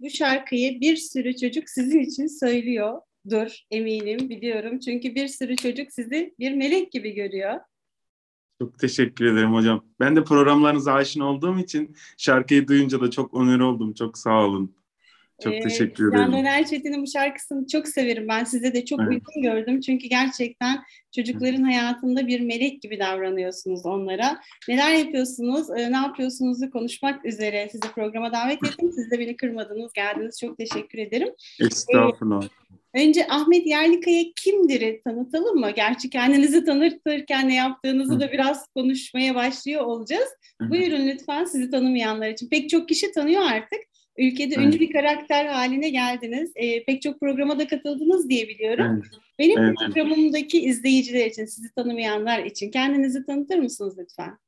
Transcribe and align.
bu 0.00 0.10
şarkıyı 0.10 0.80
bir 0.80 0.96
sürü 0.96 1.36
çocuk 1.36 1.68
sizin 1.70 2.00
için 2.00 2.26
söylüyordur 2.26 3.58
eminim 3.70 4.28
biliyorum. 4.28 4.78
Çünkü 4.78 5.14
bir 5.14 5.28
sürü 5.28 5.56
çocuk 5.56 5.92
sizi 5.92 6.34
bir 6.38 6.52
melek 6.54 6.92
gibi 6.92 7.14
görüyor. 7.14 7.60
Çok 8.62 8.78
teşekkür 8.78 9.24
ederim 9.24 9.54
hocam. 9.54 9.84
Ben 10.00 10.16
de 10.16 10.24
programlarınıza 10.24 10.92
aşina 10.92 11.24
olduğum 11.24 11.58
için 11.58 11.96
şarkıyı 12.16 12.68
duyunca 12.68 13.00
da 13.00 13.10
çok 13.10 13.34
onur 13.34 13.60
oldum. 13.60 13.94
Çok 13.94 14.18
sağ 14.18 14.44
olun. 14.44 14.77
Çok 15.42 15.54
Ee, 15.54 15.60
teşekkür 15.60 16.08
ederim. 16.14 16.32
Döner 16.32 16.66
Çetin'in 16.66 17.02
bu 17.02 17.06
şarkısını 17.06 17.66
çok 17.66 17.88
severim. 17.88 18.28
Ben 18.28 18.44
size 18.44 18.74
de 18.74 18.84
çok 18.84 19.00
Evet. 19.00 19.10
uygun 19.10 19.42
gördüm. 19.42 19.80
Çünkü 19.80 20.08
gerçekten 20.08 20.78
çocukların 21.16 21.62
hayatında 21.62 22.26
bir 22.26 22.40
melek 22.40 22.82
gibi 22.82 22.98
davranıyorsunuz 22.98 23.86
onlara. 23.86 24.40
Neler 24.68 24.94
yapıyorsunuz, 24.94 25.70
e, 25.70 25.92
ne 25.92 25.96
yapıyorsunuzu 25.96 26.70
konuşmak 26.70 27.24
üzere 27.24 27.68
sizi 27.72 27.92
programa 27.94 28.32
davet 28.32 28.64
ettim. 28.66 28.92
Siz 28.94 29.10
de 29.10 29.18
beni 29.18 29.36
kırmadınız, 29.36 29.92
geldiniz. 29.92 30.40
Çok 30.40 30.58
teşekkür 30.58 30.98
ederim. 30.98 31.28
Estağfurullah. 31.60 32.48
Önce 32.94 33.26
Ahmet 33.28 33.66
Yerlikaya 33.66 34.24
kimdir'i 34.36 35.00
tanıtalım 35.04 35.60
mı? 35.60 35.70
Gerçi 35.70 36.10
kendinizi 36.10 36.64
tanıtırken 36.64 37.48
ne 37.48 37.54
yaptığınızı 37.54 38.20
da 38.20 38.32
biraz 38.32 38.66
konuşmaya 38.74 39.34
başlıyor 39.34 39.82
olacağız. 39.84 40.28
Hı. 40.62 40.70
Buyurun 40.70 41.06
lütfen 41.06 41.44
sizi 41.44 41.70
tanımayanlar 41.70 42.28
için. 42.28 42.48
Pek 42.48 42.70
çok 42.70 42.88
kişi 42.88 43.12
tanıyor 43.12 43.42
artık. 43.42 43.78
Ülkede 44.18 44.54
Evet. 44.54 44.66
ünlü 44.66 44.80
bir 44.80 44.92
karakter 44.92 45.46
haline 45.46 45.90
geldiniz. 45.90 46.52
Ee, 46.56 46.84
pek 46.84 47.02
çok 47.02 47.20
programa 47.20 47.58
da 47.58 47.66
katıldınız 47.66 48.28
diye 48.28 48.48
biliyorum. 48.48 48.84
Evet. 48.94 49.04
Benim 49.38 49.58
Evet. 49.58 49.76
programımdaki 49.78 50.60
izleyiciler 50.60 51.26
için, 51.26 51.44
sizi 51.44 51.74
tanımayanlar 51.74 52.44
için 52.44 52.70
kendinizi 52.70 53.26
tanıtır 53.26 53.58
mısınız 53.58 53.98
lütfen? 53.98 54.38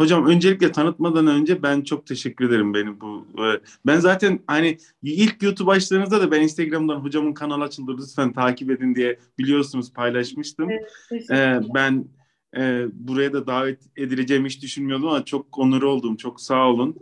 Hocam 0.00 0.26
öncelikle 0.26 0.72
tanıtmadan 0.72 1.26
önce 1.26 1.62
ben 1.62 1.80
çok 1.80 2.06
teşekkür 2.06 2.48
ederim 2.48 2.74
beni 2.74 3.00
bu. 3.00 3.26
e, 3.38 3.46
Ben 3.86 3.98
zaten 3.98 4.40
hani 4.46 4.78
ilk 5.02 5.42
YouTube 5.42 5.70
açtığınızda 5.70 6.20
da 6.20 6.30
ben 6.30 6.42
Instagram'dan 6.42 6.96
hocamın 6.96 7.32
kanal 7.32 7.60
açıldı 7.60 7.96
lütfen 7.98 8.32
takip 8.32 8.70
edin 8.70 8.94
diye 8.94 9.18
biliyorsunuz 9.38 9.92
paylaşmıştım. 9.92 10.70
Evet, 10.70 11.30
Ee, 11.30 11.60
ben 11.74 12.04
e, 12.56 12.86
buraya 12.92 13.32
da 13.32 13.46
davet 13.46 13.78
edileceğimi 13.96 14.48
hiç 14.48 14.62
düşünmüyordum 14.62 15.08
ama 15.08 15.24
çok 15.24 15.58
onur 15.58 15.82
oldum. 15.82 16.16
Çok 16.16 16.40
sağ 16.40 16.68
olun. 16.68 16.96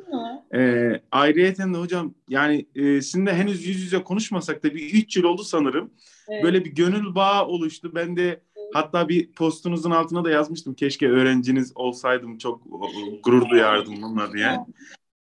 Ee, 0.54 1.00
ayrıyeten 1.10 1.74
de 1.74 1.78
hocam 1.78 2.14
yani 2.28 2.66
e, 2.74 3.00
sizinle 3.00 3.34
henüz 3.34 3.66
yüz 3.66 3.80
yüze 3.80 4.02
konuşmasak 4.02 4.64
da 4.64 4.74
bir 4.74 4.94
3 4.94 5.16
yıl 5.16 5.24
oldu 5.24 5.42
sanırım. 5.44 5.90
Evet. 6.28 6.44
Böyle 6.44 6.64
bir 6.64 6.70
gönül 6.70 7.14
bağı 7.14 7.46
oluştu. 7.46 7.92
Ben 7.94 8.16
de 8.16 8.40
hatta 8.74 9.08
bir 9.08 9.32
postunuzun 9.32 9.90
altına 9.90 10.24
da 10.24 10.30
yazmıştım. 10.30 10.74
Keşke 10.74 11.08
öğrenciniz 11.08 11.72
olsaydım 11.74 12.38
çok 12.38 12.62
gurur 13.24 13.48
duyardım 13.48 13.94
bununla 14.02 14.32
diye. 14.32 14.58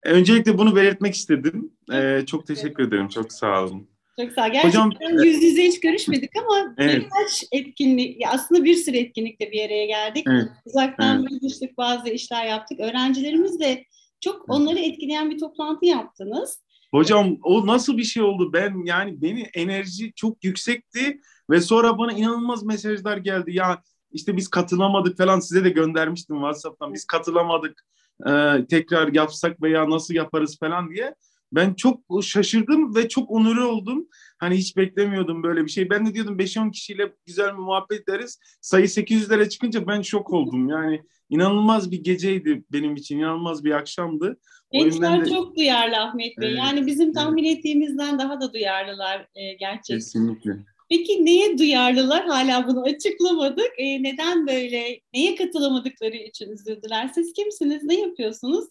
E, 0.03 0.11
Öncelikle 0.11 0.57
bunu 0.57 0.75
belirtmek 0.75 1.15
istedim. 1.15 1.71
Ee, 1.93 2.23
çok 2.27 2.47
teşekkür 2.47 2.83
ederim. 2.83 3.07
Çok 3.07 3.33
sağ 3.33 3.63
olun. 3.65 3.87
Çok 4.19 4.31
sağ 4.31 4.47
ol. 4.47 4.51
Gerçekten 4.51 4.89
Hocam- 4.89 5.23
yüz 5.23 5.43
yüze 5.43 5.63
hiç 5.63 5.79
görüşmedik 5.79 6.29
ama 6.37 6.75
Evet. 6.77 6.95
birkaç 7.01 7.43
etkinlik, 7.51 8.21
aslında 8.27 8.63
bir 8.63 8.75
sürü 8.75 8.97
etkinlikle 8.97 9.51
bir 9.51 9.65
araya 9.65 9.85
geldik. 9.85 10.25
Evet. 10.29 10.47
Uzaktan 10.65 11.25
buluştuk, 11.29 11.77
bazı 11.77 12.09
işler 12.09 12.45
yaptık. 12.45 12.79
Öğrencilerimizle 12.79 13.85
çok 14.21 14.49
onları 14.49 14.79
etkileyen 14.79 15.29
bir 15.29 15.39
toplantı 15.39 15.85
yaptınız. 15.85 16.61
Hocam 16.91 17.37
o 17.43 17.67
nasıl 17.67 17.97
bir 17.97 18.03
şey 18.03 18.23
oldu? 18.23 18.53
Ben 18.53 18.85
yani 18.85 19.21
beni 19.21 19.41
enerji 19.53 20.13
çok 20.15 20.43
yüksekti 20.43 21.21
ve 21.49 21.61
sonra 21.61 21.97
bana 21.97 22.11
inanılmaz 22.13 22.63
mesajlar 22.63 23.17
geldi. 23.17 23.55
Ya 23.55 23.81
işte 24.11 24.37
biz 24.37 24.47
katılamadık 24.47 25.17
falan 25.17 25.39
size 25.39 25.63
de 25.63 25.69
göndermiştim 25.69 26.35
WhatsApp'tan. 26.35 26.93
Biz 26.93 27.05
katılamadık. 27.05 27.85
Ee, 28.27 28.51
tekrar 28.69 29.13
yapsak 29.13 29.61
veya 29.61 29.89
nasıl 29.89 30.13
yaparız 30.13 30.59
falan 30.59 30.89
diye. 30.91 31.15
Ben 31.51 31.73
çok 31.73 31.99
şaşırdım 32.23 32.95
ve 32.95 33.09
çok 33.09 33.31
onurlu 33.31 33.65
oldum. 33.67 34.07
Hani 34.37 34.55
hiç 34.55 34.77
beklemiyordum 34.77 35.43
böyle 35.43 35.65
bir 35.65 35.71
şey. 35.71 35.89
Ben 35.89 36.05
de 36.05 36.13
diyordum 36.13 36.39
5-10 36.39 36.71
kişiyle 36.71 37.13
güzel 37.25 37.47
bir 37.47 37.59
muhabbet 37.59 38.09
ederiz. 38.09 38.39
Sayı 38.61 38.85
800'lere 38.85 39.49
çıkınca 39.49 39.87
ben 39.87 40.01
şok 40.01 40.29
oldum. 40.33 40.69
Yani 40.69 41.01
inanılmaz 41.29 41.91
bir 41.91 42.03
geceydi 42.03 42.63
benim 42.71 42.95
için. 42.95 43.17
inanılmaz 43.19 43.63
bir 43.63 43.71
akşamdı. 43.71 44.37
Gençler 44.71 45.25
de- 45.25 45.29
çok 45.29 45.57
duyarlı 45.57 45.97
Ahmet 45.97 46.37
Bey. 46.37 46.47
Evet, 46.49 46.57
Yani 46.57 46.87
bizim 46.87 47.13
tahmin 47.13 47.43
ettiğimizden 47.43 48.19
daha 48.19 48.41
da 48.41 48.53
duyarlılar 48.53 49.27
e, 49.35 49.53
gerçekten. 49.53 49.95
Kesinlikle. 49.95 50.51
Peki 50.89 51.25
neye 51.25 51.57
duyarlılar? 51.57 52.25
Hala 52.25 52.67
bunu 52.67 52.83
açıklamadık. 52.83 53.71
E, 53.77 54.03
neden 54.03 54.47
böyle? 54.47 54.99
Neye 55.13 55.35
katılamadıkları 55.35 56.15
için 56.15 56.51
üzüldüler? 56.51 57.07
Siz 57.15 57.33
kimsiniz? 57.33 57.83
Ne 57.83 57.99
yapıyorsunuz? 58.01 58.65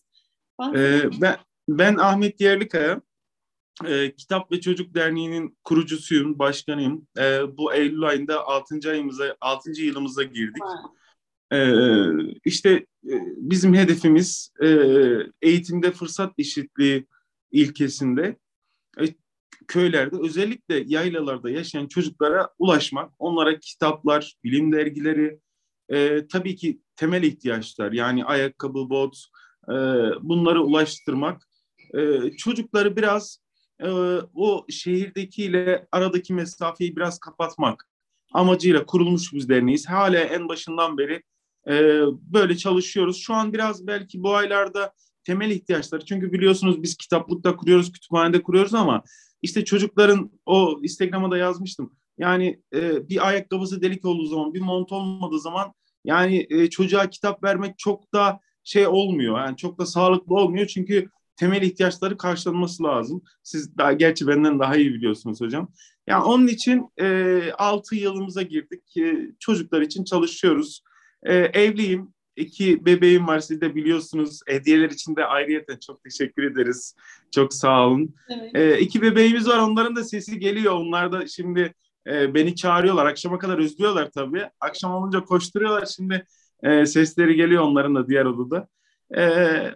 Bahsedin. 0.58 1.08
Ee, 1.16 1.20
ben 1.20 1.36
ben 1.78 1.96
Ahmet 1.96 2.40
Yerlikaya. 2.40 3.00
Ee, 3.86 4.14
Kitap 4.16 4.52
ve 4.52 4.60
Çocuk 4.60 4.94
Derneği'nin 4.94 5.58
kurucusuyum, 5.64 6.38
başkanıyım. 6.38 7.06
Ee, 7.18 7.40
bu 7.56 7.74
Eylül 7.74 8.02
ayında 8.02 8.46
6. 8.46 8.90
ayımıza, 8.90 9.36
6. 9.40 9.82
yılımıza 9.82 10.22
girdik. 10.22 10.62
Ee, 11.52 12.04
işte 12.44 12.70
e, 13.04 13.14
bizim 13.36 13.74
hedefimiz 13.74 14.52
e, 14.62 14.68
eğitimde 15.42 15.90
fırsat 15.90 16.32
eşitliği 16.38 17.06
ilkesinde 17.52 18.36
e, 19.00 19.04
köylerde 19.68 20.16
özellikle 20.20 20.84
yaylalarda 20.86 21.50
yaşayan 21.50 21.86
çocuklara 21.86 22.48
ulaşmak, 22.58 23.12
onlara 23.18 23.58
kitaplar, 23.60 24.34
bilim 24.44 24.72
dergileri, 24.72 25.38
e, 25.88 26.26
tabii 26.26 26.56
ki 26.56 26.80
temel 26.96 27.22
ihtiyaçlar 27.22 27.92
yani 27.92 28.24
ayakkabı, 28.24 28.90
bot 28.90 29.16
e, 29.68 29.74
bunları 30.20 30.62
ulaştırmak, 30.62 31.49
e, 31.94 32.30
çocukları 32.36 32.96
biraz 32.96 33.38
e, 33.80 33.88
o 34.34 34.66
şehirdekiyle 34.70 35.86
aradaki 35.92 36.34
mesafeyi 36.34 36.96
biraz 36.96 37.18
kapatmak 37.18 37.88
amacıyla 38.32 38.86
kurulmuş 38.86 39.32
biz 39.32 39.48
derneğiz. 39.48 39.88
Hala 39.88 40.18
en 40.18 40.48
başından 40.48 40.98
beri 40.98 41.22
e, 41.68 42.02
böyle 42.32 42.56
çalışıyoruz. 42.56 43.16
Şu 43.16 43.34
an 43.34 43.52
biraz 43.52 43.86
belki 43.86 44.22
bu 44.22 44.34
aylarda 44.34 44.92
temel 45.24 45.50
ihtiyaçları 45.50 46.04
çünkü 46.04 46.32
biliyorsunuz 46.32 46.82
biz 46.82 46.96
kitaplıkta 46.96 47.56
kuruyoruz, 47.56 47.92
kütüphanede 47.92 48.42
kuruyoruz 48.42 48.74
ama 48.74 49.02
işte 49.42 49.64
çocukların 49.64 50.30
o 50.46 50.78
Instagram'a 50.82 51.30
da 51.30 51.36
yazmıştım. 51.36 51.92
Yani 52.18 52.62
e, 52.74 53.08
bir 53.08 53.28
ayakkabısı 53.28 53.82
delik 53.82 54.04
olduğu 54.04 54.26
zaman, 54.26 54.54
bir 54.54 54.60
mont 54.60 54.92
olmadığı 54.92 55.40
zaman 55.40 55.72
yani 56.04 56.46
e, 56.50 56.70
çocuğa 56.70 57.10
kitap 57.10 57.44
vermek 57.44 57.78
çok 57.78 58.14
da 58.14 58.40
şey 58.64 58.86
olmuyor. 58.86 59.38
Yani 59.38 59.56
çok 59.56 59.78
da 59.78 59.86
sağlıklı 59.86 60.34
olmuyor 60.34 60.66
çünkü 60.66 61.08
temel 61.40 61.62
ihtiyaçları 61.62 62.16
karşılanması 62.16 62.82
lazım. 62.82 63.22
Siz 63.42 63.78
daha 63.78 63.92
gerçi 63.92 64.26
benden 64.26 64.58
daha 64.58 64.76
iyi 64.76 64.94
biliyorsunuz 64.94 65.40
hocam. 65.40 65.68
Yani 66.06 66.24
onun 66.24 66.46
için 66.46 66.88
e, 67.00 67.40
6 67.58 67.96
yılımıza 67.96 68.42
girdik. 68.42 68.96
E, 68.96 69.30
çocuklar 69.38 69.80
için 69.80 70.04
çalışıyoruz. 70.04 70.82
E, 71.22 71.34
evliyim. 71.34 72.14
İki 72.36 72.84
bebeğim 72.86 73.26
var 73.26 73.40
siz 73.40 73.60
de 73.60 73.74
biliyorsunuz. 73.74 74.40
Hediyeler 74.46 74.90
için 74.90 75.16
de 75.16 75.24
ayrıyeten 75.24 75.78
çok 75.86 76.04
teşekkür 76.04 76.42
ederiz. 76.42 76.96
Çok 77.34 77.54
sağ 77.54 77.86
olun. 77.86 78.14
evet. 78.30 78.50
E, 78.54 78.80
iki 78.80 79.02
bebeğimiz 79.02 79.48
var. 79.48 79.58
Onların 79.58 79.96
da 79.96 80.04
sesi 80.04 80.38
geliyor. 80.38 80.74
Onlar 80.74 81.12
da 81.12 81.26
şimdi 81.26 81.74
e, 82.06 82.34
beni 82.34 82.56
çağırıyorlar. 82.56 83.06
Akşama 83.06 83.38
kadar 83.38 83.58
özlüyorlar 83.58 84.10
tabii. 84.10 84.44
Akşam 84.60 84.92
olunca 84.92 85.20
koşturuyorlar. 85.20 85.86
Şimdi 85.86 86.26
e, 86.62 86.86
sesleri 86.86 87.36
geliyor 87.36 87.62
onların 87.62 87.94
da 87.94 88.08
diğer 88.08 88.24
odada. 88.24 88.68
E, 89.16 89.22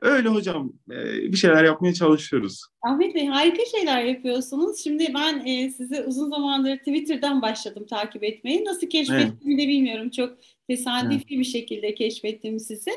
öyle 0.00 0.28
hocam. 0.28 0.72
E, 0.90 1.04
bir 1.32 1.36
şeyler 1.36 1.64
yapmaya 1.64 1.94
çalışıyoruz. 1.94 2.60
Ahmet 2.82 3.14
Bey 3.14 3.26
harika 3.26 3.62
şeyler 3.76 4.04
yapıyorsunuz. 4.04 4.80
Şimdi 4.84 5.14
ben 5.14 5.46
e, 5.46 5.70
sizi 5.70 6.02
uzun 6.02 6.30
zamandır 6.30 6.76
Twitter'dan 6.76 7.42
başladım 7.42 7.86
takip 7.90 8.24
etmeyi. 8.24 8.64
Nasıl 8.64 8.86
keşfettiğimi 8.86 9.62
de 9.62 9.68
bilmiyorum. 9.68 10.10
Çok 10.10 10.38
tesadüfi 10.68 11.38
bir 11.38 11.44
şekilde 11.44 11.94
keşfettim 11.94 12.60
sizi. 12.60 12.90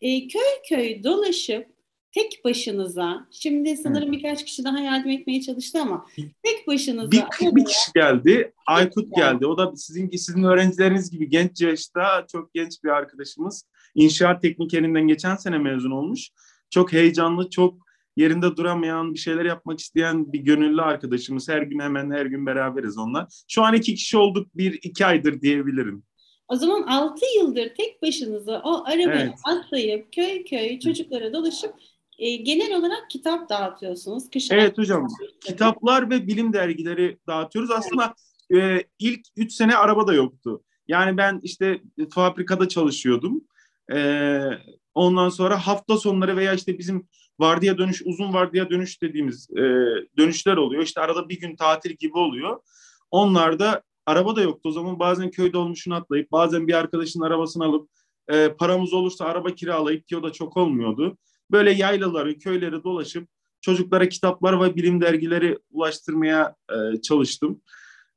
E, 0.00 0.28
köy 0.28 0.42
köy 0.68 1.04
dolaşıp 1.04 1.66
tek 2.12 2.44
başınıza, 2.44 3.26
şimdi 3.30 3.76
sanırım 3.76 4.12
birkaç 4.12 4.44
kişi 4.44 4.64
daha 4.64 4.80
yardım 4.80 5.10
etmeye 5.10 5.40
çalıştı 5.40 5.78
ama 5.82 6.06
tek 6.16 6.66
başınıza 6.66 7.10
Bir, 7.10 7.56
bir 7.56 7.64
kişi 7.64 7.92
geldi. 7.94 8.52
Aykut 8.66 9.16
geldi. 9.16 9.32
geldi. 9.32 9.46
O 9.46 9.58
da 9.58 9.76
sizin 9.76 10.10
sizin 10.10 10.42
öğrencileriniz 10.42 11.10
gibi 11.10 11.30
genç 11.30 11.60
yaşta 11.60 12.26
çok 12.32 12.54
genç 12.54 12.84
bir 12.84 12.88
arkadaşımız. 12.88 13.64
İnşaat 13.94 14.42
teknikerinden 14.42 15.08
geçen 15.08 15.36
sene 15.36 15.58
mezun 15.58 15.90
olmuş. 15.90 16.30
Çok 16.70 16.92
heyecanlı, 16.92 17.50
çok 17.50 17.74
yerinde 18.16 18.56
duramayan, 18.56 19.14
bir 19.14 19.18
şeyler 19.18 19.44
yapmak 19.44 19.80
isteyen 19.80 20.32
bir 20.32 20.38
gönüllü 20.38 20.82
arkadaşımız. 20.82 21.48
Her 21.48 21.62
gün 21.62 21.78
hemen 21.80 22.10
her 22.10 22.26
gün 22.26 22.46
beraberiz 22.46 22.98
onunla. 22.98 23.28
Şu 23.48 23.62
an 23.62 23.74
iki 23.74 23.94
kişi 23.94 24.18
olduk, 24.18 24.48
bir 24.54 24.78
iki 24.82 25.06
aydır 25.06 25.40
diyebilirim. 25.40 26.04
O 26.48 26.56
zaman 26.56 26.82
6 26.82 27.24
yıldır 27.38 27.74
tek 27.74 28.02
başınıza 28.02 28.62
o 28.64 28.84
arabaya 28.84 29.22
Evet. 29.22 29.34
atlayıp 29.44 30.12
köy 30.12 30.44
köy 30.44 30.78
çocuklara 30.78 31.32
dolaşıp 31.32 31.74
e, 32.18 32.36
genel 32.36 32.78
olarak 32.78 33.10
kitap 33.10 33.48
dağıtıyorsunuz. 33.48 34.30
Kış 34.30 34.50
evet 34.50 34.78
hocam. 34.78 35.06
Kitaplar 35.40 36.10
ve 36.10 36.26
bilim 36.26 36.52
dergileri 36.52 37.18
dağıtıyoruz. 37.26 37.70
Aslında 37.70 38.14
e, 38.54 38.84
ilk 38.98 39.20
üç 39.36 39.52
sene 39.52 39.76
araba 39.76 40.06
da 40.06 40.14
yoktu. 40.14 40.62
Yani 40.88 41.16
ben 41.16 41.40
işte 41.42 41.80
fabrikada 42.10 42.68
çalışıyordum. 42.68 43.44
E, 43.94 44.40
ondan 44.94 45.28
sonra 45.28 45.66
hafta 45.66 45.96
sonları 45.96 46.36
veya 46.36 46.54
işte 46.54 46.78
bizim 46.78 47.08
vardiya 47.38 47.78
dönüş, 47.78 48.02
uzun 48.04 48.32
vardiya 48.32 48.70
dönüş 48.70 49.02
dediğimiz 49.02 49.50
e, 49.50 49.62
dönüşler 50.18 50.56
oluyor. 50.56 50.82
İşte 50.82 51.00
arada 51.00 51.28
bir 51.28 51.40
gün 51.40 51.56
tatil 51.56 51.90
gibi 51.90 52.18
oluyor. 52.18 52.60
Onlarda 53.10 53.82
araba 54.06 54.36
da 54.36 54.42
yoktu. 54.42 54.68
O 54.68 54.72
zaman 54.72 54.98
bazen 54.98 55.30
köyde 55.30 55.58
olmuşunu 55.58 55.94
atlayıp 55.94 56.32
bazen 56.32 56.68
bir 56.68 56.74
arkadaşın 56.74 57.20
arabasını 57.20 57.64
alıp 57.64 57.88
e, 58.28 58.48
paramız 58.48 58.92
olursa 58.92 59.24
araba 59.24 59.50
kiralayıp 59.50 60.08
ki 60.08 60.16
o 60.16 60.22
da 60.22 60.32
çok 60.32 60.56
olmuyordu. 60.56 61.18
Böyle 61.50 61.72
yaylaları, 61.72 62.38
köyleri 62.38 62.84
dolaşıp 62.84 63.28
çocuklara 63.60 64.08
kitaplar 64.08 64.60
ve 64.60 64.76
bilim 64.76 65.00
dergileri 65.00 65.58
ulaştırmaya 65.70 66.54
e, 66.70 67.00
çalıştım. 67.00 67.62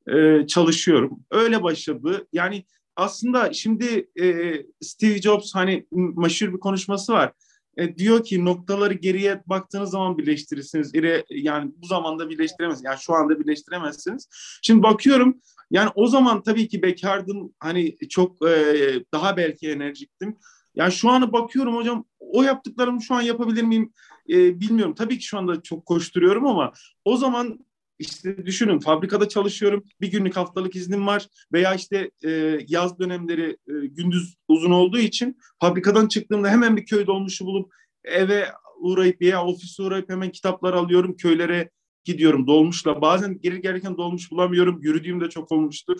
E, 0.07 0.47
çalışıyorum. 0.47 1.19
Öyle 1.31 1.63
başladı. 1.63 2.27
Yani 2.33 2.65
aslında 2.95 3.53
şimdi 3.53 4.09
e, 4.21 4.55
Steve 4.81 5.21
Jobs 5.21 5.55
hani 5.55 5.85
meşhur 5.91 6.53
bir 6.53 6.59
konuşması 6.59 7.13
var. 7.13 7.31
E, 7.77 7.97
diyor 7.97 8.23
ki 8.23 8.45
noktaları 8.45 8.93
geriye 8.93 9.43
baktığınız 9.45 9.89
zaman 9.89 10.17
birleştirirsiniz. 10.17 10.95
İre, 10.95 11.25
yani 11.29 11.71
bu 11.77 11.87
zamanda 11.87 12.29
birleştiremezsiniz. 12.29 12.85
Yani 12.85 12.99
şu 12.99 13.13
anda 13.13 13.39
birleştiremezsiniz. 13.39 14.29
Şimdi 14.61 14.83
bakıyorum 14.83 15.41
yani 15.71 15.89
o 15.95 16.07
zaman 16.07 16.43
tabii 16.43 16.67
ki 16.67 16.81
bekardım. 16.81 17.53
Hani 17.59 17.97
çok 18.09 18.47
e, 18.47 19.03
daha 19.13 19.37
belki 19.37 19.69
enerjiktim. 19.69 20.37
Yani 20.75 20.91
şu 20.91 21.09
ana 21.09 21.33
bakıyorum 21.33 21.75
hocam 21.75 22.05
o 22.19 22.43
yaptıklarımı 22.43 23.01
şu 23.01 23.15
an 23.15 23.21
yapabilir 23.21 23.63
miyim 23.63 23.93
e, 24.29 24.59
bilmiyorum. 24.59 24.95
Tabii 24.95 25.17
ki 25.17 25.25
şu 25.25 25.37
anda 25.37 25.61
çok 25.61 25.85
koşturuyorum 25.85 26.47
ama 26.47 26.73
o 27.05 27.17
zaman 27.17 27.65
işte 27.99 28.45
düşünün 28.45 28.79
fabrikada 28.79 29.29
çalışıyorum. 29.29 29.83
Bir 30.01 30.11
günlük 30.11 30.37
haftalık 30.37 30.75
iznim 30.75 31.07
var 31.07 31.27
veya 31.53 31.75
işte 31.75 32.11
e, 32.25 32.59
yaz 32.67 32.99
dönemleri 32.99 33.57
e, 33.67 33.73
gündüz 33.87 34.35
uzun 34.47 34.71
olduğu 34.71 34.99
için 34.99 35.37
fabrikadan 35.61 36.07
çıktığımda 36.07 36.49
hemen 36.49 36.77
bir 36.77 36.85
köy 36.85 37.07
dolmuşu 37.07 37.45
bulup 37.45 37.73
eve 38.03 38.47
uğrayıp 38.79 39.21
veya 39.21 39.45
ofise 39.45 39.83
uğrayıp 39.83 40.09
hemen 40.09 40.31
kitaplar 40.31 40.73
alıyorum. 40.73 41.15
Köylere 41.15 41.69
gidiyorum 42.03 42.47
dolmuşla. 42.47 43.01
Bazen 43.01 43.39
geri 43.41 43.61
gelirken 43.61 43.97
dolmuş 43.97 44.31
bulamıyorum. 44.31 44.81
Yürüdüğüm 44.81 45.21
de 45.21 45.29
çok 45.29 45.51
olmuştur. 45.51 45.99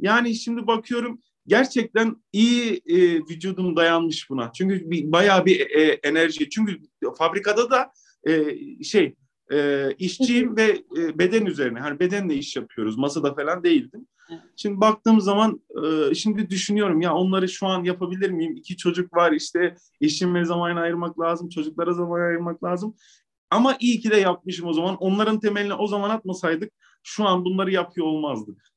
Yani 0.00 0.34
şimdi 0.34 0.66
bakıyorum 0.66 1.20
gerçekten 1.46 2.16
iyi 2.32 2.82
e, 2.86 2.96
vücudum 3.14 3.76
dayanmış 3.76 4.30
buna. 4.30 4.52
Çünkü 4.52 4.90
bir, 4.90 5.12
bayağı 5.12 5.46
bir 5.46 5.60
e, 5.60 5.82
enerji. 6.02 6.50
Çünkü 6.50 6.78
fabrikada 7.18 7.70
da 7.70 7.92
e, 8.28 8.54
şey 8.84 9.14
e, 9.52 9.88
işçiyim 9.98 10.56
ve 10.56 10.82
e, 10.96 11.18
beden 11.18 11.46
üzerine. 11.46 11.80
Hani 11.80 12.00
bedenle 12.00 12.34
iş 12.34 12.56
yapıyoruz. 12.56 12.98
Masada 12.98 13.34
falan 13.34 13.64
değildim. 13.64 14.06
Şimdi 14.56 14.80
baktığım 14.80 15.20
zaman 15.20 15.60
e, 15.84 16.14
şimdi 16.14 16.50
düşünüyorum 16.50 17.00
ya 17.00 17.14
onları 17.14 17.48
şu 17.48 17.66
an 17.66 17.84
yapabilir 17.84 18.30
miyim? 18.30 18.56
İki 18.56 18.76
çocuk 18.76 19.16
var 19.16 19.32
işte 19.32 19.74
eşime 20.00 20.44
zaman 20.44 20.76
ayırmak 20.76 21.20
lazım, 21.20 21.48
çocuklara 21.48 21.92
zaman 21.92 22.20
ayırmak 22.20 22.64
lazım. 22.64 22.94
Ama 23.50 23.76
iyi 23.80 24.00
ki 24.00 24.10
de 24.10 24.16
yapmışım 24.16 24.68
o 24.68 24.72
zaman. 24.72 24.96
Onların 24.96 25.40
temelini 25.40 25.74
o 25.74 25.86
zaman 25.86 26.10
atmasaydık 26.10 26.72
şu 27.02 27.24
an 27.24 27.44
bunları 27.44 27.72
yapıyor 27.72 28.06
olmazdık. 28.06 28.70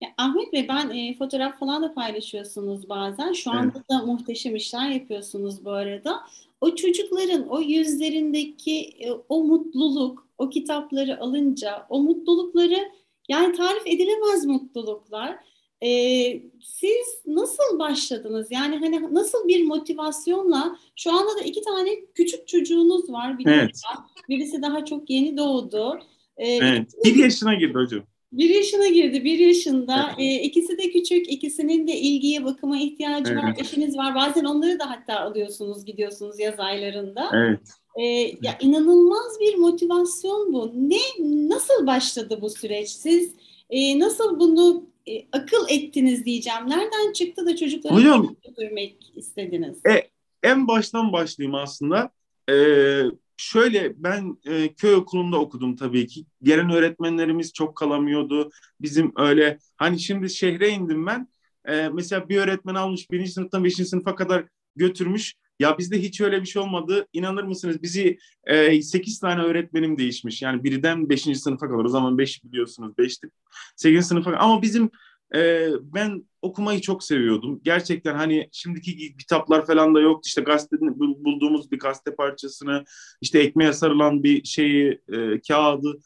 Ya, 0.00 0.08
Ahmet 0.18 0.52
Bey 0.52 0.68
ben 0.68 0.90
e, 0.90 1.16
fotoğraf 1.18 1.58
falan 1.58 1.82
da 1.82 1.94
paylaşıyorsunuz 1.94 2.88
bazen. 2.88 3.32
Şu 3.32 3.50
anda 3.50 3.72
evet. 3.76 3.90
da 3.90 4.06
muhteşem 4.06 4.56
işler 4.56 4.90
yapıyorsunuz 4.90 5.64
bu 5.64 5.70
arada. 5.70 6.22
O 6.62 6.74
çocukların 6.74 7.48
o 7.48 7.60
yüzlerindeki 7.60 8.80
e, 8.80 9.10
o 9.28 9.44
mutluluk, 9.44 10.28
o 10.38 10.50
kitapları 10.50 11.20
alınca 11.20 11.86
o 11.88 12.00
mutlulukları 12.02 12.92
yani 13.28 13.56
tarif 13.56 13.86
edilemez 13.86 14.46
mutluluklar. 14.46 15.38
Ee, 15.84 16.42
siz 16.60 17.22
nasıl 17.26 17.78
başladınız? 17.78 18.50
Yani 18.50 18.76
hani 18.76 19.14
nasıl 19.14 19.48
bir 19.48 19.64
motivasyonla 19.64 20.78
şu 20.96 21.12
anda 21.12 21.40
da 21.40 21.40
iki 21.40 21.62
tane 21.62 21.90
küçük 22.14 22.48
çocuğunuz 22.48 23.12
var. 23.12 23.36
Evet. 23.46 23.80
Birisi 24.28 24.62
daha 24.62 24.84
çok 24.84 25.10
yeni 25.10 25.36
doğdu. 25.36 25.98
Ee, 26.36 26.46
evet. 26.46 26.92
Bir 27.04 27.14
yaşına 27.14 27.54
girdi 27.54 27.74
hocam. 27.74 28.02
Bir 28.32 28.50
yaşına 28.50 28.86
girdi, 28.86 29.24
bir 29.24 29.38
yaşında. 29.38 30.14
E, 30.18 30.34
ikisi 30.34 30.78
de 30.78 30.90
küçük, 30.90 31.32
ikisinin 31.32 31.86
de 31.86 31.96
ilgiye, 31.96 32.44
bakıma 32.44 32.78
ihtiyacı 32.78 33.32
evet. 33.32 33.42
var. 33.42 33.54
Eşiniz 33.58 33.96
var. 33.96 34.14
Bazen 34.14 34.44
onları 34.44 34.78
da 34.78 34.90
hatta 34.90 35.20
alıyorsunuz, 35.20 35.84
gidiyorsunuz 35.84 36.38
yaz 36.38 36.60
aylarında. 36.60 37.30
Evet. 37.34 37.60
E, 37.96 38.04
ya 38.42 38.58
inanılmaz 38.60 39.40
bir 39.40 39.54
motivasyon 39.54 40.52
bu. 40.52 40.72
Ne, 40.74 41.28
nasıl 41.48 41.86
başladı 41.86 42.38
bu 42.40 42.50
süreç? 42.50 42.88
Siz 42.88 43.34
e, 43.70 43.98
nasıl 43.98 44.40
bunu 44.40 44.86
e, 45.06 45.12
akıl 45.32 45.66
ettiniz 45.68 46.24
diyeceğim. 46.24 46.60
Nereden 46.66 47.12
çıktı 47.12 47.46
da 47.46 47.56
çocukları 47.56 47.94
Hocam, 47.94 48.36
götürmek 48.48 49.12
istediniz? 49.16 49.78
E, 49.86 50.08
en 50.42 50.68
baştan 50.68 51.12
başlayayım 51.12 51.54
aslında. 51.54 52.10
Ee, 52.50 53.02
şöyle 53.36 54.02
ben 54.02 54.38
e, 54.46 54.74
köy 54.74 54.94
okulunda 54.94 55.40
okudum 55.40 55.76
tabii 55.76 56.06
ki. 56.06 56.24
Gelen 56.42 56.70
öğretmenlerimiz 56.70 57.52
çok 57.52 57.76
kalamıyordu. 57.76 58.50
Bizim 58.80 59.12
öyle 59.16 59.58
hani 59.76 60.00
şimdi 60.00 60.30
şehre 60.30 60.68
indim 60.68 61.06
ben. 61.06 61.28
E, 61.68 61.88
mesela 61.88 62.28
bir 62.28 62.36
öğretmen 62.36 62.74
almış 62.74 63.10
birinci 63.10 63.32
sınıftan 63.32 63.64
beşinci 63.64 63.88
sınıfa 63.88 64.14
kadar 64.14 64.44
götürmüş. 64.76 65.34
Ya 65.58 65.78
bizde 65.78 66.02
hiç 66.02 66.20
öyle 66.20 66.40
bir 66.40 66.46
şey 66.46 66.62
olmadı. 66.62 67.06
İnanır 67.12 67.44
mısınız 67.44 67.82
bizi 67.82 68.18
e, 68.44 68.82
8 68.82 69.18
tane 69.18 69.42
öğretmenim 69.42 69.98
değişmiş. 69.98 70.42
Yani 70.42 70.64
birden 70.64 71.08
beşinci 71.08 71.38
sınıfa 71.38 71.68
kadar. 71.68 71.84
O 71.84 71.88
zaman 71.88 72.18
beş 72.18 72.44
biliyorsunuz 72.44 72.98
beşti. 72.98 73.28
Sekizinci 73.76 74.06
sınıfa 74.06 74.30
kadar. 74.30 74.42
Ama 74.42 74.62
bizim 74.62 74.90
e, 75.34 75.68
ben 75.82 76.24
okumayı 76.42 76.80
çok 76.80 77.04
seviyordum. 77.04 77.60
Gerçekten 77.64 78.14
hani 78.14 78.48
şimdiki 78.52 79.16
kitaplar 79.16 79.66
falan 79.66 79.94
da 79.94 80.00
yoktu. 80.00 80.26
İşte 80.26 80.42
gazetenin 80.42 81.00
bulduğumuz 81.24 81.70
bir 81.70 81.78
gazete 81.78 82.14
parçasını, 82.14 82.84
işte 83.20 83.38
ekmeğe 83.38 83.72
sarılan 83.72 84.22
bir 84.22 84.44
şeyi, 84.44 85.00
e, 85.12 85.40
kağıdı. 85.40 85.98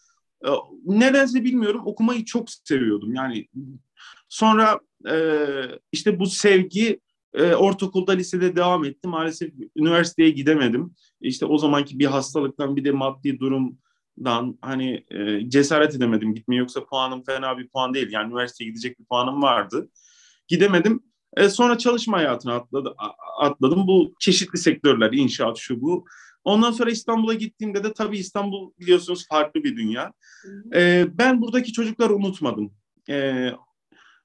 E, 0.46 0.50
nedense 0.84 1.44
bilmiyorum 1.44 1.82
okumayı 1.84 2.24
çok 2.24 2.50
seviyordum. 2.50 3.14
Yani 3.14 3.46
sonra 4.28 4.80
e, 5.10 5.16
işte 5.92 6.18
bu 6.20 6.26
sevgi 6.26 7.00
e, 7.34 7.54
ortaokulda, 7.54 8.12
lisede 8.12 8.56
devam 8.56 8.84
etti. 8.84 9.08
Maalesef 9.08 9.52
üniversiteye 9.76 10.30
gidemedim. 10.30 10.94
İşte 11.20 11.46
o 11.46 11.58
zamanki 11.58 11.98
bir 11.98 12.06
hastalıktan 12.06 12.76
bir 12.76 12.84
de 12.84 12.90
maddi 12.90 13.38
durum 13.38 13.78
dan 14.24 14.58
hani 14.62 15.04
e, 15.10 15.50
cesaret 15.50 15.94
edemedim 15.94 16.34
gitmeye. 16.34 16.56
Yoksa 16.56 16.84
puanım 16.84 17.24
fena 17.24 17.58
bir 17.58 17.68
puan 17.68 17.94
değil. 17.94 18.08
Yani 18.10 18.26
üniversiteye 18.26 18.70
gidecek 18.70 18.98
bir 19.00 19.04
puanım 19.04 19.42
vardı. 19.42 19.88
Gidemedim. 20.48 21.02
E, 21.36 21.48
sonra 21.48 21.78
çalışma 21.78 22.16
hayatına 22.16 22.54
atladı, 22.54 22.94
atladım. 23.40 23.86
Bu 23.86 24.14
çeşitli 24.20 24.58
sektörler 24.58 25.12
inşaat 25.12 25.58
şu 25.58 25.80
bu. 25.80 26.04
Ondan 26.44 26.70
sonra 26.70 26.90
İstanbul'a 26.90 27.34
gittiğimde 27.34 27.84
de 27.84 27.92
tabii 27.92 28.18
İstanbul 28.18 28.72
biliyorsunuz 28.80 29.26
farklı 29.28 29.64
bir 29.64 29.76
dünya. 29.76 30.12
E, 30.74 31.06
ben 31.18 31.40
buradaki 31.40 31.72
çocukları 31.72 32.14
unutmadım. 32.14 32.72
E, 33.08 33.50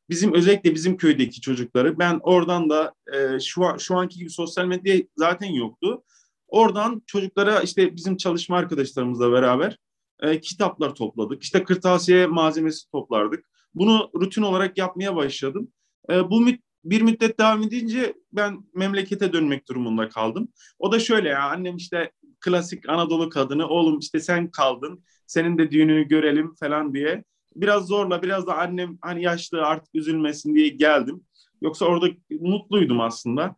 bizim 0.09 0.33
özellikle 0.33 0.75
bizim 0.75 0.97
köydeki 0.97 1.41
çocukları. 1.41 1.99
Ben 1.99 2.19
oradan 2.23 2.69
da 2.69 2.93
e, 3.13 3.39
şu 3.39 3.65
an, 3.65 3.77
şu 3.77 3.97
anki 3.97 4.19
gibi 4.19 4.29
sosyal 4.29 4.65
medya 4.65 5.01
zaten 5.17 5.47
yoktu 5.47 6.03
Oradan 6.51 7.01
çocuklara 7.05 7.61
işte 7.61 7.95
bizim 7.95 8.17
çalışma 8.17 8.57
arkadaşlarımızla 8.57 9.31
beraber 9.31 9.77
e, 10.19 10.39
kitaplar 10.39 10.95
topladık. 10.95 11.43
İşte 11.43 11.63
kırtasiye 11.63 12.27
malzemesi 12.27 12.91
toplardık. 12.91 13.45
Bunu 13.75 14.09
rutin 14.15 14.41
olarak 14.41 14.77
yapmaya 14.77 15.15
başladım. 15.15 15.71
E, 16.11 16.29
bu 16.29 16.41
mü 16.41 16.57
bir 16.85 17.01
müddet 17.01 17.39
devam 17.39 17.63
edince 17.63 18.13
ben 18.33 18.63
memlekete 18.75 19.33
dönmek 19.33 19.67
durumunda 19.67 20.09
kaldım. 20.09 20.49
O 20.79 20.91
da 20.91 20.99
şöyle 20.99 21.29
ya 21.29 21.43
annem 21.43 21.75
işte 21.75 22.11
klasik 22.39 22.89
Anadolu 22.89 23.29
kadını 23.29 23.67
oğlum 23.67 23.99
işte 23.99 24.19
sen 24.19 24.51
kaldın 24.51 25.03
senin 25.27 25.57
de 25.57 25.71
düğününü 25.71 26.07
görelim 26.07 26.55
falan 26.59 26.93
diye 26.93 27.23
biraz 27.55 27.87
zorla 27.87 28.21
biraz 28.21 28.47
da 28.47 28.57
annem 28.57 28.97
hani 29.01 29.23
yaşlı 29.23 29.65
artık 29.65 29.95
üzülmesin 29.95 30.55
diye 30.55 30.67
geldim. 30.67 31.23
Yoksa 31.61 31.85
orada 31.85 32.07
mutluydum 32.39 33.01
aslında 33.01 33.55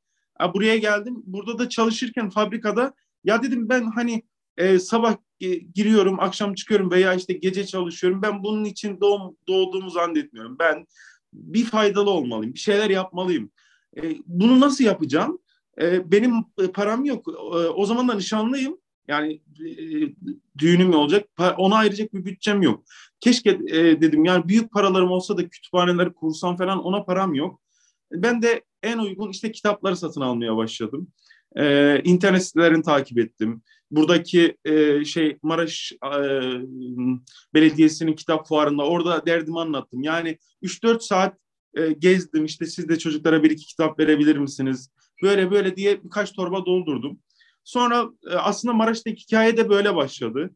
buraya 0.54 0.78
geldim. 0.78 1.24
Burada 1.26 1.60
da 1.60 1.70
çalışırken 1.70 2.30
fabrikada 2.30 2.94
ya 3.24 3.44
dedim 3.44 3.70
ben 3.70 3.84
hani 3.84 4.24
e, 4.58 4.80
sabah 4.80 5.16
e, 5.42 5.56
giriyorum, 5.56 6.20
akşam 6.20 6.54
çıkıyorum 6.54 6.92
veya 6.92 7.14
işte 7.14 7.34
gece 7.34 7.66
çalışıyorum. 7.66 8.22
Ben 8.22 8.44
bunun 8.44 8.66
için 8.66 9.00
doğum, 9.02 9.38
doğduğumu 9.48 9.90
zannetmiyorum. 9.90 10.56
Ben 10.60 10.88
bir 11.34 11.66
faydalı 11.66 12.10
olmalıyım, 12.10 12.54
bir 12.54 12.60
şeyler 12.60 12.90
yapmalıyım. 12.90 13.52
E, 13.98 14.16
bunu 14.26 14.60
nasıl 14.60 14.84
yapacağım? 14.84 15.40
E, 15.82 16.12
benim 16.12 16.44
param 16.74 17.06
yok. 17.06 17.28
E, 17.28 17.58
o 17.58 17.86
zaman 17.86 18.08
da 18.08 18.14
nişanlıyım. 18.14 18.78
Yani 19.08 19.42
e, 19.60 19.76
düğünüm 20.58 20.94
olacak. 20.94 21.30
Ona 21.58 21.76
ayıracak 21.76 22.14
bir 22.14 22.26
bütçem 22.26 22.62
yok. 22.62 22.84
Keşke 23.20 23.50
e, 23.50 24.02
dedim 24.02 24.26
yani 24.26 24.48
büyük 24.48 24.72
paralarım 24.72 25.12
olsa 25.12 25.38
da 25.38 25.50
kütüphaneleri 25.50 26.14
kursam 26.14 26.58
falan 26.58 26.84
ona 26.84 27.04
param 27.04 27.34
yok. 27.34 27.62
Ben 28.12 28.42
de 28.42 28.64
en 28.84 28.98
uygun 28.98 29.30
işte 29.30 29.52
kitapları 29.52 29.98
satın 29.98 30.22
almaya 30.22 30.58
başladım. 30.58 31.08
Ee, 31.56 32.02
internet 32.04 32.46
sitelerini 32.46 32.84
takip 32.84 33.18
ettim. 33.18 33.62
buradaki 33.92 34.58
e, 34.66 35.06
şey 35.06 35.38
Maraş 35.42 35.92
e, 35.92 36.20
Belediyesi'nin 37.54 38.14
kitap 38.14 38.48
fuarında 38.48 38.84
orada 38.84 39.26
derdimi 39.26 39.60
anlattım. 39.60 40.04
Yani 40.04 40.38
3-4 40.64 41.00
saat 41.00 41.38
e, 41.74 41.92
gezdim 41.92 42.46
işte 42.46 42.66
siz 42.66 42.90
de 42.90 43.00
çocuklara 43.00 43.44
bir 43.44 43.52
iki 43.52 43.66
kitap 43.66 44.00
verebilir 44.00 44.38
misiniz? 44.38 44.90
Böyle 45.24 45.52
böyle 45.52 45.76
diye 45.76 46.04
birkaç 46.04 46.32
torba 46.32 46.66
doldurdum. 46.66 47.20
Sonra 47.64 48.10
e, 48.32 48.36
aslında 48.36 48.74
Maraş'taki 48.74 49.24
hikaye 49.24 49.58
de 49.58 49.70
böyle 49.70 49.96
başladı. 49.96 50.56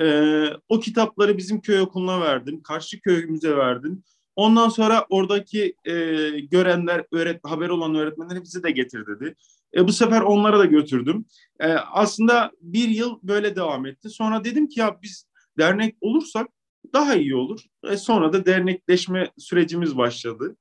E, 0.00 0.44
o 0.68 0.80
kitapları 0.80 1.38
bizim 1.38 1.60
köy 1.60 1.80
okuluna 1.80 2.20
verdim. 2.20 2.62
Karşı 2.62 3.00
köyümüze 3.00 3.56
verdim. 3.56 4.02
Ondan 4.36 4.68
sonra 4.68 5.06
oradaki 5.10 5.74
e, 5.84 5.92
görenler, 6.40 7.04
öğret, 7.12 7.40
haber 7.44 7.68
olan 7.68 7.94
öğretmenler 7.94 8.42
bizi 8.42 8.62
de 8.62 8.70
getir 8.70 9.06
dedi. 9.06 9.34
E, 9.74 9.88
bu 9.88 9.92
sefer 9.92 10.20
onlara 10.20 10.58
da 10.58 10.64
götürdüm. 10.64 11.24
E, 11.60 11.72
aslında 11.72 12.50
bir 12.60 12.88
yıl 12.88 13.18
böyle 13.22 13.56
devam 13.56 13.86
etti. 13.86 14.10
Sonra 14.10 14.44
dedim 14.44 14.68
ki 14.68 14.80
ya 14.80 14.98
biz 15.02 15.26
dernek 15.58 15.96
olursak 16.00 16.48
daha 16.92 17.14
iyi 17.14 17.34
olur. 17.34 17.60
E, 17.84 17.96
sonra 17.96 18.32
da 18.32 18.46
dernekleşme 18.46 19.30
sürecimiz 19.38 19.96
başladı. 19.96 20.56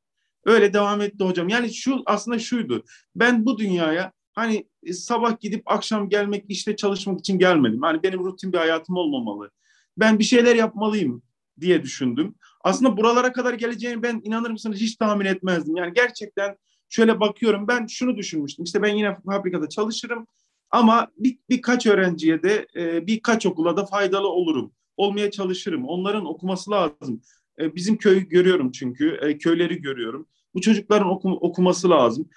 Öyle 0.46 0.74
devam 0.74 1.02
etti 1.02 1.24
hocam. 1.24 1.50
Yani 1.50 1.74
şu 1.74 2.04
aslında 2.06 2.40
şuydu. 2.40 2.84
Ben 3.16 3.46
bu 3.46 3.58
dünyaya 3.58 4.12
hani 4.34 4.68
e, 4.84 4.94
sabah 4.94 5.40
gidip 5.40 5.72
akşam 5.72 6.10
gelmek 6.10 6.46
işte 6.48 6.76
çalışmak 6.76 7.20
için 7.20 7.40
gelmedim. 7.40 7.82
Hani 7.82 8.04
benim 8.04 8.20
rutin 8.20 8.54
bir 8.54 8.58
hayatım 8.58 8.98
olmamalı. 8.98 9.52
Ben 9.98 10.20
bir 10.20 10.24
şeyler 10.24 10.56
yapmalıyım 10.56 11.24
diye 11.60 11.84
düşündüm. 11.84 12.36
Aslında 12.66 12.98
buralara 12.98 13.32
kadar 13.32 13.54
geleceğini 13.54 14.04
ben 14.04 14.22
inanır 14.24 14.50
mısınız 14.50 14.78
hiç 14.78 14.96
tahmin 14.96 15.26
etmezdim. 15.26 15.76
Yani 15.76 15.94
gerçekten 15.94 16.58
şöyle 16.90 17.20
bakıyorum 17.20 17.68
ben 17.68 17.88
şunu 17.88 18.18
düşünmüştüm. 18.18 18.66
İşte 18.66 18.82
ben 18.82 18.96
yine 18.96 19.18
fabrikada 19.26 19.70
çalışırım 19.70 20.28
ama 20.72 21.08
bir, 21.18 21.38
birkaç 21.50 21.86
öğrenciye 21.86 22.44
de 22.44 22.68
e, 22.76 23.08
birkaç 23.08 23.46
okula 23.46 23.78
da 23.78 23.86
faydalı 23.86 24.28
olurum. 24.28 24.72
Olmaya 24.98 25.32
çalışırım. 25.32 25.86
Onların 25.86 26.26
okuması 26.26 26.72
lazım. 26.72 27.22
E, 27.60 27.76
bizim 27.76 27.98
köyü 27.98 28.30
görüyorum 28.30 28.72
çünkü. 28.72 29.20
E, 29.22 29.38
köyleri 29.38 29.82
görüyorum. 29.82 30.28
Bu 30.54 30.62
çocukların 30.62 31.10
okum, 31.10 31.38
okuması 31.42 31.90
lazım. 31.90 32.30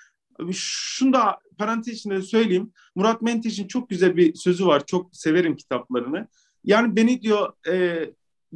Şunu 0.52 1.12
da 1.12 1.38
parantez 1.58 1.94
içinde 1.94 2.22
söyleyeyim. 2.22 2.72
Murat 2.94 3.22
Menteş'in 3.22 3.66
çok 3.66 3.88
güzel 3.88 4.16
bir 4.16 4.34
sözü 4.34 4.66
var. 4.66 4.86
Çok 4.86 5.16
severim 5.16 5.56
kitaplarını. 5.56 6.28
Yani 6.64 6.96
beni 6.96 7.22
diyor 7.22 7.52
e, 7.68 8.04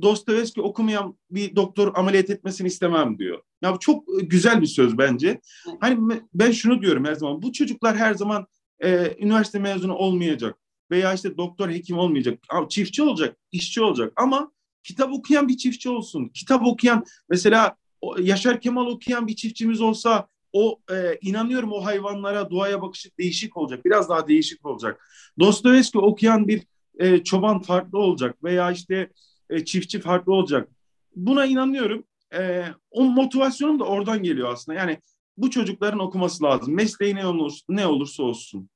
Dostoyevski 0.03 0.61
okumayan 0.61 1.19
bir 1.31 1.57
doktor 1.57 1.93
ameliyat 1.97 2.31
etmesini 2.31 2.67
istemem 2.67 3.19
diyor. 3.19 3.43
Ya 3.63 3.75
bu 3.75 3.79
çok 3.79 4.05
güzel 4.23 4.61
bir 4.61 4.67
söz 4.67 4.99
bence. 4.99 5.41
Hani 5.81 6.21
ben 6.35 6.51
şunu 6.51 6.83
diyorum 6.83 7.05
her 7.05 7.15
zaman. 7.15 7.43
Bu 7.43 7.53
çocuklar 7.53 7.97
her 7.97 8.15
zaman 8.15 8.47
e, 8.85 9.17
üniversite 9.21 9.59
mezunu 9.59 9.95
olmayacak 9.95 10.59
veya 10.91 11.15
işte 11.15 11.37
doktor 11.37 11.71
hekim 11.71 11.99
olmayacak. 11.99 12.39
Çiftçi 12.69 13.03
olacak, 13.03 13.37
işçi 13.53 13.83
olacak 13.83 14.13
ama 14.17 14.53
kitap 14.83 15.13
okuyan 15.13 15.49
bir 15.49 15.57
çiftçi 15.57 15.91
olsun. 15.91 16.29
Kitap 16.29 16.67
okuyan 16.67 17.05
mesela 17.29 17.77
Yaşar 18.19 18.61
Kemal 18.61 18.87
okuyan 18.87 19.27
bir 19.27 19.37
çiftçimiz 19.37 19.81
olsa 19.81 20.29
o 20.53 20.79
e, 20.91 21.19
inanıyorum 21.23 21.73
o 21.73 21.85
hayvanlara 21.85 22.51
doğaya 22.51 22.83
bakışı 22.83 23.11
değişik 23.19 23.57
olacak. 23.57 23.85
Biraz 23.85 24.09
daha 24.09 24.29
değişik 24.29 24.67
olacak. 24.67 25.07
Dostoyevski 25.41 25.99
okuyan 25.99 26.49
bir 26.49 26.63
e, 26.99 27.25
çoban 27.25 27.63
farklı 27.63 27.99
olacak 27.99 28.45
veya 28.45 28.73
işte 28.73 29.11
e, 29.53 29.65
çiftçi 29.65 30.01
farklı 30.01 30.35
olacak. 30.35 30.69
Buna 31.17 31.47
inanıyorum. 31.47 32.05
E, 32.35 32.65
o 32.91 33.05
motivasyonum 33.05 33.79
da 33.79 33.85
oradan 33.85 34.23
geliyor 34.23 34.53
aslında. 34.53 34.79
Yani 34.79 34.99
bu 35.37 35.51
çocukların 35.51 36.01
okuması 36.01 36.45
lazım. 36.45 36.75
Mesleği 36.75 37.15
ne, 37.15 37.27
olur, 37.27 37.53
ne 37.69 37.87
olursa 37.87 38.23
olsun. 38.23 38.69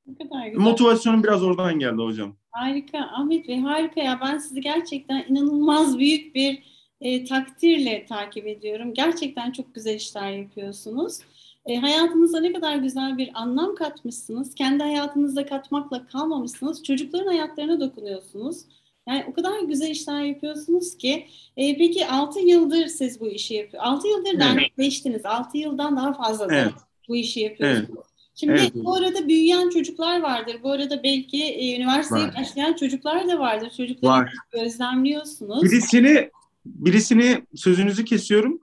Motivasyonum 0.55 1.23
biraz 1.23 1.43
oradan 1.43 1.79
geldi 1.79 2.03
hocam. 2.03 2.37
Harika 2.51 2.99
Ahmet 2.99 3.49
Bey 3.49 3.61
harika 3.61 4.01
ya 4.01 4.21
ben 4.23 4.39
sizi 4.39 4.61
gerçekten 4.61 5.25
inanılmaz 5.29 5.99
büyük 5.99 6.35
bir 6.35 6.63
e, 7.01 7.25
takdirle 7.25 8.07
takip 8.07 8.47
ediyorum. 8.47 8.95
Gerçekten 8.95 9.53
çok 9.53 9.75
güzel 9.75 9.95
işler 9.95 10.31
yapıyorsunuz. 10.31 11.19
E, 11.67 11.77
hayatınıza 11.77 12.41
ne 12.41 12.53
kadar 12.53 12.77
güzel 12.77 13.19
bir 13.19 13.31
anlam 13.35 13.75
katmışsınız. 13.75 14.55
Kendi 14.55 14.83
hayatınızda 14.83 15.47
katmakla 15.47 16.07
kalmamışsınız. 16.07 16.83
Çocukların 16.83 17.27
hayatlarına 17.27 17.81
dokunuyorsunuz. 17.81 18.65
Yani 19.09 19.25
o 19.29 19.33
kadar 19.33 19.61
güzel 19.61 19.91
işler 19.91 20.23
yapıyorsunuz 20.23 20.97
ki. 20.99 21.27
E, 21.57 21.77
peki 21.77 22.07
6 22.07 22.41
yıldır 22.41 22.87
siz 22.87 23.21
bu 23.21 23.29
işi 23.29 23.55
yapıyorsunuz. 23.55 23.95
6 23.95 24.09
yıldır 24.09 24.31
evet. 24.31 24.41
dernekleştiniz. 24.41 25.27
6 25.27 25.59
yıldan 25.59 25.97
daha 25.97 26.15
fazla 26.15 26.47
evet. 26.51 26.73
bu 27.09 27.17
işi 27.17 27.41
yapıyorsunuz. 27.41 27.91
Evet. 27.95 28.07
Şimdi 28.35 28.53
evet. 28.53 28.73
bu 28.75 28.95
arada 28.95 29.29
büyüyen 29.29 29.71
çocuklar 29.71 30.21
vardır. 30.21 30.57
Bu 30.63 30.73
arada 30.73 31.03
belki 31.03 31.45
e, 31.45 31.77
üniversiteye 31.77 32.25
Var. 32.25 32.35
başlayan 32.39 32.73
çocuklar 32.73 33.29
da 33.29 33.39
vardır. 33.39 33.73
Çocukları 33.77 34.13
Var. 34.13 34.33
gözlemliyorsunuz. 34.51 35.63
Birisini 35.63 36.31
birisini 36.67 37.43
sözünüzü 37.55 38.05
kesiyorum. 38.05 38.61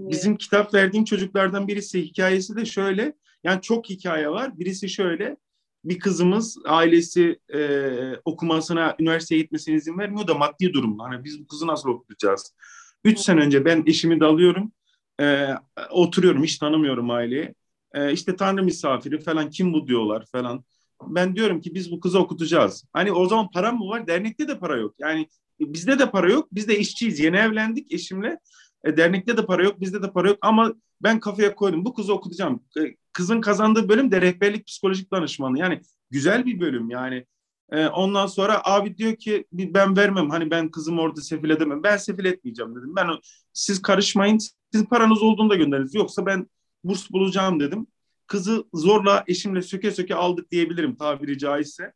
Evet. 0.00 0.10
Bizim 0.10 0.36
kitap 0.36 0.74
verdiğim 0.74 1.04
çocuklardan 1.04 1.68
birisi 1.68 2.02
hikayesi 2.02 2.56
de 2.56 2.64
şöyle. 2.64 3.12
Yani 3.44 3.62
çok 3.62 3.90
hikaye 3.90 4.28
var. 4.30 4.58
Birisi 4.58 4.88
şöyle 4.88 5.36
bir 5.84 5.98
kızımız 5.98 6.58
ailesi 6.66 7.38
e, 7.54 7.90
okumasına, 8.24 8.96
üniversiteye 8.98 9.40
gitmesine 9.40 9.74
izin 9.74 9.98
vermiyor 9.98 10.26
da 10.26 10.34
maddi 10.34 10.72
durum. 10.72 10.98
Hani 10.98 11.24
biz 11.24 11.40
bu 11.40 11.46
kızı 11.46 11.66
nasıl 11.66 11.88
okutacağız? 11.88 12.54
Üç 13.04 13.18
sene 13.18 13.40
önce 13.40 13.64
ben 13.64 13.84
eşimi 13.86 14.20
de 14.20 14.24
alıyorum. 14.24 14.72
E, 15.20 15.48
oturuyorum, 15.90 16.44
hiç 16.44 16.58
tanımıyorum 16.58 17.10
aileyi. 17.10 17.54
E, 17.94 18.12
işte 18.12 18.36
Tanrı 18.36 18.62
misafiri 18.62 19.20
falan 19.20 19.50
kim 19.50 19.72
bu 19.72 19.86
diyorlar 19.86 20.26
falan. 20.32 20.64
Ben 21.06 21.36
diyorum 21.36 21.60
ki 21.60 21.74
biz 21.74 21.92
bu 21.92 22.00
kızı 22.00 22.18
okutacağız. 22.18 22.84
Hani 22.92 23.12
o 23.12 23.26
zaman 23.28 23.50
para 23.50 23.72
mı 23.72 23.88
var? 23.88 24.06
Dernekte 24.06 24.48
de 24.48 24.58
para 24.58 24.76
yok. 24.76 24.94
Yani 24.98 25.28
bizde 25.60 25.98
de 25.98 26.10
para 26.10 26.30
yok. 26.30 26.48
Biz 26.52 26.68
de 26.68 26.78
işçiyiz. 26.78 27.20
Yeni 27.20 27.36
evlendik 27.36 27.92
eşimle. 27.92 28.38
E, 28.84 28.96
dernekte 28.96 29.36
de 29.36 29.46
para 29.46 29.64
yok, 29.64 29.80
bizde 29.80 30.02
de 30.02 30.12
para 30.12 30.28
yok 30.28 30.38
ama 30.40 30.74
ben 31.00 31.20
kafaya 31.20 31.54
koydum. 31.54 31.84
Bu 31.84 31.94
kızı 31.94 32.14
okutacağım. 32.14 32.62
E, 32.78 32.80
kızın 33.14 33.40
kazandığı 33.40 33.88
bölüm 33.88 34.12
de 34.12 34.20
rehberlik 34.20 34.66
psikolojik 34.66 35.12
danışmanı. 35.12 35.58
Yani 35.58 35.80
güzel 36.10 36.46
bir 36.46 36.60
bölüm 36.60 36.90
yani. 36.90 37.26
E, 37.72 37.86
ondan 37.86 38.26
sonra 38.26 38.60
abi 38.64 38.96
diyor 38.96 39.16
ki 39.16 39.44
ben 39.52 39.96
vermem. 39.96 40.30
Hani 40.30 40.50
ben 40.50 40.70
kızım 40.70 40.98
orada 40.98 41.20
sefil 41.20 41.50
edemem. 41.50 41.82
Ben 41.82 41.96
sefil 41.96 42.24
etmeyeceğim 42.24 42.76
dedim. 42.76 42.96
Ben 42.96 43.06
siz 43.52 43.82
karışmayın. 43.82 44.38
Sizin 44.72 44.86
paranız 44.86 45.22
olduğunda 45.22 45.54
gönderiniz. 45.54 45.94
Yoksa 45.94 46.26
ben 46.26 46.46
burs 46.84 47.10
bulacağım 47.10 47.60
dedim. 47.60 47.86
Kızı 48.26 48.64
zorla 48.74 49.24
eşimle 49.26 49.62
söke 49.62 49.90
söke 49.90 50.14
aldık 50.14 50.50
diyebilirim 50.50 50.96
tabiri 50.96 51.38
caizse. 51.38 51.92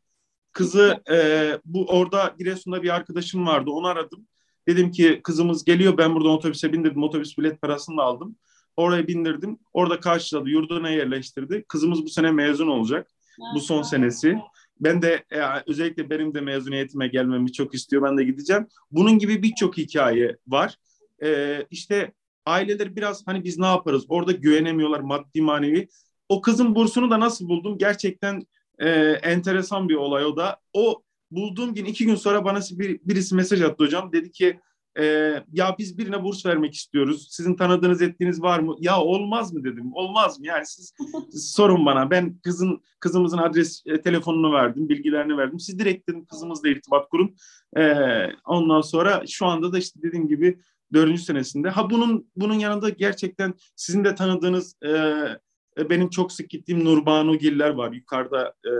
Kızı 0.52 1.02
e, 1.10 1.16
bu 1.64 1.86
orada 1.86 2.34
Giresun'da 2.38 2.82
bir 2.82 2.94
arkadaşım 2.94 3.46
vardı. 3.46 3.70
Onu 3.70 3.86
aradım. 3.86 4.26
Dedim 4.68 4.90
ki 4.90 5.20
kızımız 5.24 5.64
geliyor 5.64 5.98
ben 5.98 6.14
buradan 6.14 6.30
otobüse 6.30 6.72
bindirdim. 6.72 7.02
Otobüs 7.02 7.38
bilet 7.38 7.62
parasını 7.62 7.96
da 7.96 8.02
aldım. 8.02 8.36
Oraya 8.78 9.06
bindirdim. 9.06 9.58
Orada 9.72 10.00
karşıladı. 10.00 10.50
Yurduna 10.50 10.90
yerleştirdi. 10.90 11.64
Kızımız 11.68 12.04
bu 12.04 12.08
sene 12.08 12.30
mezun 12.30 12.68
olacak. 12.68 13.10
Bu 13.54 13.60
son 13.60 13.82
senesi. 13.82 14.38
Ben 14.80 15.02
de 15.02 15.24
e, 15.30 15.40
özellikle 15.66 16.10
benim 16.10 16.34
de 16.34 16.40
mezuniyetime 16.40 17.08
gelmemi 17.08 17.52
çok 17.52 17.74
istiyor. 17.74 18.02
Ben 18.02 18.18
de 18.18 18.24
gideceğim. 18.24 18.66
Bunun 18.90 19.18
gibi 19.18 19.42
birçok 19.42 19.76
hikaye 19.78 20.36
var. 20.46 20.76
E, 21.24 21.58
işte 21.70 22.12
aileler 22.46 22.96
biraz 22.96 23.26
hani 23.26 23.44
biz 23.44 23.58
ne 23.58 23.66
yaparız? 23.66 24.04
Orada 24.08 24.32
güvenemiyorlar 24.32 25.00
maddi 25.00 25.42
manevi. 25.42 25.88
O 26.28 26.40
kızın 26.40 26.74
bursunu 26.74 27.10
da 27.10 27.20
nasıl 27.20 27.48
buldum? 27.48 27.78
Gerçekten 27.78 28.42
e, 28.78 28.88
enteresan 29.22 29.88
bir 29.88 29.94
olay 29.94 30.24
o 30.24 30.36
da. 30.36 30.56
O 30.72 31.02
bulduğum 31.30 31.74
gün 31.74 31.84
iki 31.84 32.06
gün 32.06 32.14
sonra 32.14 32.44
bana 32.44 32.60
bir, 32.70 33.00
birisi 33.04 33.34
mesaj 33.34 33.62
attı 33.62 33.84
hocam. 33.84 34.12
Dedi 34.12 34.32
ki 34.32 34.60
e, 34.98 35.04
ya 35.52 35.76
biz 35.78 35.98
birine 35.98 36.22
burs 36.24 36.46
vermek 36.46 36.74
istiyoruz. 36.74 37.28
Sizin 37.30 37.54
tanıdığınız 37.54 38.02
ettiğiniz 38.02 38.42
var 38.42 38.58
mı? 38.58 38.76
Ya 38.80 39.00
olmaz 39.00 39.52
mı 39.52 39.64
dedim. 39.64 39.90
Olmaz 39.92 40.40
mı? 40.40 40.46
Yani 40.46 40.66
siz 40.66 40.94
sorun 41.54 41.86
bana. 41.86 42.10
Ben 42.10 42.38
kızın 42.38 42.82
kızımızın 43.00 43.38
adres 43.38 43.82
e, 43.86 44.00
telefonunu 44.00 44.52
verdim, 44.52 44.88
bilgilerini 44.88 45.36
verdim. 45.36 45.60
Siz 45.60 45.78
direkt 45.78 46.08
dedim 46.08 46.24
kızımızla 46.24 46.68
irtibat 46.68 47.08
kurun. 47.08 47.36
E, 47.76 47.82
ondan 48.44 48.80
sonra 48.80 49.24
şu 49.26 49.46
anda 49.46 49.72
da 49.72 49.78
işte 49.78 50.02
dediğim 50.02 50.28
gibi 50.28 50.58
dördüncü 50.92 51.22
senesinde. 51.22 51.70
Ha 51.70 51.90
bunun 51.90 52.30
bunun 52.36 52.54
yanında 52.54 52.88
gerçekten 52.88 53.54
sizin 53.76 54.04
de 54.04 54.14
tanıdığınız 54.14 54.76
e, 54.82 54.90
e 55.78 55.90
benim 55.90 56.10
çok 56.10 56.32
sık 56.32 56.50
gittiğim 56.50 56.84
Nurbanu 56.84 57.38
Giller 57.38 57.70
var 57.70 57.92
yukarıda. 57.92 58.48
E, 58.48 58.72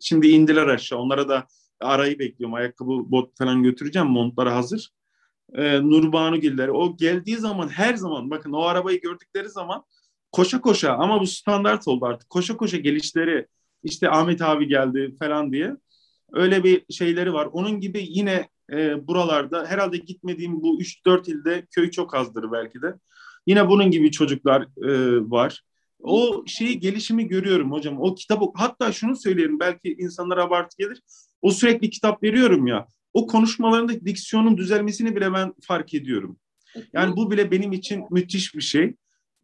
şimdi 0.00 0.28
indiler 0.28 0.66
aşağı. 0.66 0.98
Onlara 0.98 1.28
da 1.28 1.46
arayı 1.80 2.18
bekliyorum. 2.18 2.54
Ayakkabı, 2.54 2.90
bot 2.90 3.38
falan 3.38 3.62
götüreceğim. 3.62 4.08
Montları 4.08 4.50
hazır. 4.50 4.90
Ee, 5.52 5.82
Nurbanu 5.82 6.36
Gilleri. 6.36 6.70
O 6.70 6.96
geldiği 6.96 7.36
zaman 7.36 7.68
her 7.68 7.94
zaman 7.94 8.30
bakın 8.30 8.52
o 8.52 8.62
arabayı 8.62 9.00
gördükleri 9.00 9.48
zaman 9.48 9.84
koşa 10.32 10.60
koşa 10.60 10.92
ama 10.92 11.20
bu 11.20 11.26
standart 11.26 11.88
oldu 11.88 12.04
artık. 12.04 12.30
Koşa 12.30 12.56
koşa 12.56 12.76
gelişleri 12.76 13.46
işte 13.82 14.10
Ahmet 14.10 14.42
abi 14.42 14.68
geldi 14.68 15.14
falan 15.18 15.52
diye. 15.52 15.76
Öyle 16.32 16.64
bir 16.64 16.84
şeyleri 16.90 17.32
var. 17.32 17.48
Onun 17.52 17.80
gibi 17.80 18.06
yine 18.08 18.48
e, 18.72 19.08
buralarda 19.08 19.66
herhalde 19.66 19.96
gitmediğim 19.96 20.62
bu 20.62 20.80
3-4 20.80 21.30
ilde 21.30 21.66
köy 21.70 21.90
çok 21.90 22.14
azdır 22.14 22.52
belki 22.52 22.82
de. 22.82 22.94
Yine 23.46 23.68
bunun 23.68 23.90
gibi 23.90 24.10
çocuklar 24.10 24.62
e, 24.62 25.20
var. 25.30 25.62
O 26.02 26.44
şeyi 26.46 26.80
gelişimi 26.80 27.28
görüyorum 27.28 27.72
hocam. 27.72 28.00
O 28.00 28.14
kitap 28.14 28.42
hatta 28.54 28.92
şunu 28.92 29.16
söyleyelim 29.16 29.60
belki 29.60 29.96
insanlara 29.98 30.44
abartı 30.44 30.76
gelir. 30.78 31.02
O 31.42 31.50
sürekli 31.50 31.90
kitap 31.90 32.22
veriyorum 32.22 32.66
ya. 32.66 32.86
O 33.14 33.26
konuşmalarında 33.26 33.92
diksiyonun 34.04 34.56
düzelmesini 34.56 35.16
bile 35.16 35.32
ben 35.32 35.54
fark 35.60 35.94
ediyorum. 35.94 36.38
Yani 36.92 37.16
bu 37.16 37.30
bile 37.30 37.50
benim 37.50 37.72
için 37.72 38.04
müthiş 38.10 38.54
bir 38.54 38.60
şey. 38.60 38.94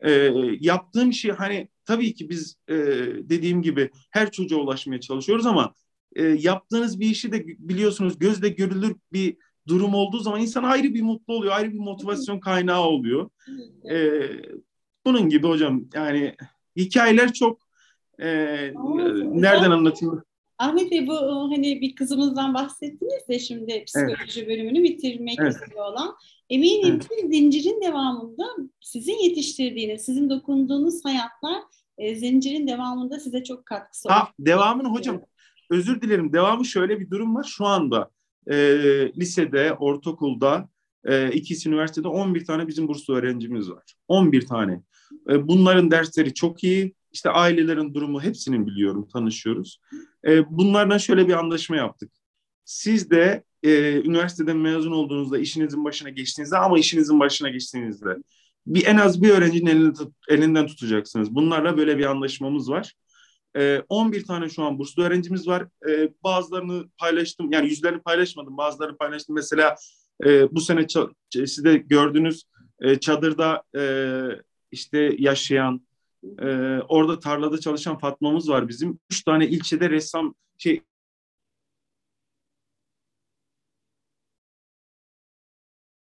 Ee, 0.01 0.33
yaptığım 0.61 1.13
şey 1.13 1.31
hani 1.31 1.69
tabii 1.85 2.15
ki 2.15 2.29
biz 2.31 2.57
e, 2.69 2.75
dediğim 3.23 3.63
gibi 3.63 3.91
her 4.11 4.31
çocuğa 4.31 4.61
ulaşmaya 4.61 5.01
çalışıyoruz 5.01 5.47
ama 5.47 5.75
e, 6.17 6.23
yaptığınız 6.23 7.01
bir 7.01 7.11
işi 7.11 7.33
de 7.33 7.47
biliyorsunuz 7.47 8.19
gözle 8.19 8.49
görülür 8.49 8.97
bir 9.13 9.37
durum 9.69 9.95
olduğu 9.95 10.19
zaman 10.19 10.41
insan 10.41 10.63
ayrı 10.63 10.95
bir 10.95 11.03
mutlu 11.03 11.35
oluyor, 11.35 11.53
ayrı 11.53 11.73
bir 11.73 11.79
motivasyon 11.79 12.41
kaynağı 12.41 12.83
oluyor. 12.83 13.31
E, 13.91 14.23
bunun 15.07 15.29
gibi 15.29 15.47
hocam 15.47 15.85
yani 15.95 16.35
hikayeler 16.77 17.33
çok 17.33 17.61
e, 18.19 18.27
nereden 19.25 19.71
anlatayım? 19.71 20.23
Ahmet 20.61 20.91
Bey 20.91 21.07
bu 21.07 21.15
hani 21.51 21.81
bir 21.81 21.95
kızımızdan 21.95 22.55
bahsettiniz 22.55 23.29
de 23.29 23.39
şimdi 23.39 23.85
psikoloji 23.85 24.41
evet. 24.41 24.49
bölümünü 24.49 24.83
bitirmek 24.83 25.39
evet. 25.41 25.55
üzere 25.57 25.83
olan. 25.83 26.17
Eminim 26.51 26.93
evet. 26.93 27.09
ki 27.09 27.29
zincirin 27.29 27.83
devamında 27.83 28.45
sizin 28.81 29.19
yetiştirdiğiniz, 29.19 30.05
sizin 30.05 30.31
dokunduğunuz 30.31 31.05
hayatlar 31.05 31.63
e, 31.99 32.15
zincirin 32.15 32.69
devamında 32.69 33.21
size 33.21 33.45
çok 33.45 33.67
katkısı 33.67 34.09
oldu. 34.09 34.15
Ha, 34.15 34.29
devamını 34.39 34.89
hocam 34.89 35.21
özür 35.71 36.01
dilerim. 36.01 36.33
Devamı 36.33 36.65
şöyle 36.65 37.01
bir 37.01 37.11
durum 37.11 37.35
var. 37.35 37.45
Şu 37.45 37.67
anda 37.67 38.11
e, 38.47 38.57
lisede, 39.17 39.73
ortaokulda, 39.73 40.69
e, 41.05 41.33
ikisi 41.33 41.69
üniversitede 41.69 42.09
11 42.09 42.45
tane 42.45 42.69
bizim 42.69 42.89
burslu 42.89 43.15
öğrencimiz 43.15 43.71
var. 43.71 43.95
11 44.09 44.47
tane. 44.47 44.83
E, 45.31 45.49
bunların 45.49 45.91
dersleri 45.91 46.35
çok 46.35 46.65
iyi. 46.65 46.95
İşte 47.13 47.31
ailelerin 47.31 47.95
durumu 47.95 48.23
hepsinin 48.23 48.67
biliyorum, 48.67 49.09
tanışıyoruz. 49.13 49.81
E, 50.27 50.51
bunlardan 50.51 50.99
şöyle 50.99 51.29
bir 51.29 51.33
anlaşma 51.33 51.77
yaptık. 51.77 52.13
Siz 52.65 53.11
de 53.11 53.45
e, 53.63 54.01
üniversiteden 54.01 54.57
mezun 54.57 54.93
olduğunuzda, 54.93 55.39
işinizin 55.39 55.85
başına 55.85 56.09
geçtiğinizde 56.11 56.57
ama 56.57 56.79
işinizin 56.79 57.21
başına 57.21 57.49
geçtiğinizde 57.49 58.17
bir 58.67 58.87
en 58.87 58.97
az 58.97 59.23
bir 59.23 59.31
öğrencinin 59.31 59.67
elini 59.67 59.93
elinden 60.29 60.67
tutacaksınız. 60.67 61.35
Bunlarla 61.35 61.77
böyle 61.77 61.99
bir 61.99 62.05
anlaşmamız 62.05 62.71
var. 62.71 62.95
E, 63.57 63.83
11 63.89 64.25
tane 64.25 64.49
şu 64.49 64.63
an 64.63 64.79
burslu 64.79 65.03
öğrencimiz 65.03 65.49
var. 65.49 65.67
E, 65.89 66.13
bazılarını 66.25 66.89
paylaştım, 66.99 67.53
yani 67.53 67.69
yüzlerini 67.69 68.01
paylaşmadım, 68.03 68.57
bazılarını 68.57 68.97
paylaştım. 68.97 69.35
Mesela 69.35 69.77
e, 70.25 70.55
bu 70.55 70.61
sene 70.61 70.87
siz 71.35 71.65
de 71.65 71.77
gördünüz 71.77 72.45
e, 72.81 73.01
çadırda 73.01 73.63
e, 73.77 73.83
işte 74.71 75.15
yaşayan, 75.19 75.87
e, 76.43 76.47
orada 76.89 77.21
tarlada 77.21 77.61
çalışan 77.61 77.99
Fatma'mız 77.99 78.49
var 78.49 78.69
bizim. 78.69 78.99
Üç 79.11 79.23
tane 79.25 79.49
ilçede 79.49 79.91
ressam 79.91 80.35
şey 80.59 80.83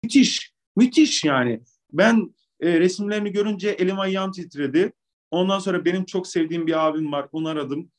müthiş, 0.02 0.52
müthiş 0.76 1.24
yani. 1.24 1.60
Ben 1.92 2.34
e, 2.60 2.80
resimlerini 2.80 3.32
görünce 3.32 3.70
elim 3.70 4.00
ayağım 4.00 4.32
titredi. 4.32 4.92
Ondan 5.30 5.58
sonra 5.58 5.84
benim 5.84 6.04
çok 6.04 6.26
sevdiğim 6.26 6.66
bir 6.66 6.86
abim 6.86 7.12
var. 7.12 7.28
Onu 7.32 7.48
aradım. 7.48 7.90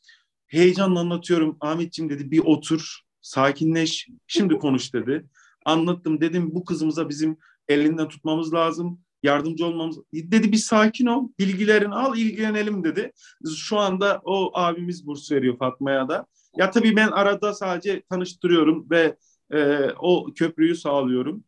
Heyecanla 0.48 1.00
anlatıyorum. 1.00 1.58
Ahmetciğim 1.62 2.10
dedi 2.10 2.32
bir 2.32 2.40
otur, 2.40 3.00
sakinleş. 3.22 4.08
Şimdi 4.28 4.58
konuş 4.58 4.94
dedi. 4.94 5.26
Anlattım. 5.66 6.22
Dedim 6.22 6.56
bu 6.56 6.66
kızımıza 6.66 7.10
bizim 7.10 7.38
elinden 7.68 8.08
tutmamız 8.08 8.54
lazım. 8.54 9.02
Yardımcı 9.24 9.66
olmamız. 9.66 9.98
Dedi 10.14 10.52
bir 10.52 10.58
sakin 10.58 11.06
ol. 11.06 11.30
Bilgilerini 11.40 11.96
al, 11.96 12.18
ilgilenelim 12.18 12.84
dedi. 12.84 13.12
Şu 13.58 13.78
anda 13.78 14.22
o 14.24 14.52
abimiz 14.54 15.08
burs 15.08 15.32
veriyor 15.32 15.58
Fatma'ya 15.58 16.10
da. 16.10 16.26
Ya 16.58 16.72
tabii 16.72 16.96
ben 16.96 17.08
arada 17.08 17.54
sadece 17.54 18.02
tanıştırıyorum 18.02 18.88
ve 18.90 19.16
e, 19.54 19.90
o 20.00 20.28
köprüyü 20.36 20.76
sağlıyorum. 20.76 21.44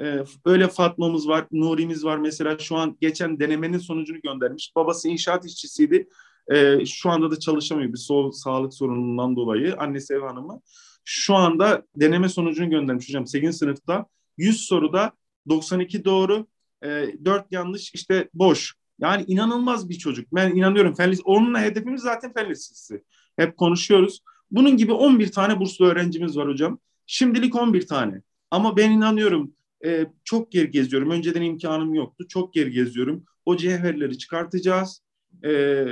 Ee, 0.00 0.24
öyle 0.44 0.68
Fatma'mız 0.68 1.28
var, 1.28 1.46
Nuri'miz 1.52 2.04
var. 2.04 2.18
Mesela 2.18 2.58
şu 2.58 2.76
an 2.76 2.96
geçen 3.00 3.40
denemenin 3.40 3.78
sonucunu 3.78 4.20
göndermiş. 4.20 4.72
Babası 4.76 5.08
inşaat 5.08 5.46
işçisiydi. 5.46 6.08
Ee, 6.52 6.86
şu 6.86 7.10
anda 7.10 7.30
da 7.30 7.38
çalışamıyor 7.38 7.92
bir 7.92 7.98
so 7.98 8.32
sağlık 8.32 8.74
sorunundan 8.74 9.36
dolayı. 9.36 9.76
Annesi 9.76 10.14
ev 10.14 10.20
hanımı. 10.20 10.60
Şu 11.04 11.34
anda 11.34 11.82
deneme 11.96 12.28
sonucunu 12.28 12.70
göndermiş 12.70 13.08
hocam 13.08 13.26
8. 13.26 13.58
sınıfta. 13.58 14.06
100 14.38 14.60
soruda 14.60 15.12
92 15.48 16.04
doğru, 16.04 16.46
e, 16.84 16.88
4 17.24 17.52
yanlış 17.52 17.94
işte 17.94 18.28
boş. 18.34 18.74
Yani 19.00 19.24
inanılmaz 19.26 19.88
bir 19.88 19.98
çocuk. 19.98 20.26
Ben 20.32 20.50
inanıyorum. 20.50 20.94
Fen 20.94 21.14
Onunla 21.24 21.60
hedefimiz 21.62 22.02
zaten 22.02 22.32
fen. 22.32 22.54
Hep 23.36 23.56
konuşuyoruz. 23.56 24.20
Bunun 24.50 24.76
gibi 24.76 24.92
11 24.92 25.32
tane 25.32 25.60
burslu 25.60 25.86
öğrencimiz 25.86 26.36
var 26.36 26.48
hocam. 26.48 26.78
Şimdilik 27.06 27.56
11 27.56 27.86
tane. 27.86 28.22
Ama 28.50 28.76
ben 28.76 28.90
inanıyorum 28.90 29.54
e, 29.84 30.06
çok 30.24 30.54
yer 30.54 30.64
geziyorum. 30.64 31.10
Önceden 31.10 31.42
imkanım 31.42 31.94
yoktu. 31.94 32.28
Çok 32.28 32.56
yer 32.56 32.66
geziyorum. 32.66 33.24
O 33.44 33.56
cevherleri 33.56 34.18
çıkartacağız. 34.18 35.02
E, 35.44 35.84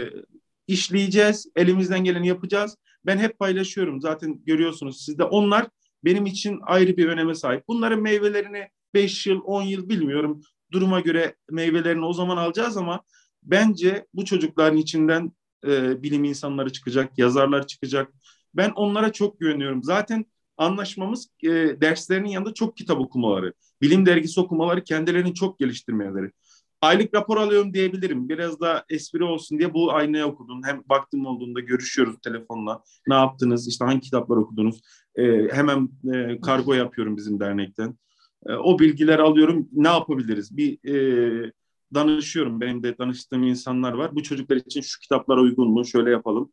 işleyeceğiz. 0.66 1.46
Elimizden 1.56 2.04
geleni 2.04 2.28
yapacağız. 2.28 2.76
Ben 3.06 3.18
hep 3.18 3.38
paylaşıyorum. 3.38 4.00
Zaten 4.00 4.40
görüyorsunuz 4.46 5.04
siz 5.04 5.18
de. 5.18 5.24
Onlar 5.24 5.66
benim 6.04 6.26
için 6.26 6.60
ayrı 6.62 6.96
bir 6.96 7.08
öneme 7.08 7.34
sahip. 7.34 7.64
Bunların 7.68 8.02
meyvelerini 8.02 8.68
5 8.94 9.26
yıl, 9.26 9.40
10 9.44 9.62
yıl 9.62 9.88
bilmiyorum. 9.88 10.42
Duruma 10.72 11.00
göre 11.00 11.34
meyvelerini 11.50 12.04
o 12.04 12.12
zaman 12.12 12.36
alacağız 12.36 12.76
ama 12.76 13.00
bence 13.42 14.06
bu 14.14 14.24
çocukların 14.24 14.78
içinden 14.78 15.32
e, 15.66 16.02
bilim 16.02 16.24
insanları 16.24 16.72
çıkacak, 16.72 17.18
yazarlar 17.18 17.66
çıkacak. 17.66 18.12
Ben 18.54 18.70
onlara 18.70 19.12
çok 19.12 19.40
güveniyorum. 19.40 19.84
Zaten 19.84 20.24
anlaşmamız 20.56 21.28
e, 21.42 21.50
derslerinin 21.80 22.28
yanında 22.28 22.54
çok 22.54 22.76
kitap 22.76 23.00
okumaları, 23.00 23.52
bilim 23.82 24.06
dergisi 24.06 24.40
okumaları, 24.40 24.84
kendilerini 24.84 25.34
çok 25.34 25.58
geliştirmeleri. 25.58 26.32
Aylık 26.80 27.14
rapor 27.14 27.36
alıyorum 27.36 27.74
diyebilirim. 27.74 28.28
Biraz 28.28 28.60
da 28.60 28.84
espri 28.90 29.24
olsun 29.24 29.58
diye 29.58 29.74
bu 29.74 29.92
aynaya 29.92 30.26
okudum. 30.26 30.60
Hem 30.64 30.82
baktım 30.88 31.26
olduğunda 31.26 31.60
görüşüyoruz 31.60 32.16
telefonla. 32.22 32.82
Ne 33.06 33.14
yaptınız? 33.14 33.68
İşte 33.68 33.84
hangi 33.84 34.00
kitaplar 34.00 34.36
okudunuz? 34.36 34.80
E, 35.16 35.48
hemen 35.52 35.88
e, 36.14 36.40
kargo 36.40 36.74
yapıyorum 36.74 37.16
bizim 37.16 37.40
dernekten. 37.40 37.98
E, 38.46 38.52
o 38.52 38.78
bilgileri 38.78 39.22
alıyorum. 39.22 39.68
Ne 39.72 39.88
yapabiliriz? 39.88 40.56
Bir 40.56 40.88
e, 40.88 41.52
danışıyorum. 41.94 42.60
Benim 42.60 42.82
de 42.82 42.98
danıştığım 42.98 43.42
insanlar 43.42 43.92
var. 43.92 44.16
Bu 44.16 44.22
çocuklar 44.22 44.56
için 44.56 44.80
şu 44.80 45.00
kitaplar 45.00 45.36
uygun 45.36 45.70
mu? 45.70 45.84
Şöyle 45.84 46.10
yapalım. 46.10 46.52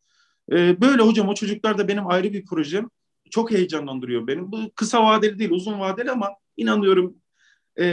E, 0.51 0.81
böyle 0.81 1.01
hocam 1.01 1.29
o 1.29 1.33
çocuklar 1.33 1.77
da 1.77 1.87
benim 1.87 2.07
ayrı 2.07 2.33
bir 2.33 2.45
projem 2.45 2.89
çok 3.29 3.51
heyecanlandırıyor 3.51 4.27
benim. 4.27 4.51
Bu 4.51 4.57
kısa 4.75 5.03
vadeli 5.03 5.39
değil, 5.39 5.51
uzun 5.51 5.79
vadeli 5.79 6.11
ama 6.11 6.29
inanıyorum 6.57 7.15
e, 7.79 7.85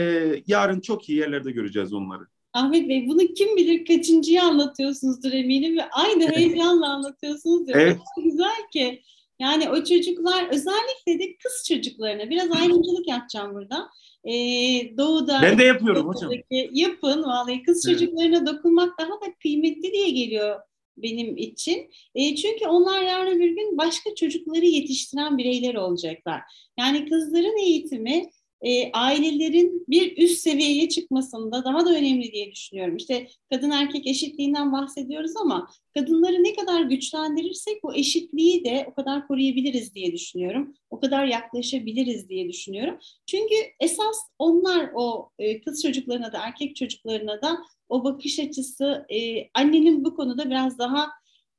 yarın 0.47 0.79
çok 0.79 1.09
iyi 1.09 1.17
yerlerde 1.17 1.51
göreceğiz 1.51 1.93
onları. 1.93 2.23
Ahmet 2.53 2.89
Bey 2.89 3.07
bunu 3.07 3.19
kim 3.19 3.57
bilir 3.57 3.85
kaçıncıyı 3.85 4.43
anlatıyorsunuzdur 4.43 5.31
eminim 5.31 5.77
ve 5.77 5.89
aynı 5.89 6.27
heyecanla 6.35 6.93
anlatıyorsunuz 6.93 7.67
diyor. 7.67 7.79
Evet. 7.79 7.97
Güzel 8.23 8.67
ki. 8.73 9.01
Yani 9.39 9.69
o 9.69 9.83
çocuklar 9.83 10.49
özellikle 10.51 11.19
de 11.19 11.37
kız 11.37 11.63
çocuklarına 11.67 12.29
biraz 12.29 12.51
ayrımcılık 12.51 13.07
yapacağım 13.07 13.53
burada. 13.53 13.89
Ee, 14.25 14.97
doğuda 14.97 15.39
ben 15.41 15.57
de 15.57 15.63
yapıyorum 15.63 16.07
hocam. 16.07 16.31
Yapın 16.71 17.23
vallahi 17.23 17.63
kız 17.63 17.85
evet. 17.87 17.99
çocuklarına 17.99 18.47
dokunmak 18.47 18.99
daha 18.99 19.09
da 19.09 19.33
kıymetli 19.41 19.93
diye 19.93 20.09
geliyor 20.09 20.59
benim 20.97 21.37
için. 21.37 21.91
E, 22.15 22.35
çünkü 22.35 22.67
onlar 22.67 23.01
yarın 23.01 23.39
bir 23.39 23.49
gün 23.49 23.77
başka 23.77 24.15
çocukları 24.15 24.65
yetiştiren 24.65 25.37
bireyler 25.37 25.75
olacaklar. 25.75 26.41
Yani 26.79 27.09
kızların 27.09 27.57
eğitimi 27.57 28.29
e, 28.63 28.91
ailelerin 28.91 29.85
bir 29.87 30.17
üst 30.17 30.37
seviyeye 30.37 30.89
çıkmasında 30.89 31.63
daha 31.63 31.85
da 31.85 31.89
önemli 31.89 32.31
diye 32.31 32.51
düşünüyorum. 32.51 32.95
İşte 32.95 33.27
kadın 33.51 33.71
erkek 33.71 34.07
eşitliğinden 34.07 34.71
bahsediyoruz 34.71 35.31
ama 35.37 35.67
kadınları 35.93 36.43
ne 36.43 36.55
kadar 36.55 36.81
güçlendirirsek 36.81 37.83
bu 37.83 37.95
eşitliği 37.95 38.65
de 38.65 38.87
o 38.91 38.93
kadar 38.93 39.27
koruyabiliriz 39.27 39.95
diye 39.95 40.13
düşünüyorum. 40.13 40.75
O 40.89 40.99
kadar 40.99 41.25
yaklaşabiliriz 41.25 42.29
diye 42.29 42.49
düşünüyorum. 42.49 42.97
Çünkü 43.25 43.55
esas 43.79 44.17
onlar 44.39 44.89
o 44.95 45.29
e, 45.39 45.61
kız 45.61 45.81
çocuklarına 45.83 46.33
da 46.33 46.37
erkek 46.37 46.75
çocuklarına 46.75 47.41
da 47.41 47.57
o 47.89 48.03
bakış 48.03 48.39
açısı 48.39 49.05
e, 49.09 49.49
annenin 49.53 50.05
bu 50.05 50.15
konuda 50.15 50.49
biraz 50.49 50.79
daha 50.79 51.09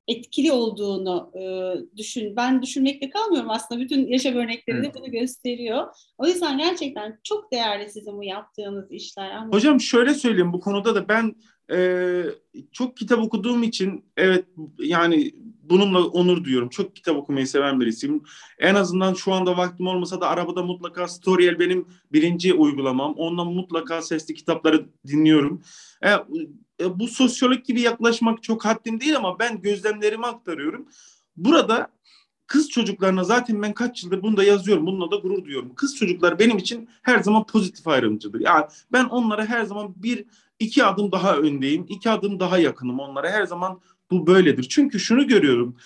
etkili 0.08 0.52
olduğunu 0.52 1.30
e, 1.34 1.42
düşün. 1.96 2.36
Ben 2.36 2.62
düşünmekle 2.62 3.10
kalmıyorum 3.10 3.50
aslında. 3.50 3.80
Bütün 3.80 4.06
yaşam 4.06 4.34
örnekleri 4.34 4.82
de 4.82 4.92
bunu 4.94 5.10
gösteriyor. 5.10 5.86
O 6.18 6.26
yüzden 6.26 6.58
gerçekten 6.58 7.20
çok 7.22 7.52
değerli 7.52 7.90
sizin 7.90 8.18
bu 8.18 8.24
yaptığınız 8.24 8.92
işler. 8.92 9.46
Hocam 9.50 9.80
şöyle 9.80 10.14
söyleyeyim 10.14 10.52
bu 10.52 10.60
konuda 10.60 10.94
da 10.94 11.08
ben 11.08 11.34
e, 11.72 12.22
çok 12.72 12.96
kitap 12.96 13.18
okuduğum 13.18 13.62
için 13.62 14.04
evet 14.16 14.44
yani 14.78 15.32
bununla 15.62 16.06
onur 16.06 16.44
duyuyorum. 16.44 16.68
Çok 16.68 16.96
kitap 16.96 17.16
okumayı 17.16 17.46
seven 17.46 17.80
birisiyim. 17.80 18.22
En 18.58 18.74
azından 18.74 19.14
şu 19.14 19.32
anda 19.32 19.56
vaktim 19.56 19.86
olmasa 19.86 20.20
da 20.20 20.28
arabada 20.28 20.62
mutlaka 20.62 21.08
Storyel 21.08 21.58
benim 21.58 21.88
birinci 22.12 22.54
uygulamam. 22.54 23.14
Ondan 23.14 23.46
mutlaka 23.46 24.02
sesli 24.02 24.34
kitapları 24.34 24.86
dinliyorum. 25.06 25.62
E, 26.04 26.08
e, 26.80 26.98
bu 26.98 27.08
sosyolog 27.08 27.64
gibi 27.64 27.80
yaklaşmak 27.80 28.42
çok 28.42 28.64
haddim 28.64 29.00
değil 29.00 29.16
ama 29.16 29.38
ben 29.38 29.62
gözlemlerimi 29.62 30.26
aktarıyorum. 30.26 30.88
Burada 31.36 31.90
kız 32.46 32.70
çocuklarına 32.70 33.24
zaten 33.24 33.62
ben 33.62 33.72
kaç 33.72 34.04
yıldır 34.04 34.22
bunu 34.22 34.36
da 34.36 34.44
yazıyorum. 34.44 34.86
Bununla 34.86 35.10
da 35.10 35.16
gurur 35.16 35.44
duyuyorum. 35.44 35.74
Kız 35.74 35.96
çocuklar 35.96 36.38
benim 36.38 36.58
için 36.58 36.88
her 37.02 37.18
zaman 37.18 37.46
pozitif 37.46 37.88
ayrımcıdır. 37.88 38.40
Yani 38.40 38.64
ben 38.92 39.04
onlara 39.04 39.46
her 39.46 39.64
zaman 39.64 39.94
bir 39.96 40.24
iki 40.58 40.84
adım 40.84 41.12
daha 41.12 41.36
öndeyim. 41.36 41.86
iki 41.88 42.10
adım 42.10 42.40
daha 42.40 42.58
yakınım 42.58 43.00
onlara. 43.00 43.30
Her 43.30 43.44
zaman 43.44 43.80
bu 44.10 44.26
böyledir. 44.26 44.66
Çünkü 44.68 45.00
şunu 45.00 45.26
görüyorum. 45.26 45.76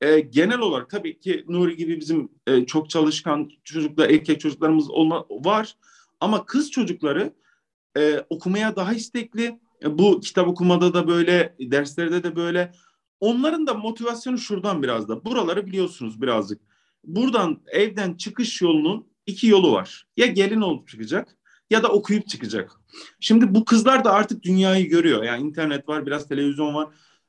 E, 0.00 0.20
genel 0.20 0.58
olarak 0.58 0.90
tabii 0.90 1.20
ki 1.20 1.44
Nuri 1.48 1.76
gibi 1.76 2.00
bizim 2.00 2.28
e, 2.46 2.66
çok 2.66 2.90
çalışkan 2.90 3.50
çocuklar, 3.64 4.10
erkek 4.10 4.40
çocuklarımız 4.40 4.90
olma, 4.90 5.26
var. 5.30 5.76
Ama 6.20 6.46
kız 6.46 6.70
çocukları 6.70 7.32
e, 7.98 8.24
okumaya 8.30 8.76
daha 8.76 8.94
istekli. 8.94 9.58
E, 9.82 9.98
bu 9.98 10.20
kitap 10.20 10.48
okumada 10.48 10.94
da 10.94 11.08
böyle, 11.08 11.56
derslerde 11.60 12.22
de 12.22 12.36
böyle. 12.36 12.72
Onların 13.20 13.66
da 13.66 13.74
motivasyonu 13.74 14.38
şuradan 14.38 14.82
biraz 14.82 15.08
da. 15.08 15.24
Buraları 15.24 15.66
biliyorsunuz 15.66 16.22
birazcık. 16.22 16.60
Buradan 17.04 17.60
evden 17.66 18.14
çıkış 18.14 18.62
yolunun 18.62 19.06
iki 19.26 19.46
yolu 19.46 19.72
var. 19.72 20.08
Ya 20.16 20.26
gelin 20.26 20.60
olup 20.60 20.88
çıkacak 20.88 21.36
ya 21.70 21.82
da 21.82 21.88
okuyup 21.88 22.28
çıkacak. 22.28 22.72
Şimdi 23.20 23.54
bu 23.54 23.64
kızlar 23.64 24.04
da 24.04 24.12
artık 24.12 24.42
dünyayı 24.42 24.88
görüyor. 24.88 25.22
Yani 25.22 25.42
internet 25.42 25.88
var, 25.88 26.06
biraz 26.06 26.28
televizyon 26.28 26.74
var. 26.74 26.88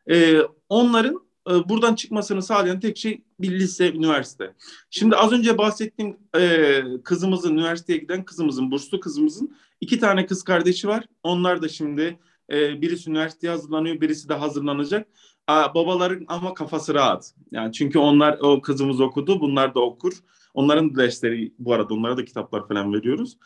Ee, 0.09 0.39
onların 0.69 1.27
e, 1.49 1.69
buradan 1.69 1.95
çıkmasını 1.95 2.41
sağlayan 2.41 2.79
tek 2.79 2.97
şey 2.97 3.23
bir 3.39 3.51
lise, 3.51 3.93
üniversite. 3.93 4.53
Şimdi 4.89 5.15
az 5.15 5.31
önce 5.31 5.57
bahsettiğim 5.57 6.17
e, 6.37 6.81
kızımızın, 7.03 7.53
üniversiteye 7.53 7.99
giden 7.99 8.25
kızımızın, 8.25 8.71
burslu 8.71 8.99
kızımızın 8.99 9.57
iki 9.81 9.99
tane 9.99 10.25
kız 10.25 10.43
kardeşi 10.43 10.87
var. 10.87 11.05
Onlar 11.23 11.61
da 11.61 11.69
şimdi 11.69 12.19
e, 12.51 12.81
birisi 12.81 13.09
üniversiteye 13.09 13.51
hazırlanıyor, 13.51 14.01
birisi 14.01 14.29
de 14.29 14.33
hazırlanacak. 14.33 15.07
A, 15.47 15.75
babaların 15.75 16.25
ama 16.27 16.53
kafası 16.53 16.93
rahat. 16.93 17.33
Yani 17.51 17.73
çünkü 17.73 17.99
onlar 17.99 18.37
o 18.41 18.61
kızımız 18.61 19.01
okudu, 19.01 19.41
bunlar 19.41 19.75
da 19.75 19.79
okur. 19.79 20.13
Onların 20.53 20.95
dersleri 20.95 21.53
bu 21.59 21.73
arada 21.73 21.93
onlara 21.93 22.17
da 22.17 22.25
kitaplar 22.25 22.67
falan 22.67 22.93
veriyoruz. 22.93 23.37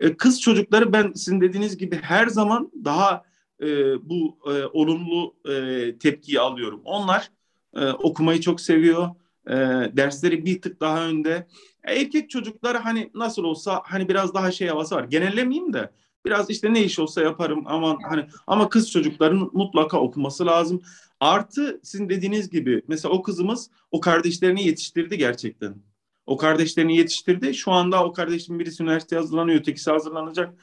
E, 0.00 0.16
kız 0.16 0.40
çocukları 0.40 0.92
ben 0.92 1.12
sizin 1.12 1.40
dediğiniz 1.40 1.78
gibi 1.78 1.96
her 1.96 2.26
zaman 2.26 2.72
daha 2.84 3.22
e, 3.62 3.68
bu 4.08 4.38
e, 4.46 4.64
olumlu 4.64 5.34
e, 5.48 5.98
tepkiyi 5.98 6.40
alıyorum. 6.40 6.80
Onlar 6.84 7.30
e, 7.74 7.88
okumayı 7.88 8.40
çok 8.40 8.60
seviyor. 8.60 9.08
E, 9.46 9.56
dersleri 9.96 10.44
bir 10.44 10.62
tık 10.62 10.80
daha 10.80 11.06
önde. 11.06 11.46
Erkek 11.84 12.30
çocukları 12.30 12.78
hani 12.78 13.10
nasıl 13.14 13.44
olsa 13.44 13.82
hani 13.84 14.08
biraz 14.08 14.34
daha 14.34 14.50
şey 14.50 14.68
havası 14.68 14.94
var. 14.94 15.04
Genellemeyeyim 15.04 15.72
de 15.72 15.90
biraz 16.26 16.50
işte 16.50 16.74
ne 16.74 16.84
iş 16.84 16.98
olsa 16.98 17.22
yaparım 17.22 17.62
ama 17.66 17.98
hani 18.02 18.26
ama 18.46 18.68
kız 18.68 18.90
çocukların 18.90 19.50
mutlaka 19.52 20.00
okuması 20.00 20.46
lazım. 20.46 20.82
Artı 21.20 21.80
sizin 21.82 22.08
dediğiniz 22.08 22.50
gibi 22.50 22.82
mesela 22.88 23.14
o 23.14 23.22
kızımız 23.22 23.70
o 23.90 24.00
kardeşlerini 24.00 24.66
yetiştirdi 24.66 25.18
gerçekten. 25.18 25.74
O 26.26 26.36
kardeşlerini 26.36 26.96
yetiştirdi. 26.96 27.54
Şu 27.54 27.72
anda 27.72 28.04
o 28.04 28.12
kardeşin 28.12 28.58
birisi 28.58 28.82
üniversiteye 28.82 29.20
hazırlanıyor, 29.20 29.60
ötekisi 29.60 29.90
hazırlanacak. 29.90 30.54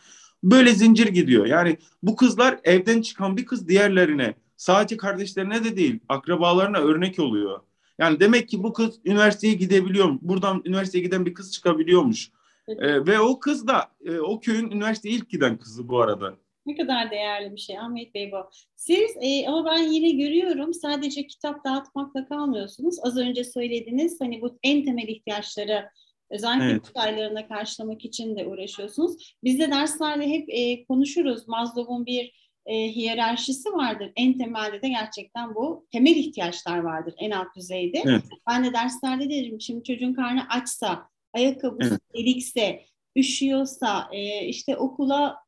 Böyle 0.44 0.74
zincir 0.74 1.08
gidiyor. 1.08 1.46
Yani 1.46 1.78
bu 2.04 2.16
kızlar 2.16 2.60
evden 2.64 3.02
çıkan 3.02 3.38
bir 3.38 3.46
kız 3.46 3.68
diğerlerine 3.68 4.36
sadece 4.58 4.98
kardeşlerine 4.98 5.64
de 5.64 5.78
değil 5.78 6.00
akrabalarına 6.10 6.78
örnek 6.78 7.20
oluyor. 7.20 7.60
Yani 8.00 8.20
demek 8.20 8.50
ki 8.50 8.64
bu 8.64 8.74
kız 8.74 9.00
üniversiteye 9.06 9.54
gidebiliyor. 9.54 10.18
Buradan 10.22 10.62
üniversiteye 10.66 11.04
giden 11.04 11.26
bir 11.26 11.34
kız 11.34 11.52
çıkabiliyormuş. 11.52 12.32
Ee, 12.68 13.06
ve 13.06 13.20
o 13.20 13.40
kız 13.40 13.68
da 13.68 13.92
e, 14.06 14.20
o 14.20 14.40
köyün 14.40 14.72
üniversiteye 14.72 15.16
ilk 15.16 15.30
giden 15.30 15.58
kızı 15.58 15.90
bu 15.90 16.02
arada. 16.02 16.38
Ne 16.66 16.76
kadar 16.76 17.12
değerli 17.12 17.56
bir 17.56 17.62
şey 17.62 17.80
Ahmet 17.80 18.16
Bey 18.16 18.32
bu. 18.32 18.50
Siz 18.76 19.12
e, 19.22 19.48
ama 19.48 19.66
ben 19.66 19.84
yine 19.84 20.10
görüyorum 20.10 20.74
sadece 20.74 21.28
kitap 21.28 21.66
dağıtmakla 21.66 22.28
kalmıyorsunuz. 22.28 22.96
Az 23.04 23.18
önce 23.18 23.44
söylediniz 23.44 24.22
hani 24.22 24.42
bu 24.42 24.60
en 24.64 24.86
temel 24.86 25.08
ihtiyaçları 25.08 25.90
özellikle 26.30 26.72
evet. 26.72 26.92
aylarına 26.96 27.48
karşılamak 27.48 28.06
için 28.06 28.36
de 28.36 28.46
uğraşıyorsunuz. 28.46 29.36
Biz 29.44 29.60
de 29.60 29.72
derslerde 29.72 30.30
hep 30.30 30.50
e, 30.50 30.86
konuşuruz. 30.86 31.48
Maslow'un 31.48 32.06
bir 32.06 32.48
e, 32.66 32.76
hiyerarşisi 32.76 33.74
vardır. 33.74 34.12
En 34.16 34.38
temelde 34.38 34.82
de 34.82 34.90
gerçekten 34.90 35.56
bu 35.56 35.88
temel 35.92 36.16
ihtiyaçlar 36.16 36.78
vardır 36.78 37.14
en 37.18 37.32
alt 37.32 37.56
düzeyde. 37.56 38.04
Evet. 38.06 38.24
Ben 38.50 38.66
de 38.66 38.74
derslerde 38.74 39.30
derim 39.30 39.62
şimdi 39.62 39.84
çocuğun 39.84 40.14
karnı 40.14 40.50
açsa, 40.50 41.10
ayakkabısı 41.38 42.00
delikse, 42.16 42.82
üşüyorsa, 43.16 44.08
e, 44.12 44.46
işte 44.46 44.78
okula 44.78 45.48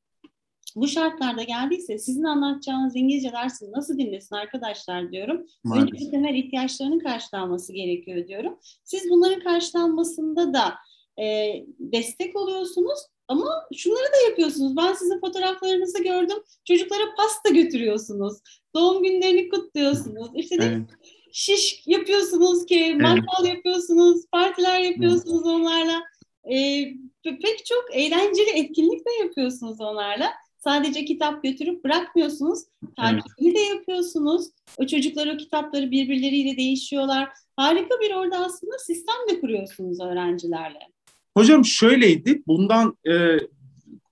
bu 0.75 0.87
şartlarda 0.87 1.43
geldiyse 1.43 1.97
sizin 1.97 2.23
anlatacağınız 2.23 2.95
İngilizce 2.95 3.31
dersini 3.31 3.71
nasıl 3.71 3.97
dinlesin 3.97 4.35
arkadaşlar 4.35 5.11
diyorum. 5.11 5.45
Önce 5.75 6.11
temel 6.11 6.35
ihtiyaçlarının 6.35 6.99
karşılanması 6.99 7.73
gerekiyor 7.73 8.27
diyorum. 8.27 8.59
Siz 8.83 9.09
bunların 9.09 9.39
karşılanmasında 9.39 10.53
da 10.53 10.75
e, 11.23 11.55
destek 11.79 12.35
oluyorsunuz 12.35 12.99
ama 13.27 13.67
şunları 13.75 14.13
da 14.13 14.29
yapıyorsunuz. 14.29 14.77
Ben 14.77 14.93
sizin 14.93 15.19
fotoğraflarınızı 15.19 16.03
gördüm. 16.03 16.37
Çocuklara 16.65 17.15
pasta 17.17 17.49
götürüyorsunuz. 17.49 18.37
Doğum 18.75 19.03
günlerini 19.03 19.49
kutluyorsunuz. 19.49 20.27
İşte 20.35 20.55
evet. 20.61 20.81
Şiş 21.31 21.83
yapıyorsunuz 21.85 22.65
ki, 22.65 22.97
mangal 23.01 23.45
yapıyorsunuz, 23.45 24.25
partiler 24.31 24.79
yapıyorsunuz 24.79 25.47
onlarla. 25.47 26.01
Ee, 26.51 26.93
pek 27.23 27.65
çok 27.65 27.85
eğlenceli 27.93 28.49
etkinlik 28.49 29.05
de 29.05 29.11
yapıyorsunuz 29.23 29.81
onlarla. 29.81 30.29
Sadece 30.57 31.05
kitap 31.05 31.43
götürüp 31.43 31.83
bırakmıyorsunuz. 31.83 32.59
Takibini 32.95 33.47
evet. 33.47 33.55
de 33.55 33.59
yapıyorsunuz. 33.59 34.47
O 34.77 34.87
çocuklar 34.87 35.27
o 35.27 35.37
kitapları 35.37 35.91
birbirleriyle 35.91 36.57
değişiyorlar. 36.57 37.29
Harika 37.55 37.99
bir 38.01 38.13
orada 38.15 38.37
aslında 38.37 38.77
sistem 38.77 39.15
de 39.29 39.41
kuruyorsunuz 39.41 39.99
öğrencilerle. 40.01 40.79
Hocam 41.37 41.65
şöyleydi. 41.65 42.43
Bundan 42.47 42.97
e, 43.09 43.37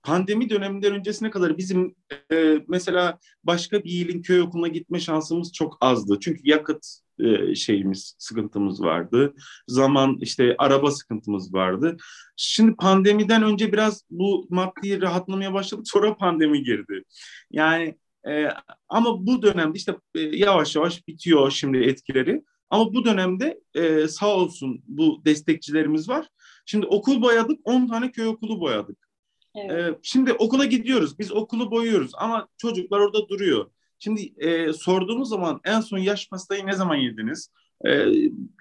pandemi 0.02 0.50
döneminden 0.50 0.94
öncesine 0.94 1.30
kadar 1.30 1.58
bizim 1.58 1.94
e, 2.32 2.58
mesela 2.68 3.18
başka 3.44 3.84
bir 3.84 3.90
ilin 3.90 4.22
köy 4.22 4.40
okuluna 4.40 4.68
gitme 4.68 5.00
şansımız 5.00 5.52
çok 5.52 5.78
azdı. 5.80 6.18
Çünkü 6.20 6.40
yakıt 6.44 6.86
e, 7.18 7.54
şeyimiz, 7.54 8.14
sıkıntımız 8.18 8.82
vardı. 8.82 9.34
Zaman 9.68 10.18
işte 10.20 10.54
araba 10.58 10.90
sıkıntımız 10.90 11.54
vardı. 11.54 11.96
Şimdi 12.36 12.76
pandemiden 12.76 13.42
önce 13.42 13.72
biraz 13.72 14.02
bu 14.10 14.46
maddi 14.50 15.00
rahatlamaya 15.00 15.54
başladık. 15.54 15.88
Sonra 15.88 16.16
pandemi 16.16 16.62
girdi. 16.62 17.02
Yani 17.50 17.98
e, 18.28 18.48
ama 18.88 19.26
bu 19.26 19.42
dönemde 19.42 19.78
işte 19.78 19.96
e, 20.14 20.20
yavaş 20.20 20.76
yavaş 20.76 21.08
bitiyor 21.08 21.50
şimdi 21.50 21.78
etkileri. 21.78 22.42
Ama 22.70 22.94
bu 22.94 23.04
dönemde 23.04 23.60
e, 23.74 24.08
sağ 24.08 24.34
olsun 24.36 24.82
bu 24.86 25.22
destekçilerimiz 25.24 26.08
var. 26.08 26.28
Şimdi 26.66 26.86
okul 26.86 27.22
boyadık, 27.22 27.60
10 27.64 27.86
tane 27.86 28.12
köy 28.12 28.26
okulu 28.26 28.60
boyadık. 28.60 29.08
Evet. 29.54 29.94
E, 29.94 29.98
şimdi 30.02 30.32
okula 30.32 30.64
gidiyoruz, 30.64 31.18
biz 31.18 31.32
okulu 31.32 31.70
boyuyoruz 31.70 32.10
ama 32.14 32.48
çocuklar 32.56 33.00
orada 33.00 33.28
duruyor. 33.28 33.70
Şimdi 33.98 34.32
e, 34.38 34.72
sorduğumuz 34.72 35.28
zaman 35.28 35.60
en 35.64 35.80
son 35.80 35.98
yaş 35.98 36.28
pastayı 36.28 36.66
ne 36.66 36.72
zaman 36.72 36.96
yediniz? 36.96 37.50
E, 37.86 38.04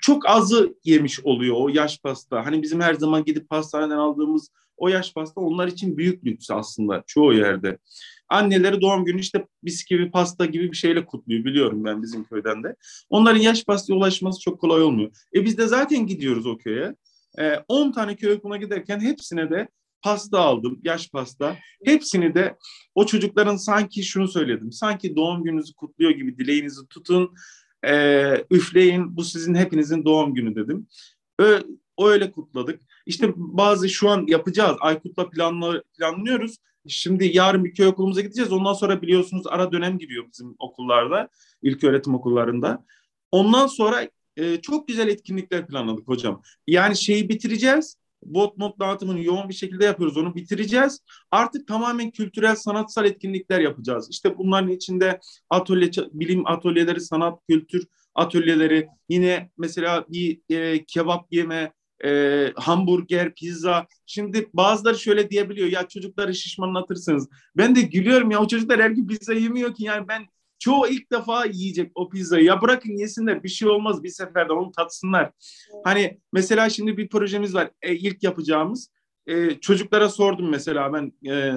çok 0.02 0.30
azı 0.30 0.76
yemiş 0.84 1.20
oluyor 1.20 1.56
o 1.60 1.70
yaş 1.70 2.00
pasta. 2.02 2.46
Hani 2.46 2.62
bizim 2.62 2.82
her 2.82 2.94
zaman 2.94 3.24
gidip 3.24 3.50
pastaneden 3.50 3.98
aldığımız 3.98 4.50
o 4.78 4.88
yaş 4.88 5.14
pasta 5.14 5.42
onlar 5.42 5.68
için 5.68 5.98
büyük 5.98 6.26
lüks 6.26 6.52
aslında 6.52 7.04
çoğu 7.08 7.34
yerde. 7.34 7.78
Anneleri 8.30 8.82
doğum 8.82 9.06
günü 9.06 9.20
işte 9.20 9.48
bisküvi, 9.64 10.12
pasta 10.12 10.46
gibi 10.46 10.72
bir 10.72 10.78
şeyle 10.78 11.06
kutluyor 11.06 11.46
biliyorum 11.46 11.86
ben 11.86 12.04
bizim 12.04 12.24
köyden 12.24 12.64
de. 12.64 12.76
Onların 13.10 13.40
yaş 13.40 13.66
pastaya 13.66 13.96
ulaşması 13.96 14.40
çok 14.40 14.62
kolay 14.62 14.84
olmuyor. 14.84 15.12
E 15.36 15.46
biz 15.46 15.58
de 15.58 15.68
zaten 15.68 16.08
gidiyoruz 16.08 16.46
o 16.46 16.58
köye. 16.58 16.96
10 17.68 17.90
e, 17.90 17.92
tane 17.92 18.16
köy 18.16 18.34
okuluna 18.34 18.58
giderken 18.58 19.00
hepsine 19.00 19.50
de 19.50 19.68
pasta 20.02 20.40
aldım, 20.40 20.80
yaş 20.84 21.10
pasta. 21.10 21.58
Hepsini 21.86 22.36
de 22.36 22.58
o 22.96 23.06
çocukların 23.06 23.56
sanki 23.56 24.04
şunu 24.04 24.28
söyledim. 24.28 24.72
Sanki 24.72 25.16
doğum 25.16 25.44
gününüzü 25.44 25.74
kutluyor 25.74 26.12
gibi 26.12 26.38
dileğinizi 26.38 26.88
tutun, 26.88 27.34
e, 27.88 28.46
üfleyin. 28.52 29.18
Bu 29.18 29.24
sizin 29.24 29.56
hepinizin 29.56 30.06
doğum 30.06 30.34
günü 30.34 30.56
dedim. 30.56 30.88
Ö, 31.40 31.62
öyle 32.00 32.32
kutladık. 32.32 32.82
İşte 33.06 33.34
bazı 33.36 33.90
şu 33.90 34.10
an 34.10 34.26
yapacağız. 34.28 34.78
Aykut'la 34.80 35.30
planla, 35.30 35.84
planlıyoruz. 35.98 36.56
Şimdi 36.88 37.38
yarın 37.38 37.66
bir 37.66 37.74
köy 37.74 37.88
okulumuza 37.88 38.22
gideceğiz. 38.22 38.52
Ondan 38.52 38.74
sonra 38.74 39.02
biliyorsunuz 39.02 39.48
ara 39.48 39.72
dönem 39.72 39.98
giriyor 39.98 40.26
bizim 40.34 40.56
okullarda, 40.60 41.30
ilk 41.62 41.84
öğretim 41.84 42.16
okullarında. 42.16 42.86
Ondan 43.32 43.68
sonra 43.68 44.10
e, 44.38 44.62
çok 44.62 44.88
güzel 44.88 45.08
etkinlikler 45.08 45.68
planladık 45.68 46.08
hocam. 46.08 46.42
Yani 46.68 46.98
şeyi 46.98 47.30
bitireceğiz 47.30 47.98
bot 48.24 48.58
not 48.58 48.80
dağıtımını 48.80 49.24
yoğun 49.24 49.50
bir 49.50 49.54
şekilde 49.54 49.86
yapıyoruz. 49.86 50.18
Onu 50.18 50.36
bitireceğiz. 50.36 51.00
Artık 51.32 51.68
tamamen 51.68 52.12
kültürel, 52.12 52.56
sanatsal 52.56 53.06
etkinlikler 53.06 53.60
yapacağız. 53.60 54.08
İşte 54.12 54.38
bunların 54.38 54.70
içinde 54.70 55.20
atölye, 55.50 55.92
bilim 56.12 56.48
atölyeleri, 56.48 57.02
sanat, 57.02 57.40
kültür 57.50 57.88
atölyeleri, 58.16 58.88
yine 59.10 59.50
mesela 59.58 60.06
bir 60.10 60.42
e, 60.50 60.86
kebap 60.86 61.34
yeme, 61.34 61.74
e, 62.06 62.52
hamburger, 62.56 63.34
pizza. 63.34 63.88
Şimdi 64.06 64.50
bazıları 64.54 65.00
şöyle 65.00 65.30
diyebiliyor 65.30 65.68
ya 65.68 65.88
çocukları 65.88 66.36
şişmanlatırsınız. 66.36 67.30
Ben 67.58 67.76
de 67.76 67.82
gülüyorum 67.82 68.32
ya 68.32 68.42
o 68.42 68.48
çocuklar 68.48 68.82
her 68.82 68.90
gün 68.90 69.08
pizza 69.08 69.34
yemiyor 69.34 69.76
ki 69.76 69.84
yani 69.84 70.08
ben 70.08 70.26
çoğu 70.60 70.88
ilk 70.88 71.12
defa 71.12 71.46
yiyecek 71.46 71.92
o 71.96 72.10
pizzayı. 72.10 72.44
Ya 72.44 72.62
bırakın 72.62 72.98
yesinler 72.98 73.44
bir 73.44 73.50
şey 73.50 73.70
olmaz 73.70 74.04
bir 74.04 74.10
seferde 74.10 74.54
onu 74.54 74.72
tatsınlar. 74.72 75.32
Hani 75.84 76.20
mesela 76.34 76.70
şimdi 76.70 76.98
bir 76.98 77.10
projemiz 77.10 77.56
var 77.56 77.72
e, 77.82 77.96
ilk 77.96 78.24
yapacağımız. 78.24 78.92
E, 79.28 79.60
çocuklara 79.60 80.10
sordum 80.10 80.50
mesela 80.50 80.94
ben 80.94 81.32
e, 81.32 81.54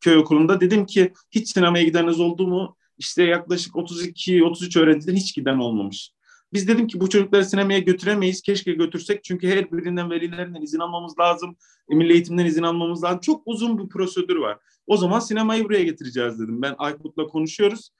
köy 0.00 0.16
okulunda 0.16 0.60
dedim 0.60 0.86
ki 0.86 1.12
hiç 1.30 1.48
sinemaya 1.48 1.84
gideniniz 1.84 2.20
oldu 2.20 2.46
mu? 2.46 2.76
İşte 2.98 3.22
yaklaşık 3.22 3.74
32-33 3.74 4.80
öğrenciden 4.80 5.16
hiç 5.16 5.34
giden 5.34 5.58
olmamış. 5.58 6.12
Biz 6.52 6.68
dedim 6.68 6.86
ki 6.86 7.00
bu 7.00 7.08
çocukları 7.08 7.44
sinemaya 7.44 7.78
götüremeyiz. 7.78 8.42
Keşke 8.42 8.72
götürsek. 8.72 9.24
Çünkü 9.24 9.48
her 9.48 9.72
birinden 9.72 10.10
velilerinden 10.10 10.62
izin 10.62 10.78
almamız 10.78 11.18
lazım. 11.18 11.56
E, 11.90 11.94
milli 11.94 12.12
eğitimden 12.12 12.44
izin 12.44 12.62
almamız 12.62 13.04
lazım. 13.04 13.20
Çok 13.20 13.42
uzun 13.46 13.78
bir 13.78 13.88
prosedür 13.88 14.36
var. 14.36 14.58
O 14.86 14.96
zaman 14.96 15.20
sinemayı 15.20 15.64
buraya 15.64 15.84
getireceğiz 15.84 16.40
dedim. 16.40 16.62
Ben 16.62 16.74
Aykut'la 16.78 17.26
konuşuyoruz. 17.26 17.90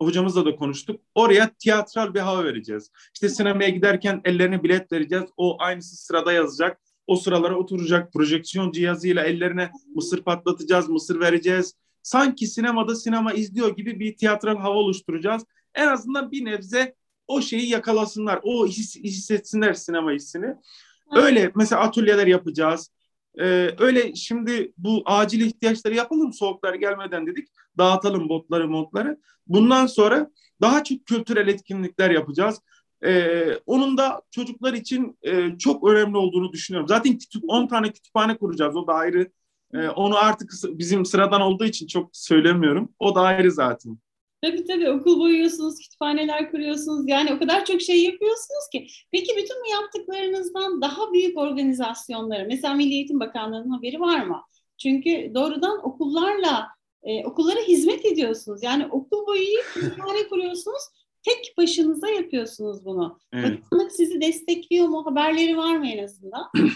Hocamızla 0.00 0.44
da 0.44 0.56
konuştuk. 0.56 1.00
Oraya 1.14 1.50
tiyatral 1.58 2.14
bir 2.14 2.20
hava 2.20 2.44
vereceğiz. 2.44 2.90
İşte 3.14 3.28
sinemaya 3.28 3.68
giderken 3.68 4.20
ellerine 4.24 4.62
bilet 4.62 4.92
vereceğiz. 4.92 5.24
O 5.36 5.56
aynısı 5.62 5.96
sırada 5.96 6.32
yazacak. 6.32 6.80
O 7.06 7.16
sıralara 7.16 7.56
oturacak. 7.56 8.12
Projeksiyon 8.12 8.72
cihazıyla 8.72 9.24
ellerine 9.24 9.70
mısır 9.94 10.22
patlatacağız, 10.22 10.88
mısır 10.88 11.20
vereceğiz. 11.20 11.74
Sanki 12.02 12.46
sinemada 12.46 12.94
sinema 12.94 13.32
izliyor 13.32 13.76
gibi 13.76 14.00
bir 14.00 14.16
tiyatral 14.16 14.56
hava 14.56 14.74
oluşturacağız. 14.74 15.44
En 15.74 15.86
azından 15.86 16.30
bir 16.30 16.44
nebze 16.44 16.94
o 17.28 17.40
şeyi 17.40 17.68
yakalasınlar. 17.68 18.40
O 18.42 18.66
his, 18.66 18.96
hissetsinler 18.96 19.74
sinema 19.74 20.12
hissini. 20.12 20.54
Öyle 21.16 21.52
mesela 21.54 21.80
atölyeler 21.80 22.26
yapacağız. 22.26 22.90
Ee, 23.38 23.70
öyle 23.78 24.14
şimdi 24.14 24.72
bu 24.78 25.02
acil 25.06 25.40
ihtiyaçları 25.40 25.94
yapalım 25.94 26.32
soğuklar 26.32 26.74
gelmeden 26.74 27.26
dedik. 27.26 27.48
Dağıtalım 27.80 28.28
botları 28.28 28.68
modları. 28.68 29.18
Bundan 29.46 29.86
sonra 29.86 30.30
daha 30.60 30.84
çok 30.84 31.06
kültürel 31.06 31.48
etkinlikler 31.48 32.10
yapacağız. 32.10 32.60
Ee, 33.04 33.54
onun 33.66 33.96
da 33.98 34.22
çocuklar 34.30 34.72
için 34.72 35.18
e, 35.22 35.58
çok 35.58 35.88
önemli 35.88 36.16
olduğunu 36.16 36.52
düşünüyorum. 36.52 36.88
Zaten 36.88 37.18
kütüp, 37.18 37.42
10 37.48 37.66
tane 37.66 37.92
kütüphane 37.92 38.36
kuracağız. 38.36 38.76
O 38.76 38.86
da 38.86 38.92
ayrı. 38.92 39.30
Ee, 39.74 39.88
onu 39.88 40.16
artık 40.16 40.52
bizim 40.64 41.04
sıradan 41.04 41.40
olduğu 41.40 41.64
için 41.64 41.86
çok 41.86 42.10
söylemiyorum. 42.12 42.94
O 42.98 43.14
da 43.14 43.20
ayrı 43.20 43.52
zaten. 43.52 43.98
Tabii 44.42 44.64
tabii 44.64 44.90
okul 44.90 45.20
boyuyorsunuz, 45.20 45.78
kütüphaneler 45.78 46.50
kuruyorsunuz. 46.50 47.04
Yani 47.08 47.32
o 47.34 47.38
kadar 47.38 47.64
çok 47.64 47.80
şey 47.80 48.04
yapıyorsunuz 48.04 48.68
ki. 48.72 48.86
Peki 49.12 49.36
bütün 49.36 49.56
bu 49.64 49.70
yaptıklarınızdan 49.70 50.82
daha 50.82 51.12
büyük 51.12 51.38
organizasyonları, 51.38 52.46
mesela 52.46 52.74
Milli 52.74 52.92
Eğitim 52.92 53.20
Bakanlığı'nın 53.20 53.70
haberi 53.70 54.00
var 54.00 54.24
mı? 54.26 54.42
Çünkü 54.78 55.32
doğrudan 55.34 55.86
okullarla, 55.86 56.68
e, 57.02 57.24
okullara 57.24 57.60
hizmet 57.60 58.04
ediyorsunuz. 58.04 58.62
Yani 58.62 58.86
okul 58.86 59.26
boyu 59.26 59.62
kütüphane 59.74 60.28
kuruyorsunuz. 60.30 60.82
Tek 61.22 61.54
başınıza 61.58 62.08
yapıyorsunuz 62.08 62.84
bunu. 62.84 63.18
Evet. 63.32 63.58
Bakanlık 63.62 63.92
sizi 63.92 64.20
destekliyor 64.20 64.86
mu? 64.86 65.06
Haberleri 65.06 65.56
var 65.56 65.76
mı 65.76 65.88
en 65.88 66.04
azından? 66.04 66.50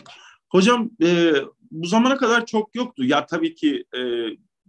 Hocam 0.51 0.91
e, 1.03 1.33
bu 1.71 1.87
zamana 1.87 2.17
kadar 2.17 2.47
çok 2.47 2.75
yoktu. 2.75 3.05
Ya 3.05 3.27
tabii 3.27 3.55
ki 3.55 3.85
e, 3.97 4.01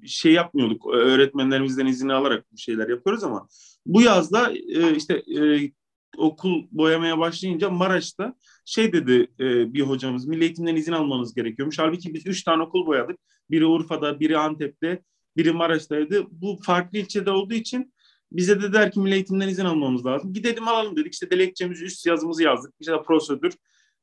şey 0.08 0.32
yapmıyorduk. 0.32 0.94
Öğretmenlerimizden 0.94 1.86
izin 1.86 2.10
alarak 2.10 2.54
bir 2.54 2.58
şeyler 2.58 2.90
yapıyoruz 2.90 3.24
ama 3.24 3.48
bu 3.86 4.02
yazda 4.02 4.52
e, 4.52 4.96
işte 4.96 5.14
e, 5.14 5.72
okul 6.18 6.64
boyamaya 6.72 7.20
başlayınca 7.20 7.70
Maraş'ta 7.70 8.36
şey 8.66 8.94
dedi 8.94 9.28
e, 9.40 9.74
bir 9.74 9.82
hocamız 9.82 10.28
milli 10.28 10.44
eğitimden 10.44 10.76
izin 10.76 10.92
almanız 10.92 11.36
gerekiyormuş. 11.36 11.80
Halbuki 11.80 12.14
biz 12.14 12.28
üç 12.28 12.44
tane 12.44 12.64
okul 12.64 12.86
boyadık. 12.86 13.20
Biri 13.52 13.66
Urfa'da, 13.66 14.20
biri 14.20 14.38
Antep'te, 14.38 15.02
biri 15.38 15.52
Maraş'taydı. 15.52 16.26
Bu 16.32 16.60
farklı 16.64 16.98
ilçede 16.98 17.32
olduğu 17.32 17.54
için 17.54 17.94
bize 18.32 18.62
de 18.62 18.74
der 18.74 18.92
ki 18.92 19.00
milli 19.00 19.14
eğitimden 19.14 19.48
izin 19.48 19.66
almamız 19.66 20.06
lazım. 20.06 20.34
Gidelim 20.34 20.68
alalım 20.68 20.96
dedik. 20.96 21.14
İşte 21.14 21.32
dilekçemizi, 21.32 21.86
üst 21.86 22.06
yazımızı 22.06 22.44
yazdık. 22.44 22.74
İşte 22.80 22.94
prosedür. 23.08 23.54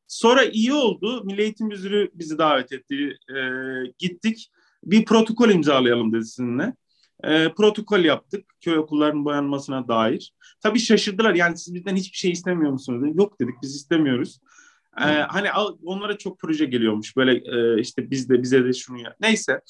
Sonra 0.06 0.44
iyi 0.44 0.72
oldu. 0.72 1.24
Milli 1.24 1.42
Eğitim 1.42 1.66
Müdürü 1.66 2.10
bizi 2.14 2.38
davet 2.38 2.72
etti. 2.72 3.16
E, 3.30 3.38
gittik 3.98 4.50
bir 4.84 5.04
protokol 5.04 5.50
imzalayalım 5.50 6.12
dedi 6.12 6.24
sizinle. 6.24 6.74
E, 7.24 7.52
protokol 7.52 8.00
yaptık 8.00 8.44
köy 8.60 8.78
okullarının 8.78 9.24
boyanmasına 9.24 9.88
dair. 9.88 10.32
Tabii 10.60 10.78
şaşırdılar 10.78 11.34
yani 11.34 11.58
siz 11.58 11.74
bizden 11.74 11.96
hiçbir 11.96 12.18
şey 12.18 12.30
istemiyor 12.30 12.72
musunuz? 12.72 13.02
Dedi. 13.02 13.18
Yok 13.18 13.40
dedik 13.40 13.54
biz 13.62 13.76
istemiyoruz. 13.76 14.40
E, 14.98 15.04
hani 15.04 15.48
onlara 15.84 16.18
çok 16.18 16.38
proje 16.38 16.64
geliyormuş 16.64 17.16
böyle 17.16 17.32
e, 17.34 17.80
işte 17.80 18.10
biz 18.10 18.28
de 18.28 18.42
bize 18.42 18.64
de 18.64 18.72
şunu 18.72 19.00
ya. 19.00 19.16
Neyse 19.20 19.60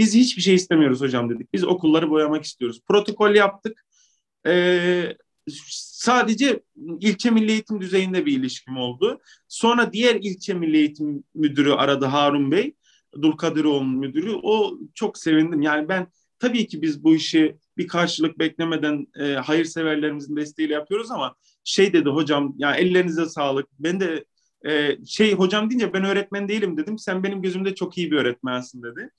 biz 0.00 0.14
hiçbir 0.14 0.42
şey 0.42 0.54
istemiyoruz 0.54 1.00
hocam 1.00 1.30
dedik. 1.30 1.52
Biz 1.52 1.64
okulları 1.64 2.10
boyamak 2.10 2.44
istiyoruz. 2.44 2.80
Protokol 2.88 3.34
yaptık. 3.34 3.84
E, 4.46 5.16
sadece 5.68 6.60
ilçe 7.00 7.30
milli 7.30 7.50
eğitim 7.50 7.80
düzeyinde 7.80 8.26
bir 8.26 8.38
ilişkim 8.38 8.76
oldu. 8.76 9.20
Sonra 9.48 9.92
diğer 9.92 10.14
ilçe 10.14 10.54
milli 10.54 10.76
eğitim 10.76 11.24
müdürü 11.34 11.72
aradı 11.72 12.04
Harun 12.04 12.50
Bey. 12.50 12.74
Dulkadiroğlu'nun 13.22 13.98
müdürü. 13.98 14.34
O 14.42 14.78
çok 14.94 15.18
sevindim. 15.18 15.62
Yani 15.62 15.88
ben 15.88 16.06
tabii 16.38 16.66
ki 16.66 16.82
biz 16.82 17.04
bu 17.04 17.14
işi 17.14 17.56
bir 17.76 17.88
karşılık 17.88 18.38
beklemeden 18.38 19.06
e, 19.20 19.32
hayırseverlerimizin 19.32 20.36
desteğiyle 20.36 20.74
yapıyoruz 20.74 21.10
ama 21.10 21.34
şey 21.64 21.92
dedi 21.92 22.08
hocam 22.08 22.54
ya 22.58 22.74
ellerinize 22.74 23.26
sağlık. 23.26 23.68
Ben 23.78 24.00
de 24.00 24.24
e, 24.66 25.04
şey 25.06 25.34
hocam 25.34 25.70
deyince 25.70 25.92
ben 25.92 26.04
öğretmen 26.04 26.48
değilim 26.48 26.76
dedim. 26.76 26.98
Sen 26.98 27.22
benim 27.22 27.42
gözümde 27.42 27.74
çok 27.74 27.98
iyi 27.98 28.10
bir 28.10 28.16
öğretmensin 28.16 28.82
dedi. 28.82 29.10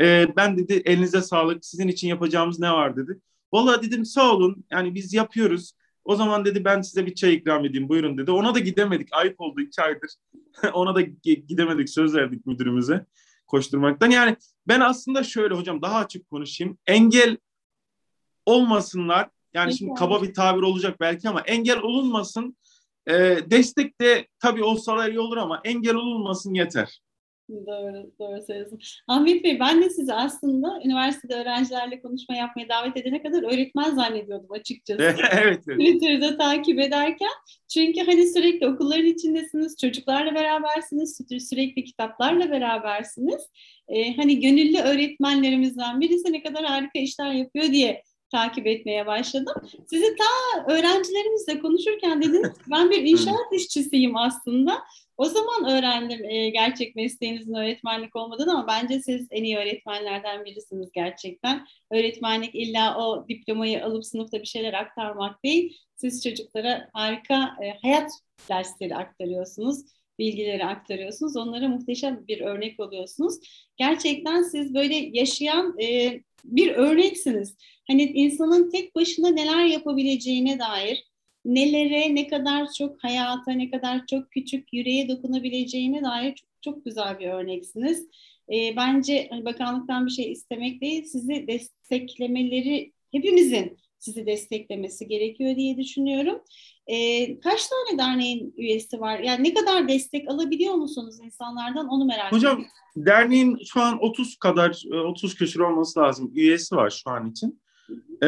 E, 0.00 0.26
ben 0.36 0.58
dedi 0.58 0.82
elinize 0.84 1.22
sağlık. 1.22 1.64
Sizin 1.64 1.88
için 1.88 2.08
yapacağımız 2.08 2.60
ne 2.60 2.70
var 2.70 2.96
dedi. 2.96 3.20
Valla 3.52 3.82
dedim 3.82 4.04
sağ 4.04 4.32
olun. 4.32 4.64
Yani 4.70 4.94
biz 4.94 5.14
yapıyoruz. 5.14 5.72
O 6.04 6.16
zaman 6.16 6.44
dedi 6.44 6.64
ben 6.64 6.82
size 6.82 7.06
bir 7.06 7.14
çay 7.14 7.34
ikram 7.34 7.64
edeyim 7.64 7.88
buyurun 7.88 8.18
dedi. 8.18 8.30
Ona 8.30 8.54
da 8.54 8.58
gidemedik. 8.58 9.08
Ayıp 9.12 9.40
oldu 9.40 9.60
iki 9.60 9.82
aydır. 9.82 10.10
Ona 10.72 10.94
da 10.94 11.00
gidemedik 11.24 11.90
söz 11.90 12.14
verdik 12.14 12.46
müdürümüze 12.46 13.06
koşturmaktan. 13.46 14.10
Yani 14.10 14.36
ben 14.68 14.80
aslında 14.80 15.24
şöyle 15.24 15.54
hocam 15.54 15.82
daha 15.82 15.98
açık 15.98 16.30
konuşayım. 16.30 16.78
Engel 16.86 17.36
olmasınlar. 18.46 19.28
Yani 19.54 19.76
şimdi 19.76 19.94
kaba 19.94 20.22
bir 20.22 20.34
tabir 20.34 20.62
olacak 20.62 21.00
belki 21.00 21.28
ama 21.28 21.40
engel 21.40 21.78
olunmasın. 21.78 22.56
E, 23.08 23.38
destek 23.50 24.00
de 24.00 24.26
tabii 24.40 24.64
olsalar 24.64 25.08
iyi 25.08 25.20
olur 25.20 25.36
ama 25.36 25.60
engel 25.64 25.94
olunmasın 25.94 26.54
yeter. 26.54 27.00
Doğru, 27.50 28.10
doğru 28.18 28.42
söylüyorsun. 28.46 28.78
Ahmet 29.08 29.44
Bey 29.44 29.60
ben 29.60 29.82
de 29.82 29.90
sizi 29.90 30.12
aslında 30.12 30.80
üniversitede 30.84 31.34
öğrencilerle 31.34 32.00
konuşma 32.00 32.36
yapmaya 32.36 32.68
davet 32.68 32.96
edene 32.96 33.22
kadar 33.22 33.54
öğretmen 33.54 33.94
zannediyordum 33.94 34.52
açıkçası. 34.52 35.02
evet, 35.32 35.62
evet. 35.68 35.80
Twitter'da 35.80 36.36
takip 36.36 36.78
ederken. 36.78 37.30
Çünkü 37.74 38.00
hani 38.00 38.28
sürekli 38.32 38.66
okulların 38.66 39.06
içindesiniz, 39.06 39.76
çocuklarla 39.80 40.34
berabersiniz, 40.34 41.20
sürekli 41.48 41.84
kitaplarla 41.84 42.50
berabersiniz. 42.50 43.42
Ee, 43.88 44.16
hani 44.16 44.40
gönüllü 44.40 44.78
öğretmenlerimizden 44.78 46.00
birisi 46.00 46.32
ne 46.32 46.42
kadar 46.42 46.64
harika 46.64 46.98
işler 46.98 47.32
yapıyor 47.32 47.64
diye 47.66 48.02
takip 48.36 48.66
etmeye 48.66 49.06
başladım. 49.06 49.54
Sizi 49.90 50.16
ta 50.16 50.64
öğrencilerimizle 50.72 51.58
konuşurken 51.60 52.22
dediniz 52.22 52.50
ben 52.70 52.90
bir 52.90 53.02
inşaat 53.02 53.52
işçisiyim 53.52 54.16
aslında. 54.16 54.82
O 55.16 55.24
zaman 55.24 55.70
öğrendim 55.70 56.24
e, 56.24 56.50
gerçek 56.50 56.96
mesleğinizin 56.96 57.54
öğretmenlik 57.54 58.16
olmadığını 58.16 58.52
ama 58.52 58.66
bence 58.66 59.00
siz 59.00 59.28
en 59.30 59.44
iyi 59.44 59.56
öğretmenlerden 59.56 60.44
birisiniz 60.44 60.88
gerçekten. 60.92 61.66
Öğretmenlik 61.90 62.54
illa 62.54 62.98
o 62.98 63.28
diplomayı 63.28 63.84
alıp 63.84 64.04
sınıfta 64.04 64.40
bir 64.40 64.46
şeyler 64.46 64.72
aktarmak 64.72 65.44
değil. 65.44 65.78
Siz 65.96 66.24
çocuklara 66.24 66.88
harika 66.92 67.56
e, 67.64 67.70
hayat 67.82 68.10
dersleri 68.48 68.96
aktarıyorsunuz, 68.96 69.80
bilgileri 70.18 70.64
aktarıyorsunuz. 70.64 71.36
Onlara 71.36 71.68
muhteşem 71.68 72.24
bir 72.28 72.40
örnek 72.40 72.80
oluyorsunuz. 72.80 73.34
Gerçekten 73.76 74.42
siz 74.42 74.74
böyle 74.74 74.94
yaşayan 74.94 75.78
e, 75.80 76.20
bir 76.46 76.70
örneksiniz. 76.70 77.56
Hani 77.88 78.02
insanın 78.02 78.70
tek 78.70 78.94
başına 78.94 79.28
neler 79.28 79.64
yapabileceğine 79.64 80.58
dair 80.58 81.04
nelere, 81.46 82.14
ne 82.14 82.26
kadar 82.26 82.72
çok 82.78 83.04
hayata, 83.04 83.52
ne 83.52 83.70
kadar 83.70 84.06
çok 84.06 84.30
küçük 84.30 84.72
yüreğe 84.72 85.08
dokunabileceğine 85.08 86.02
dair 86.02 86.34
çok, 86.34 86.48
çok 86.62 86.84
güzel 86.84 87.18
bir 87.18 87.26
örneksiniz. 87.28 88.08
E, 88.52 88.76
bence 88.76 89.26
hani 89.30 89.44
bakanlıktan 89.44 90.06
bir 90.06 90.10
şey 90.10 90.32
istemek 90.32 90.80
değil, 90.80 91.04
sizi 91.04 91.46
desteklemeleri, 91.48 92.92
hepimizin 93.12 93.78
sizi 93.98 94.26
desteklemesi 94.26 95.08
gerekiyor 95.08 95.56
diye 95.56 95.76
düşünüyorum. 95.76 96.42
E, 96.86 97.40
kaç 97.40 97.66
tane 97.66 97.98
derneğin 97.98 98.54
üyesi 98.56 99.00
var? 99.00 99.18
Yani 99.18 99.44
ne 99.44 99.54
kadar 99.54 99.88
destek 99.88 100.30
alabiliyor 100.30 100.74
musunuz 100.74 101.18
insanlardan 101.22 101.88
onu 101.88 102.04
merak 102.04 102.32
ediyorum. 102.32 102.58
Hocam 102.58 102.66
derneğin 102.96 103.58
şu 103.72 103.80
an 103.80 103.98
30 104.02 104.36
kadar, 104.36 104.82
30 104.92 105.34
küsur 105.34 105.60
olması 105.60 106.00
lazım 106.00 106.32
üyesi 106.34 106.76
var 106.76 106.90
şu 107.04 107.10
an 107.10 107.30
için. 107.30 107.60
E, 108.22 108.26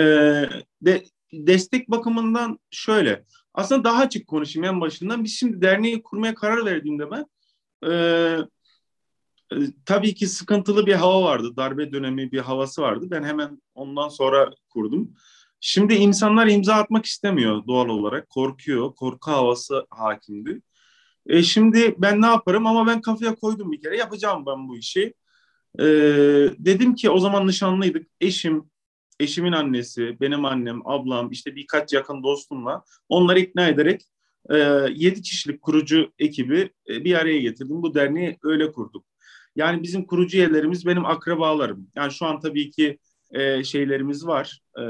de, 0.83 1.05
destek 1.33 1.91
bakımından 1.91 2.59
şöyle. 2.71 3.25
Aslında 3.55 3.85
daha 3.85 4.03
açık 4.03 4.27
konuşayım 4.27 4.65
en 4.65 4.81
başından. 4.81 5.25
Biz 5.25 5.33
şimdi 5.35 5.63
derneği 5.63 6.03
kurmaya 6.03 6.35
karar 6.35 6.67
verdiğimde 6.67 7.11
ben 7.11 7.27
e, 7.87 7.93
e, 9.53 9.57
tabii 9.87 10.15
ki 10.15 10.27
sıkıntılı 10.27 10.87
bir 10.87 10.95
hava 10.95 11.23
vardı. 11.23 11.57
Darbe 11.57 11.93
dönemi 11.93 12.33
bir 12.33 12.39
havası 12.39 12.83
vardı. 12.83 13.07
Ben 13.11 13.23
hemen 13.23 13.63
ondan 13.75 14.09
sonra 14.09 14.51
kurdum. 14.71 15.15
Şimdi 15.61 15.95
insanlar 15.95 16.47
imza 16.47 16.75
atmak 16.75 17.07
istemiyor 17.07 17.67
doğal 17.67 17.89
olarak. 17.89 18.29
Korkuyor. 18.29 18.95
Korku 18.95 19.31
havası 19.31 19.87
hakimdi. 19.91 20.63
E 21.27 21.43
şimdi 21.43 21.95
ben 21.99 22.23
ne 22.23 22.27
yaparım 22.27 22.67
ama 22.67 22.87
ben 22.87 23.01
kafaya 23.01 23.35
koydum 23.35 23.73
bir 23.73 23.81
kere. 23.81 23.97
Yapacağım 23.97 24.47
ben 24.47 24.69
bu 24.69 24.77
işi. 24.79 25.15
E, 25.81 25.85
dedim 26.59 26.95
ki 26.95 27.11
o 27.11 27.19
zaman 27.19 27.47
nişanlıydık. 27.47 28.09
Eşim, 28.21 28.71
eşimin 29.21 29.53
annesi, 29.53 30.21
benim 30.21 30.45
annem, 30.45 30.87
ablam, 30.89 31.31
işte 31.31 31.57
birkaç 31.57 31.93
yakın 31.93 32.23
dostumla 32.23 32.85
onları 33.09 33.41
ikna 33.41 33.69
ederek 33.69 34.03
e, 34.51 34.57
7 34.95 35.23
kişilik 35.23 35.63
kurucu 35.63 36.13
ekibi 36.19 36.71
e, 36.89 37.05
bir 37.05 37.15
araya 37.15 37.39
getirdim. 37.39 37.83
Bu 37.83 37.95
derneği 37.95 38.39
öyle 38.43 38.73
kurduk. 38.73 39.05
Yani 39.57 39.83
bizim 39.83 40.07
kurucu 40.07 40.37
üyelerimiz 40.37 40.87
benim 40.87 41.07
akrabalarım. 41.07 41.89
Yani 41.97 42.13
şu 42.13 42.27
an 42.27 42.41
tabii 42.41 42.71
ki 42.71 42.99
e, 43.31 43.65
şeylerimiz 43.65 44.27
var, 44.27 44.61
e, 44.77 44.83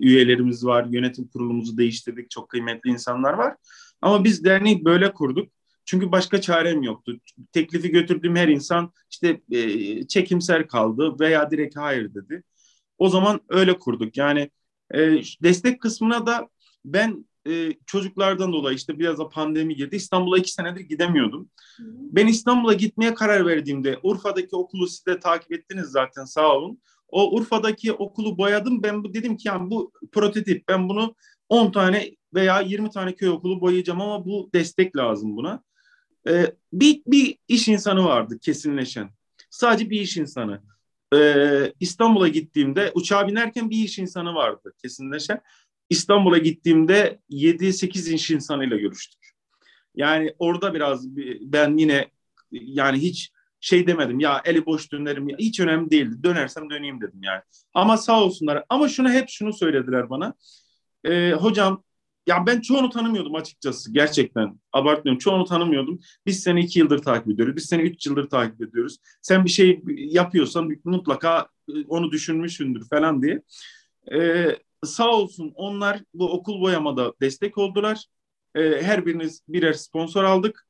üyelerimiz 0.00 0.64
var, 0.66 0.86
yönetim 0.90 1.28
kurulumuzu 1.28 1.76
değiştirdik, 1.76 2.30
çok 2.30 2.48
kıymetli 2.48 2.90
insanlar 2.90 3.32
var. 3.32 3.54
Ama 4.02 4.24
biz 4.24 4.44
derneği 4.44 4.84
böyle 4.84 5.12
kurduk. 5.12 5.52
Çünkü 5.84 6.12
başka 6.12 6.40
çarem 6.40 6.82
yoktu. 6.82 7.20
Teklifi 7.52 7.90
götürdüğüm 7.90 8.36
her 8.36 8.48
insan 8.48 8.92
işte 9.10 9.40
e, 9.50 10.06
çekimser 10.06 10.68
kaldı 10.68 11.16
veya 11.20 11.50
direkt 11.50 11.76
hayır 11.76 12.14
dedi. 12.14 12.42
O 12.98 13.08
zaman 13.08 13.40
öyle 13.48 13.78
kurduk. 13.78 14.16
Yani 14.16 14.50
e, 14.94 14.98
destek 15.42 15.82
kısmına 15.82 16.26
da 16.26 16.48
ben 16.84 17.26
e, 17.48 17.72
çocuklardan 17.86 18.52
dolayı 18.52 18.76
işte 18.76 18.98
biraz 18.98 19.18
da 19.18 19.28
pandemi 19.28 19.76
girdi. 19.76 19.96
İstanbul'a 19.96 20.38
iki 20.38 20.52
senedir 20.52 20.80
gidemiyordum. 20.80 21.50
Ben 21.88 22.26
İstanbul'a 22.26 22.72
gitmeye 22.72 23.14
karar 23.14 23.46
verdiğimde 23.46 23.98
Urfa'daki 24.02 24.56
okulu 24.56 24.86
siz 24.86 25.06
de 25.06 25.18
takip 25.18 25.52
ettiniz 25.52 25.86
zaten 25.86 26.24
sağ 26.24 26.56
olun. 26.56 26.80
O 27.08 27.36
Urfa'daki 27.36 27.92
okulu 27.92 28.38
boyadım. 28.38 28.82
Ben 28.82 29.04
bu 29.04 29.14
dedim 29.14 29.36
ki 29.36 29.48
yani 29.48 29.70
bu 29.70 29.92
prototip. 30.12 30.68
Ben 30.68 30.88
bunu 30.88 31.14
10 31.48 31.72
tane 31.72 32.10
veya 32.34 32.60
20 32.60 32.90
tane 32.90 33.14
köy 33.14 33.28
okulu 33.28 33.60
boyayacağım 33.60 34.00
ama 34.00 34.24
bu 34.24 34.50
destek 34.54 34.96
lazım 34.96 35.36
buna. 35.36 35.62
Ee, 36.28 36.54
bir, 36.72 37.02
bir 37.06 37.38
iş 37.48 37.68
insanı 37.68 38.04
vardı 38.04 38.38
kesinleşen. 38.38 39.10
Sadece 39.50 39.90
bir 39.90 40.00
iş 40.00 40.16
insanı. 40.16 40.62
Ee, 41.14 41.72
İstanbul'a 41.80 42.28
gittiğimde 42.28 42.92
uçağa 42.94 43.28
binerken 43.28 43.70
bir 43.70 43.84
iş 43.84 43.98
insanı 43.98 44.34
vardı 44.34 44.74
kesinleşen. 44.82 45.40
İstanbul'a 45.90 46.38
gittiğimde 46.38 47.20
7-8 47.30 48.14
iş 48.14 48.30
insanıyla 48.30 48.76
görüştük. 48.76 49.30
Yani 49.94 50.34
orada 50.38 50.74
biraz 50.74 51.16
ben 51.40 51.76
yine 51.76 52.10
yani 52.50 52.98
hiç 52.98 53.32
şey 53.60 53.86
demedim 53.86 54.20
ya 54.20 54.42
eli 54.44 54.66
boş 54.66 54.92
dönerim 54.92 55.28
ya 55.28 55.36
hiç 55.38 55.60
önemli 55.60 55.90
değildi. 55.90 56.22
Dönersem 56.22 56.70
döneyim 56.70 57.00
dedim 57.00 57.22
yani. 57.22 57.40
Ama 57.74 57.96
sağ 57.96 58.24
olsunlar. 58.24 58.64
Ama 58.68 58.88
şunu 58.88 59.10
hep 59.10 59.28
şunu 59.28 59.52
söylediler 59.52 60.10
bana. 60.10 60.34
E, 61.04 61.32
hocam 61.32 61.84
ya 62.26 62.46
ben 62.46 62.60
çoğunu 62.60 62.90
tanımıyordum 62.90 63.34
açıkçası. 63.34 63.92
Gerçekten 63.92 64.60
abartmıyorum. 64.72 65.18
Çoğunu 65.18 65.44
tanımıyordum. 65.44 66.00
Biz 66.26 66.42
seni 66.42 66.60
iki 66.60 66.78
yıldır 66.78 66.98
takip 66.98 67.30
ediyoruz. 67.30 67.56
Biz 67.56 67.64
seni 67.64 67.82
üç 67.82 68.06
yıldır 68.06 68.30
takip 68.30 68.62
ediyoruz. 68.62 68.96
Sen 69.22 69.44
bir 69.44 69.50
şey 69.50 69.82
yapıyorsan 69.96 70.70
mutlaka 70.84 71.48
e, 71.68 71.72
onu 71.88 72.10
düşünmüşsündür 72.10 72.88
falan 72.88 73.22
diye. 73.22 73.42
Ee, 74.12 74.56
sağ 74.84 75.10
olsun 75.10 75.52
onlar 75.54 76.00
bu 76.14 76.32
okul 76.32 76.60
boyamada 76.60 77.12
destek 77.20 77.58
oldular. 77.58 78.04
Ee, 78.54 78.60
her 78.82 79.06
biriniz 79.06 79.42
birer 79.48 79.72
sponsor 79.72 80.24
aldık. 80.24 80.67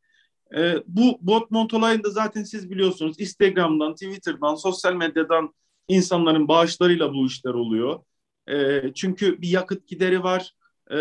E, 0.56 0.74
bu 0.86 1.18
bot 1.20 1.50
mont 1.50 1.74
olayında 1.74 2.10
zaten 2.10 2.42
siz 2.42 2.70
biliyorsunuz 2.70 3.20
Instagram'dan, 3.20 3.94
Twitter'dan, 3.94 4.54
sosyal 4.54 4.94
medyadan 4.94 5.54
insanların 5.88 6.48
bağışlarıyla 6.48 7.14
bu 7.14 7.26
işler 7.26 7.54
oluyor. 7.54 8.00
E, 8.50 8.82
çünkü 8.94 9.42
bir 9.42 9.48
yakıt 9.48 9.88
gideri 9.88 10.22
var. 10.22 10.54
E, 10.90 10.96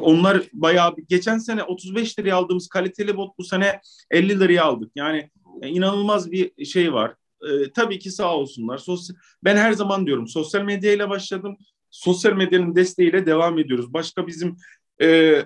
onlar 0.00 0.42
bayağı 0.52 0.94
geçen 1.08 1.38
sene 1.38 1.62
35 1.62 2.18
liraya 2.18 2.34
aldığımız 2.34 2.68
kaliteli 2.68 3.16
bot 3.16 3.38
bu 3.38 3.44
sene 3.44 3.80
50 4.10 4.40
liraya 4.40 4.64
aldık. 4.64 4.92
Yani 4.94 5.30
e, 5.62 5.68
inanılmaz 5.68 6.32
bir 6.32 6.64
şey 6.64 6.92
var. 6.92 7.14
E, 7.42 7.72
tabii 7.72 7.98
ki 7.98 8.10
sağ 8.10 8.36
olsunlar. 8.36 8.78
Sosyal, 8.78 9.16
ben 9.44 9.56
her 9.56 9.72
zaman 9.72 10.06
diyorum 10.06 10.28
sosyal 10.28 10.62
medyayla 10.62 11.10
başladım. 11.10 11.56
Sosyal 11.90 12.32
medyanın 12.32 12.76
desteğiyle 12.76 13.26
devam 13.26 13.58
ediyoruz. 13.58 13.92
Başka 13.92 14.26
bizim 14.26 14.56
e, 15.02 15.38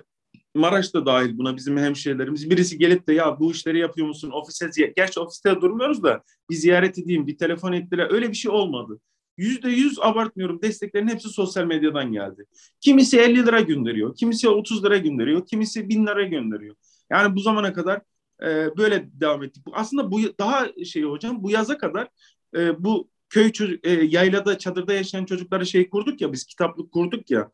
Maraş 0.57 0.93
da 0.93 1.05
dahil 1.05 1.37
buna 1.37 1.57
bizim 1.57 1.77
hemşehrilerimiz. 1.77 2.49
Birisi 2.49 2.77
gelip 2.77 3.07
de 3.07 3.13
ya 3.13 3.39
bu 3.39 3.51
işleri 3.51 3.79
yapıyor 3.79 4.07
musun? 4.07 4.31
Ofise 4.33 4.71
ziyaret. 4.71 4.95
Gerçi 4.95 5.19
ofiste 5.19 5.61
durmuyoruz 5.61 6.03
da 6.03 6.23
bir 6.49 6.55
ziyaret 6.55 6.99
edeyim, 6.99 7.27
bir 7.27 7.37
telefon 7.37 7.73
ettiler. 7.73 8.07
Öyle 8.11 8.29
bir 8.29 8.35
şey 8.35 8.51
olmadı. 8.51 8.99
Yüzde 9.37 9.69
yüz 9.69 9.99
abartmıyorum. 9.99 10.61
Desteklerin 10.61 11.07
hepsi 11.07 11.29
sosyal 11.29 11.65
medyadan 11.65 12.11
geldi. 12.11 12.45
Kimisi 12.81 13.19
50 13.19 13.45
lira 13.45 13.61
gönderiyor. 13.61 14.15
Kimisi 14.15 14.49
30 14.49 14.85
lira 14.85 14.97
gönderiyor. 14.97 15.45
Kimisi 15.45 15.89
1000 15.89 16.07
lira 16.07 16.23
gönderiyor. 16.23 16.75
Yani 17.11 17.35
bu 17.35 17.39
zamana 17.39 17.73
kadar 17.73 18.01
e, 18.43 18.77
böyle 18.77 19.09
devam 19.13 19.43
ettik. 19.43 19.63
Aslında 19.71 20.11
bu 20.11 20.19
daha 20.39 20.67
şey 20.85 21.03
hocam 21.03 21.43
bu 21.43 21.51
yaza 21.51 21.77
kadar 21.77 22.07
e, 22.55 22.83
bu 22.83 23.09
köy 23.29 23.51
çocuk, 23.51 23.87
e, 23.87 23.89
yaylada 23.91 24.57
çadırda 24.57 24.93
yaşayan 24.93 25.25
çocuklara 25.25 25.65
şey 25.65 25.89
kurduk 25.89 26.21
ya 26.21 26.33
biz 26.33 26.45
kitaplık 26.45 26.91
kurduk 26.91 27.31
ya. 27.31 27.51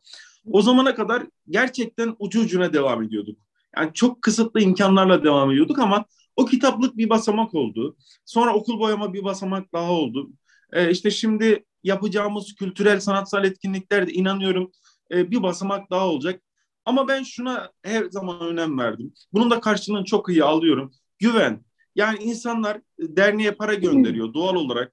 O 0.50 0.62
zamana 0.62 0.94
kadar 0.94 1.22
gerçekten 1.48 2.16
ucu 2.18 2.40
ucuna 2.40 2.72
devam 2.72 3.02
ediyorduk. 3.02 3.38
Yani 3.76 3.90
çok 3.94 4.22
kısıtlı 4.22 4.60
imkanlarla 4.60 5.24
devam 5.24 5.50
ediyorduk 5.50 5.78
ama 5.78 6.04
o 6.36 6.44
kitaplık 6.44 6.96
bir 6.96 7.08
basamak 7.08 7.54
oldu. 7.54 7.96
Sonra 8.24 8.54
okul 8.54 8.78
boyama 8.78 9.14
bir 9.14 9.24
basamak 9.24 9.72
daha 9.72 9.92
oldu. 9.92 10.30
Ee, 10.72 10.90
işte 10.90 11.10
şimdi 11.10 11.64
yapacağımız 11.84 12.54
kültürel 12.54 13.00
sanatsal 13.00 13.44
etkinliklerde 13.44 14.12
inanıyorum 14.12 14.70
e, 15.10 15.30
bir 15.30 15.42
basamak 15.42 15.90
daha 15.90 16.08
olacak. 16.08 16.42
Ama 16.84 17.08
ben 17.08 17.22
şuna 17.22 17.70
her 17.82 18.04
zaman 18.04 18.40
önem 18.40 18.78
verdim. 18.78 19.12
Bunun 19.32 19.50
da 19.50 19.60
karşılığını 19.60 20.04
çok 20.04 20.28
iyi 20.28 20.44
alıyorum. 20.44 20.92
Güven. 21.18 21.64
Yani 21.94 22.18
insanlar 22.18 22.80
derneğe 22.98 23.52
para 23.52 23.74
gönderiyor 23.74 24.34
doğal 24.34 24.54
olarak. 24.54 24.92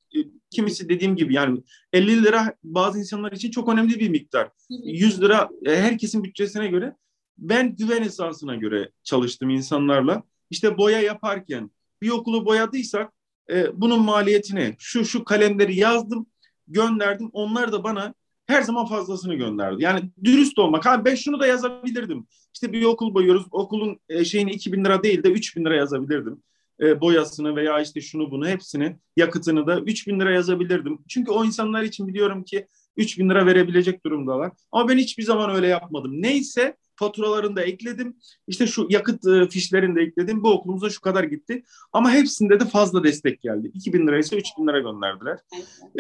Kimisi 0.51 0.89
dediğim 0.89 1.15
gibi 1.15 1.33
yani 1.33 1.63
50 1.93 2.23
lira 2.23 2.55
bazı 2.63 2.99
insanlar 2.99 3.31
için 3.31 3.51
çok 3.51 3.69
önemli 3.69 3.99
bir 3.99 4.09
miktar. 4.09 4.49
100 4.69 5.21
lira 5.21 5.49
e, 5.65 5.75
herkesin 5.75 6.23
bütçesine 6.23 6.67
göre. 6.67 6.95
Ben 7.37 7.75
güven 7.75 8.03
esasına 8.03 8.55
göre 8.55 8.89
çalıştım 9.03 9.49
insanlarla. 9.49 10.23
İşte 10.49 10.77
boya 10.77 11.01
yaparken 11.01 11.71
bir 12.01 12.09
okulu 12.09 12.45
boyadıysak 12.45 13.13
e, 13.49 13.81
bunun 13.81 14.01
maliyetini 14.01 14.75
şu 14.79 15.05
şu 15.05 15.23
kalemleri 15.23 15.79
yazdım 15.79 16.27
gönderdim. 16.67 17.29
Onlar 17.33 17.71
da 17.71 17.83
bana 17.83 18.13
her 18.47 18.61
zaman 18.61 18.85
fazlasını 18.85 19.35
gönderdi. 19.35 19.83
Yani 19.83 20.11
dürüst 20.23 20.59
olmak. 20.59 20.85
Ha 20.85 21.05
ben 21.05 21.15
şunu 21.15 21.39
da 21.39 21.47
yazabilirdim. 21.47 22.27
İşte 22.53 22.73
bir 22.73 22.83
okul 22.83 23.13
boyuyoruz. 23.13 23.45
Okulun 23.51 23.99
e, 24.09 24.25
şeyini 24.25 24.51
2000 24.51 24.85
lira 24.85 25.03
değil 25.03 25.23
de 25.23 25.29
3000 25.31 25.65
lira 25.65 25.75
yazabilirdim 25.75 26.43
e, 26.81 27.01
boyasını 27.01 27.55
veya 27.55 27.81
işte 27.81 28.01
şunu 28.01 28.31
bunu 28.31 28.47
hepsini 28.47 28.97
yakıtını 29.17 29.67
da 29.67 29.79
3000 29.79 30.19
lira 30.19 30.31
yazabilirdim. 30.31 30.99
Çünkü 31.09 31.31
o 31.31 31.45
insanlar 31.45 31.83
için 31.83 32.07
biliyorum 32.07 32.43
ki 32.43 32.67
3000 32.97 33.29
lira 33.29 33.45
verebilecek 33.45 34.05
durumdalar. 34.05 34.51
Ama 34.71 34.89
ben 34.89 34.97
hiçbir 34.97 35.23
zaman 35.23 35.55
öyle 35.55 35.67
yapmadım. 35.67 36.21
Neyse 36.21 36.77
faturalarını 36.95 37.55
da 37.55 37.61
ekledim. 37.61 38.17
İşte 38.47 38.67
şu 38.67 38.87
yakıt 38.89 39.27
e, 39.27 39.49
fişlerini 39.49 39.95
de 39.95 40.01
ekledim. 40.01 40.43
Bu 40.43 40.51
okulumuza 40.51 40.89
şu 40.89 41.01
kadar 41.01 41.23
gitti. 41.23 41.63
Ama 41.93 42.11
hepsinde 42.11 42.59
de 42.59 42.65
fazla 42.65 43.03
destek 43.03 43.41
geldi. 43.41 43.71
2000 43.73 44.07
liraysa 44.07 44.35
3000 44.35 44.67
lira 44.67 44.79
gönderdiler. 44.79 45.39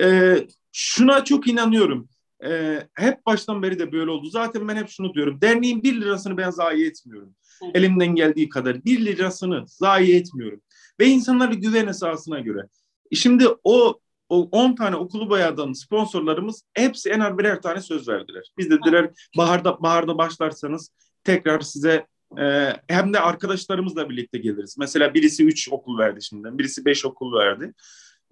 E, 0.01 0.37
şuna 0.71 1.23
çok 1.23 1.47
inanıyorum. 1.47 2.09
E, 2.45 2.79
hep 2.93 3.25
baştan 3.25 3.63
beri 3.63 3.79
de 3.79 3.91
böyle 3.91 4.11
oldu. 4.11 4.29
Zaten 4.29 4.67
ben 4.67 4.75
hep 4.75 4.89
şunu 4.89 5.13
diyorum. 5.13 5.41
Derneğin 5.41 5.83
bir 5.83 6.01
lirasını 6.01 6.37
ben 6.37 6.49
zayi 6.49 6.85
etmiyorum. 6.85 7.35
Elimden 7.73 8.15
geldiği 8.15 8.49
kadar 8.49 8.85
bir 8.85 9.05
lirasını 9.05 9.63
zayi 9.67 10.15
etmiyorum. 10.15 10.61
Ve 11.01 11.07
insanları 11.07 11.53
güven 11.53 11.87
esasına 11.87 12.39
göre. 12.39 12.67
Şimdi 13.13 13.45
o 13.63 13.99
o 14.29 14.49
10 14.51 14.75
tane 14.75 14.95
okulu 14.95 15.29
boyadan 15.29 15.73
sponsorlarımız 15.73 16.63
hepsi 16.73 17.09
en 17.09 17.19
az 17.19 17.37
birer 17.37 17.61
tane 17.61 17.81
söz 17.81 18.07
verdiler. 18.07 18.51
Biz 18.57 18.69
de 18.69 18.79
dediler 18.79 19.11
baharda 19.37 19.81
baharda 19.81 20.17
başlarsanız 20.17 20.91
tekrar 21.23 21.59
size 21.59 22.07
e, 22.39 22.73
hem 22.87 23.13
de 23.13 23.19
arkadaşlarımızla 23.19 24.09
birlikte 24.09 24.37
geliriz. 24.37 24.75
Mesela 24.77 25.13
birisi 25.13 25.45
3 25.45 25.69
okul 25.71 25.97
verdi 25.97 26.23
şimdiden, 26.23 26.57
birisi 26.57 26.85
5 26.85 27.05
okul 27.05 27.33
verdi. 27.33 27.73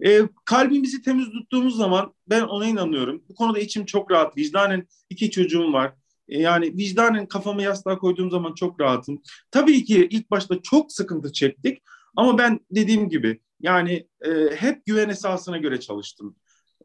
E, 0.06 0.20
kalbimizi 0.44 1.02
temiz 1.02 1.30
tuttuğumuz 1.30 1.76
zaman 1.76 2.14
ben 2.26 2.42
ona 2.42 2.66
inanıyorum. 2.66 3.24
Bu 3.28 3.34
konuda 3.34 3.58
içim 3.58 3.84
çok 3.84 4.10
rahat. 4.10 4.36
Vicdanen 4.36 4.86
iki 5.10 5.30
çocuğum 5.30 5.72
var. 5.72 5.92
E, 6.28 6.38
yani 6.38 6.76
vicdanen 6.76 7.26
kafamı 7.26 7.62
yastığa 7.62 7.98
koyduğum 7.98 8.30
zaman 8.30 8.54
çok 8.54 8.80
rahatım. 8.80 9.22
Tabii 9.50 9.84
ki 9.84 10.08
ilk 10.10 10.30
başta 10.30 10.62
çok 10.62 10.92
sıkıntı 10.92 11.32
çektik. 11.32 11.82
Ama 12.16 12.38
ben 12.38 12.60
dediğim 12.70 13.08
gibi 13.08 13.40
yani 13.60 14.08
e, 14.24 14.30
hep 14.56 14.86
güven 14.86 15.08
esasına 15.08 15.58
göre 15.58 15.80
çalıştım. 15.80 16.36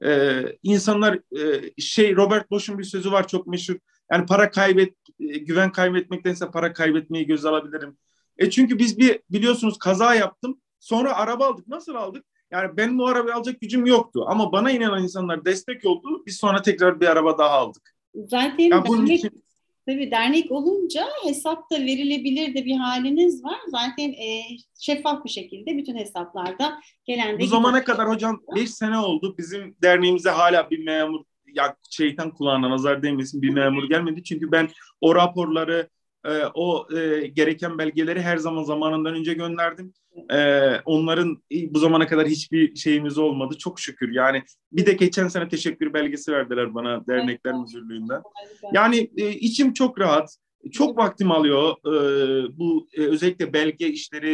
E, 0.05 0.41
insanlar 0.63 1.19
e, 1.39 1.71
şey 1.77 2.15
Robert 2.15 2.51
Bosch'un 2.51 2.77
bir 2.77 2.83
sözü 2.83 3.11
var 3.11 3.27
çok 3.27 3.47
meşhur. 3.47 3.75
Yani 4.11 4.25
para 4.25 4.51
kaybet, 4.51 4.93
e, 5.19 5.37
güven 5.37 5.71
kaybetmektense 5.71 6.51
para 6.51 6.73
kaybetmeyi 6.73 7.25
göz 7.25 7.45
alabilirim. 7.45 7.97
E 8.37 8.49
çünkü 8.49 8.79
biz 8.79 8.97
bir 8.97 9.19
biliyorsunuz 9.29 9.77
kaza 9.77 10.15
yaptım. 10.15 10.61
Sonra 10.79 11.15
araba 11.15 11.47
aldık. 11.47 11.67
Nasıl 11.67 11.95
aldık? 11.95 12.25
Yani 12.51 12.77
benim 12.77 12.99
o 12.99 13.05
arabayı 13.05 13.35
alacak 13.35 13.61
gücüm 13.61 13.85
yoktu. 13.85 14.25
Ama 14.27 14.51
bana 14.51 14.71
inanan 14.71 15.03
insanlar 15.03 15.45
destek 15.45 15.85
oldu. 15.85 16.23
Biz 16.25 16.37
sonra 16.37 16.61
tekrar 16.61 16.99
bir 16.99 17.07
araba 17.07 17.37
daha 17.37 17.49
aldık. 17.49 17.95
Zaten 18.15 18.63
Ya 18.63 18.85
bunun 18.87 19.05
için 19.05 19.44
tabii 19.87 20.11
dernek 20.11 20.51
olunca 20.51 21.05
hesap 21.23 21.71
da 21.71 21.75
verilebilir 21.79 22.53
de 22.55 22.65
bir 22.65 22.75
haliniz 22.77 23.43
var. 23.43 23.59
Zaten 23.67 24.09
e, 24.09 24.41
şeffaf 24.79 25.25
bir 25.25 25.29
şekilde 25.29 25.77
bütün 25.77 25.95
hesaplarda 25.95 26.79
gelen 27.05 27.35
de 27.35 27.39
bu 27.39 27.45
zamana 27.45 27.79
giden- 27.79 27.85
kadar 27.93 28.09
hocam 28.09 28.41
5 28.55 28.71
sene 28.71 28.97
oldu. 28.97 29.35
Bizim 29.37 29.75
derneğimize 29.83 30.29
hala 30.29 30.69
bir 30.69 30.83
memur 30.85 31.23
ya 31.53 31.75
şeytan 31.89 32.31
kulağına 32.31 32.69
nazar 32.69 33.03
değmesin 33.03 33.41
bir 33.41 33.49
memur 33.49 33.89
gelmedi. 33.89 34.23
Çünkü 34.23 34.51
ben 34.51 34.69
o 35.01 35.15
raporları 35.15 35.89
e, 36.25 36.45
o 36.53 36.87
e, 36.97 37.27
gereken 37.27 37.77
belgeleri 37.77 38.21
her 38.21 38.37
zaman 38.37 38.63
zamanından 38.63 39.15
önce 39.15 39.33
gönderdim. 39.33 39.93
E, 40.33 40.71
onların 40.85 41.43
bu 41.69 41.79
zamana 41.79 42.07
kadar 42.07 42.27
hiçbir 42.27 42.75
şeyimiz 42.75 43.17
olmadı. 43.17 43.57
Çok 43.57 43.79
şükür. 43.79 44.13
Yani 44.13 44.43
bir 44.71 44.85
de 44.85 44.93
geçen 44.93 45.27
sene 45.27 45.47
teşekkür 45.49 45.93
belgesi 45.93 46.31
verdiler 46.31 46.75
bana 46.75 47.07
dernekler 47.07 47.53
müdürlüğünden. 47.53 48.21
Harika. 48.33 48.67
Yani 48.73 49.11
e, 49.17 49.29
içim 49.29 49.73
çok 49.73 49.99
rahat. 49.99 50.37
Çok 50.71 50.97
vaktimi 50.97 51.33
alıyor 51.33 51.75
e, 51.85 52.57
bu 52.57 52.87
e, 52.93 53.01
özellikle 53.01 53.53
belge 53.53 53.87
işleri, 53.87 54.33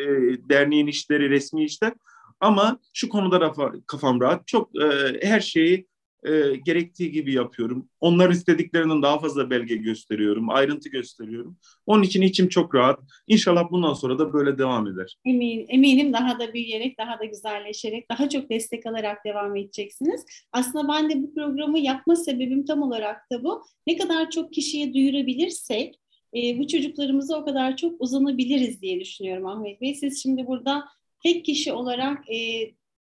e, 0.00 0.06
derneğin 0.48 0.86
işleri, 0.86 1.30
resmi 1.30 1.64
işler. 1.64 1.92
Ama 2.40 2.78
şu 2.94 3.08
konuda 3.08 3.40
rafa, 3.40 3.72
kafam 3.86 4.20
rahat. 4.20 4.46
Çok 4.46 4.70
e, 4.82 5.18
her 5.22 5.40
şeyi 5.40 5.86
e, 6.26 6.56
gerektiği 6.64 7.12
gibi 7.12 7.32
yapıyorum. 7.32 7.88
Onlar 8.00 8.30
istediklerinden 8.30 9.02
daha 9.02 9.18
fazla 9.18 9.50
belge 9.50 9.76
gösteriyorum, 9.76 10.50
ayrıntı 10.50 10.88
gösteriyorum. 10.88 11.56
Onun 11.86 12.02
için 12.02 12.22
içim 12.22 12.48
çok 12.48 12.74
rahat. 12.74 13.00
İnşallah 13.26 13.70
bundan 13.70 13.94
sonra 13.94 14.18
da 14.18 14.32
böyle 14.32 14.58
devam 14.58 14.86
eder. 14.86 15.16
Emin, 15.24 15.66
eminim 15.68 16.12
daha 16.12 16.40
da 16.40 16.54
büyüyerek, 16.54 16.98
daha 16.98 17.18
da 17.20 17.24
güzelleşerek, 17.24 18.10
daha 18.10 18.28
çok 18.28 18.50
destek 18.50 18.86
alarak 18.86 19.24
devam 19.24 19.56
edeceksiniz. 19.56 20.24
Aslında 20.52 20.92
ben 20.92 21.10
de 21.10 21.22
bu 21.22 21.34
programı 21.34 21.78
yapma 21.78 22.16
sebebim 22.16 22.64
tam 22.64 22.82
olarak 22.82 23.30
da 23.32 23.44
bu. 23.44 23.62
Ne 23.86 23.96
kadar 23.96 24.30
çok 24.30 24.52
kişiye 24.52 24.94
duyurabilirsek 24.94 26.00
e, 26.36 26.58
bu 26.58 26.66
çocuklarımıza 26.66 27.36
o 27.36 27.44
kadar 27.44 27.76
çok 27.76 28.00
uzanabiliriz 28.00 28.82
diye 28.82 29.00
düşünüyorum 29.00 29.46
Ahmet 29.46 29.80
Bey. 29.80 29.94
Siz 29.94 30.22
şimdi 30.22 30.46
burada 30.46 30.84
tek 31.22 31.44
kişi 31.44 31.72
olarak 31.72 32.30
e, 32.30 32.70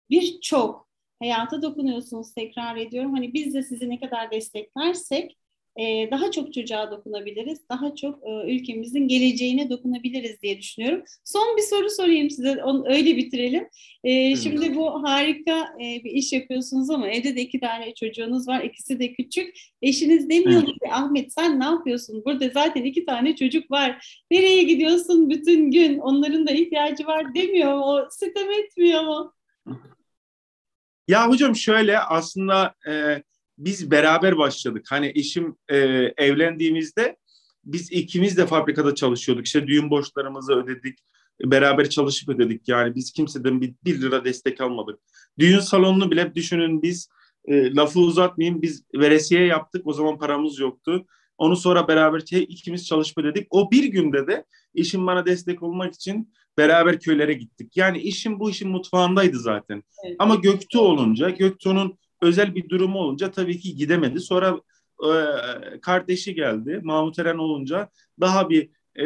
birçok 0.09 0.92
hayata 1.19 1.61
dokunuyorsunuz 1.61 2.33
tekrar 2.33 2.77
ediyorum. 2.77 3.13
Hani 3.13 3.33
biz 3.33 3.53
de 3.53 3.63
sizi 3.63 3.89
ne 3.89 3.99
kadar 3.99 4.31
desteklersek 4.31 5.37
e, 5.79 6.11
daha 6.11 6.31
çok 6.31 6.53
çocuğa 6.53 6.91
dokunabiliriz, 6.91 7.69
daha 7.69 7.95
çok 7.95 8.19
e, 8.27 8.55
ülkemizin 8.55 9.07
geleceğine 9.07 9.69
dokunabiliriz 9.69 10.41
diye 10.41 10.57
düşünüyorum. 10.57 11.03
Son 11.23 11.57
bir 11.57 11.61
soru 11.61 11.89
sorayım 11.89 12.29
size, 12.29 12.63
onu 12.63 12.85
öyle 12.87 13.17
bitirelim. 13.17 13.67
E, 14.03 14.35
şimdi 14.35 14.75
bu 14.75 15.03
harika 15.03 15.59
e, 15.59 16.03
bir 16.03 16.11
iş 16.11 16.33
yapıyorsunuz 16.33 16.89
ama 16.89 17.07
evde 17.09 17.35
de 17.35 17.41
iki 17.41 17.59
tane 17.59 17.93
çocuğunuz 17.93 18.47
var, 18.47 18.63
ikisi 18.63 18.99
de 18.99 19.13
küçük. 19.13 19.55
Eşiniz 19.81 20.29
demiyor 20.29 20.65
ki 20.65 20.73
Ahmet 20.91 21.33
sen 21.33 21.59
ne 21.59 21.65
yapıyorsun? 21.65 22.25
Burada 22.25 22.49
zaten 22.49 22.83
iki 22.83 23.05
tane 23.05 23.35
çocuk 23.35 23.71
var. 23.71 24.21
Nereye 24.31 24.63
gidiyorsun 24.63 25.29
bütün 25.29 25.71
gün? 25.71 25.97
Onların 25.97 26.47
da 26.47 26.51
ihtiyacı 26.51 27.07
var 27.07 27.35
demiyor 27.35 27.77
mu? 27.77 27.83
O 27.85 28.07
sitem 28.11 28.51
etmiyor 28.51 29.03
mu? 29.03 29.33
Ya 31.07 31.29
hocam 31.29 31.55
şöyle 31.55 31.99
aslında 31.99 32.75
e, 32.87 33.23
biz 33.57 33.91
beraber 33.91 34.37
başladık. 34.37 34.85
Hani 34.89 35.11
eşim 35.15 35.55
e, 35.69 35.77
evlendiğimizde 36.17 37.17
biz 37.65 37.91
ikimiz 37.91 38.37
de 38.37 38.45
fabrikada 38.45 38.95
çalışıyorduk. 38.95 39.45
İşte 39.45 39.67
düğün 39.67 39.89
borçlarımızı 39.89 40.53
ödedik. 40.53 40.99
Beraber 41.43 41.89
çalışıp 41.89 42.29
ödedik. 42.29 42.67
Yani 42.67 42.95
biz 42.95 43.11
kimseden 43.11 43.61
bir, 43.61 43.73
bir 43.83 44.01
lira 44.01 44.25
destek 44.25 44.61
almadık. 44.61 44.99
Düğün 45.39 45.59
salonunu 45.59 46.11
bile 46.11 46.35
düşünün 46.35 46.81
biz 46.81 47.09
e, 47.45 47.75
lafı 47.75 47.99
uzatmayayım 47.99 48.61
biz 48.61 48.83
veresiye 48.95 49.45
yaptık. 49.45 49.87
O 49.87 49.93
zaman 49.93 50.17
paramız 50.17 50.59
yoktu. 50.59 51.05
Onu 51.43 51.55
sonra 51.55 51.87
beraber 51.87 52.19
şey, 52.19 52.43
ikimiz 52.43 52.87
çalışıp 52.87 53.17
ödedik. 53.17 53.47
O 53.49 53.71
bir 53.71 53.83
günde 53.83 54.27
de 54.27 54.45
eşim 54.75 55.07
bana 55.07 55.25
destek 55.25 55.63
olmak 55.63 55.93
için 55.93 56.33
beraber 56.57 56.99
köylere 56.99 57.33
gittik. 57.33 57.77
Yani 57.77 57.97
işim 57.97 58.39
bu 58.39 58.49
işin 58.49 58.69
mutfağındaydı 58.69 59.39
zaten. 59.39 59.83
Evet. 60.05 60.15
Ama 60.19 60.35
Göktuğ 60.35 60.81
olunca, 60.81 61.29
Göktuğ'un 61.29 61.97
özel 62.21 62.55
bir 62.55 62.69
durumu 62.69 62.99
olunca 62.99 63.31
tabii 63.31 63.59
ki 63.59 63.75
gidemedi. 63.75 64.19
Sonra 64.19 64.59
e, 65.03 65.11
kardeşi 65.81 66.35
geldi. 66.35 66.79
Mahmut 66.83 67.19
Eren 67.19 67.37
olunca 67.37 67.89
daha 68.19 68.49
bir 68.49 68.69
e, 68.95 69.05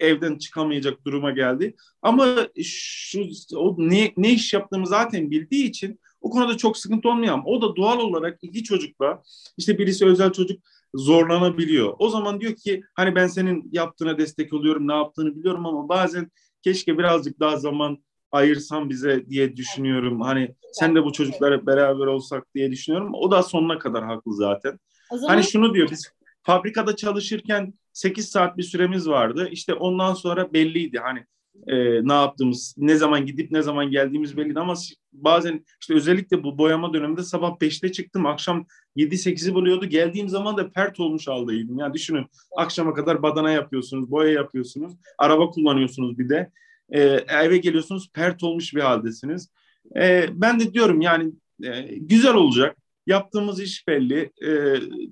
evden 0.00 0.38
çıkamayacak 0.38 1.04
duruma 1.06 1.30
geldi. 1.30 1.74
Ama 2.02 2.48
şu 2.62 3.22
o 3.56 3.74
ne, 3.78 4.12
ne 4.16 4.32
iş 4.32 4.52
yaptığımı 4.52 4.86
zaten 4.86 5.30
bildiği 5.30 5.64
için 5.64 6.00
o 6.20 6.30
konuda 6.30 6.56
çok 6.56 6.78
sıkıntı 6.78 7.08
olmuyor 7.08 7.34
ama 7.34 7.44
o 7.44 7.62
da 7.62 7.76
doğal 7.76 7.98
olarak 7.98 8.38
iki 8.42 8.64
çocukla 8.64 9.22
işte 9.58 9.78
birisi 9.78 10.06
özel 10.06 10.32
çocuk 10.32 10.62
zorlanabiliyor. 10.94 11.94
O 11.98 12.08
zaman 12.08 12.40
diyor 12.40 12.54
ki 12.54 12.82
hani 12.94 13.14
ben 13.14 13.26
senin 13.26 13.68
yaptığına 13.72 14.18
destek 14.18 14.52
oluyorum, 14.52 14.88
ne 14.88 14.94
yaptığını 14.94 15.36
biliyorum 15.36 15.66
ama 15.66 15.88
bazen 15.88 16.30
keşke 16.62 16.98
birazcık 16.98 17.40
daha 17.40 17.56
zaman 17.56 17.98
ayırsan 18.32 18.90
bize 18.90 19.26
diye 19.28 19.56
düşünüyorum. 19.56 20.20
Hani 20.20 20.54
sen 20.72 20.94
de 20.94 21.04
bu 21.04 21.12
çocuklara 21.12 21.66
beraber 21.66 22.06
olsak 22.06 22.54
diye 22.54 22.70
düşünüyorum. 22.70 23.10
O 23.14 23.30
da 23.30 23.42
sonuna 23.42 23.78
kadar 23.78 24.04
haklı 24.04 24.34
zaten. 24.34 24.78
Zaman 25.10 25.28
Hani 25.28 25.44
şunu 25.44 25.74
diyor 25.74 25.88
biz 25.90 26.12
fabrikada 26.42 26.96
çalışırken 26.96 27.74
8 27.92 28.28
saat 28.28 28.56
bir 28.56 28.62
süremiz 28.62 29.08
vardı. 29.08 29.48
İşte 29.50 29.74
ondan 29.74 30.14
sonra 30.14 30.52
belliydi 30.52 30.98
hani 30.98 31.24
e, 31.66 31.76
ne 32.08 32.12
yaptığımız, 32.12 32.74
ne 32.78 32.96
zaman 32.96 33.26
gidip 33.26 33.50
ne 33.50 33.62
zaman 33.62 33.90
geldiğimiz 33.90 34.36
belliydi 34.36 34.60
ama 34.60 34.74
bazen 35.12 35.64
işte 35.80 35.94
özellikle 35.94 36.42
bu 36.42 36.58
boyama 36.58 36.94
döneminde 36.94 37.22
sabah 37.22 37.50
5'te 37.50 37.92
çıktım, 37.92 38.26
akşam 38.26 38.66
7-8'i 38.96 39.54
buluyordu. 39.54 39.86
Geldiğim 39.86 40.28
zaman 40.28 40.56
da 40.56 40.70
pert 40.70 41.00
olmuş 41.00 41.28
haldeydim. 41.28 41.78
Yani 41.78 41.94
düşünün 41.94 42.26
akşama 42.56 42.94
kadar 42.94 43.22
badana 43.22 43.50
yapıyorsunuz, 43.50 44.10
boya 44.10 44.32
yapıyorsunuz, 44.32 44.92
araba 45.18 45.50
kullanıyorsunuz 45.50 46.18
bir 46.18 46.28
de. 46.28 46.50
E, 46.90 47.00
eve 47.28 47.58
geliyorsunuz 47.58 48.10
pert 48.14 48.42
olmuş 48.42 48.74
bir 48.74 48.80
haldesiniz. 48.80 49.50
E, 49.96 50.28
ben 50.32 50.60
de 50.60 50.74
diyorum 50.74 51.00
yani 51.00 51.32
e, 51.64 51.80
güzel 51.96 52.34
olacak. 52.34 52.76
Yaptığımız 53.06 53.60
iş 53.60 53.88
belli. 53.88 54.32
E, 54.46 54.50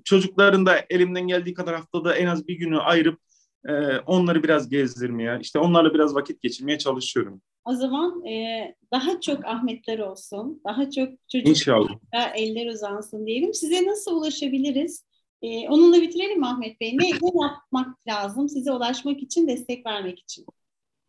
çocukların 0.03 0.65
da 0.65 0.85
elimden 0.89 1.27
geldiği 1.27 1.53
kadar 1.53 1.75
haftada 1.75 2.15
en 2.15 2.27
az 2.27 2.47
bir 2.47 2.55
günü 2.55 2.79
ayırıp 2.79 3.19
e, 3.65 3.97
onları 4.05 4.43
biraz 4.43 4.69
gezdirmeye, 4.69 5.39
işte 5.41 5.59
onlarla 5.59 5.93
biraz 5.93 6.15
vakit 6.15 6.41
geçirmeye 6.41 6.77
çalışıyorum. 6.77 7.41
O 7.65 7.73
zaman 7.73 8.25
e, 8.25 8.75
daha 8.93 9.21
çok 9.21 9.45
Ahmetler 9.45 9.99
olsun, 9.99 10.61
daha 10.65 10.89
çok 10.91 11.09
çocuk 11.31 11.47
İnşallah. 11.47 11.89
eller 12.35 12.73
uzansın 12.73 13.25
diyelim. 13.25 13.53
Size 13.53 13.85
nasıl 13.85 14.21
ulaşabiliriz? 14.21 15.05
E, 15.41 15.69
onunla 15.69 16.01
bitirelim 16.01 16.43
Ahmet 16.43 16.81
Bey. 16.81 16.97
Ne, 16.97 17.03
ne 17.03 17.45
yapmak 17.45 18.07
lazım 18.07 18.49
size 18.49 18.71
ulaşmak 18.71 19.23
için, 19.23 19.47
destek 19.47 19.85
vermek 19.85 20.19
için? 20.19 20.45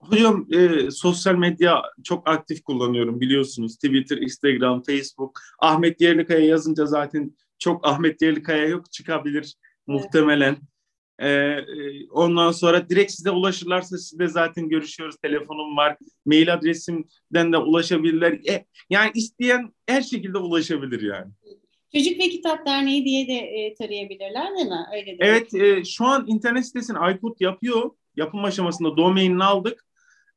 Hocam 0.01 0.47
e, 0.53 0.91
sosyal 0.91 1.35
medya 1.35 1.83
çok 2.05 2.29
aktif 2.29 2.63
kullanıyorum 2.63 3.21
biliyorsunuz. 3.21 3.75
Twitter, 3.75 4.17
Instagram, 4.17 4.83
Facebook. 4.83 5.41
Ahmet 5.59 6.01
Yerlikaya 6.01 6.41
yazınca 6.41 6.87
zaten 6.87 7.37
çok 7.59 7.87
Ahmet 7.87 8.23
Yerlikaya 8.23 8.67
yok 8.67 8.93
çıkabilir 8.93 9.55
muhtemelen. 9.87 10.57
E, 11.19 11.29
e, 11.29 11.65
ondan 12.11 12.53
sonra 12.53 12.89
direkt 12.89 13.13
size 13.13 13.31
ulaşırlarsa 13.31 13.99
sizle 13.99 14.29
zaten 14.29 14.69
görüşüyoruz. 14.69 15.17
Telefonum 15.17 15.77
var, 15.77 15.97
mail 16.27 16.55
adresimden 16.55 17.53
de 17.53 17.57
ulaşabilirler. 17.57 18.33
E, 18.33 18.65
yani 18.91 19.11
isteyen 19.15 19.73
her 19.87 20.03
şekilde 20.03 20.39
ulaşabilir 20.39 21.03
yani. 21.03 21.33
Çocuk 21.95 22.19
ve 22.19 22.29
Kitap 22.29 22.67
Derneği 22.67 23.05
diye 23.05 23.29
de 23.29 23.33
e, 23.33 23.75
tarayabilirler 23.75 24.57
değil 24.57 24.67
mi? 24.67 24.87
Öyle 24.95 25.07
değil? 25.07 25.19
Evet, 25.21 25.55
e, 25.55 25.85
şu 25.85 26.05
an 26.05 26.25
internet 26.29 26.67
sitesini 26.67 26.99
Aykut 26.99 27.41
yapıyor. 27.41 27.91
Yapım 28.17 28.45
aşamasında 28.45 28.97
domainini 28.97 29.45
aldık. 29.45 29.85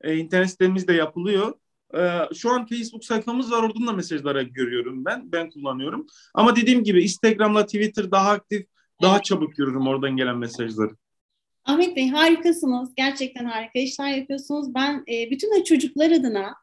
E, 0.01 0.17
internet 0.17 0.49
sitemiz 0.49 0.87
de 0.87 0.93
yapılıyor. 0.93 1.53
E, 1.97 1.99
şu 2.35 2.51
an 2.51 2.65
Facebook 2.65 3.05
sayfamız 3.05 3.51
var. 3.51 3.63
Oradan 3.63 3.87
da 3.87 3.93
mesajlara 3.93 4.41
görüyorum 4.41 5.05
ben. 5.05 5.31
Ben 5.31 5.49
kullanıyorum. 5.49 6.07
Ama 6.33 6.55
dediğim 6.55 6.83
gibi 6.83 7.03
Instagram'la 7.03 7.65
Twitter 7.65 8.11
daha 8.11 8.29
aktif, 8.29 8.65
daha 9.01 9.21
çabuk 9.21 9.55
görürüm 9.55 9.87
oradan 9.87 10.17
gelen 10.17 10.37
mesajları. 10.37 10.91
Ahmet 11.65 11.95
Bey 11.95 12.09
harikasınız. 12.09 12.89
Gerçekten 12.97 13.45
harika 13.45 13.79
işler 13.79 14.17
yapıyorsunuz. 14.17 14.75
Ben 14.75 15.03
e, 15.11 15.31
bütün 15.31 15.61
o 15.61 15.63
çocuklar 15.63 16.11
adına, 16.11 16.55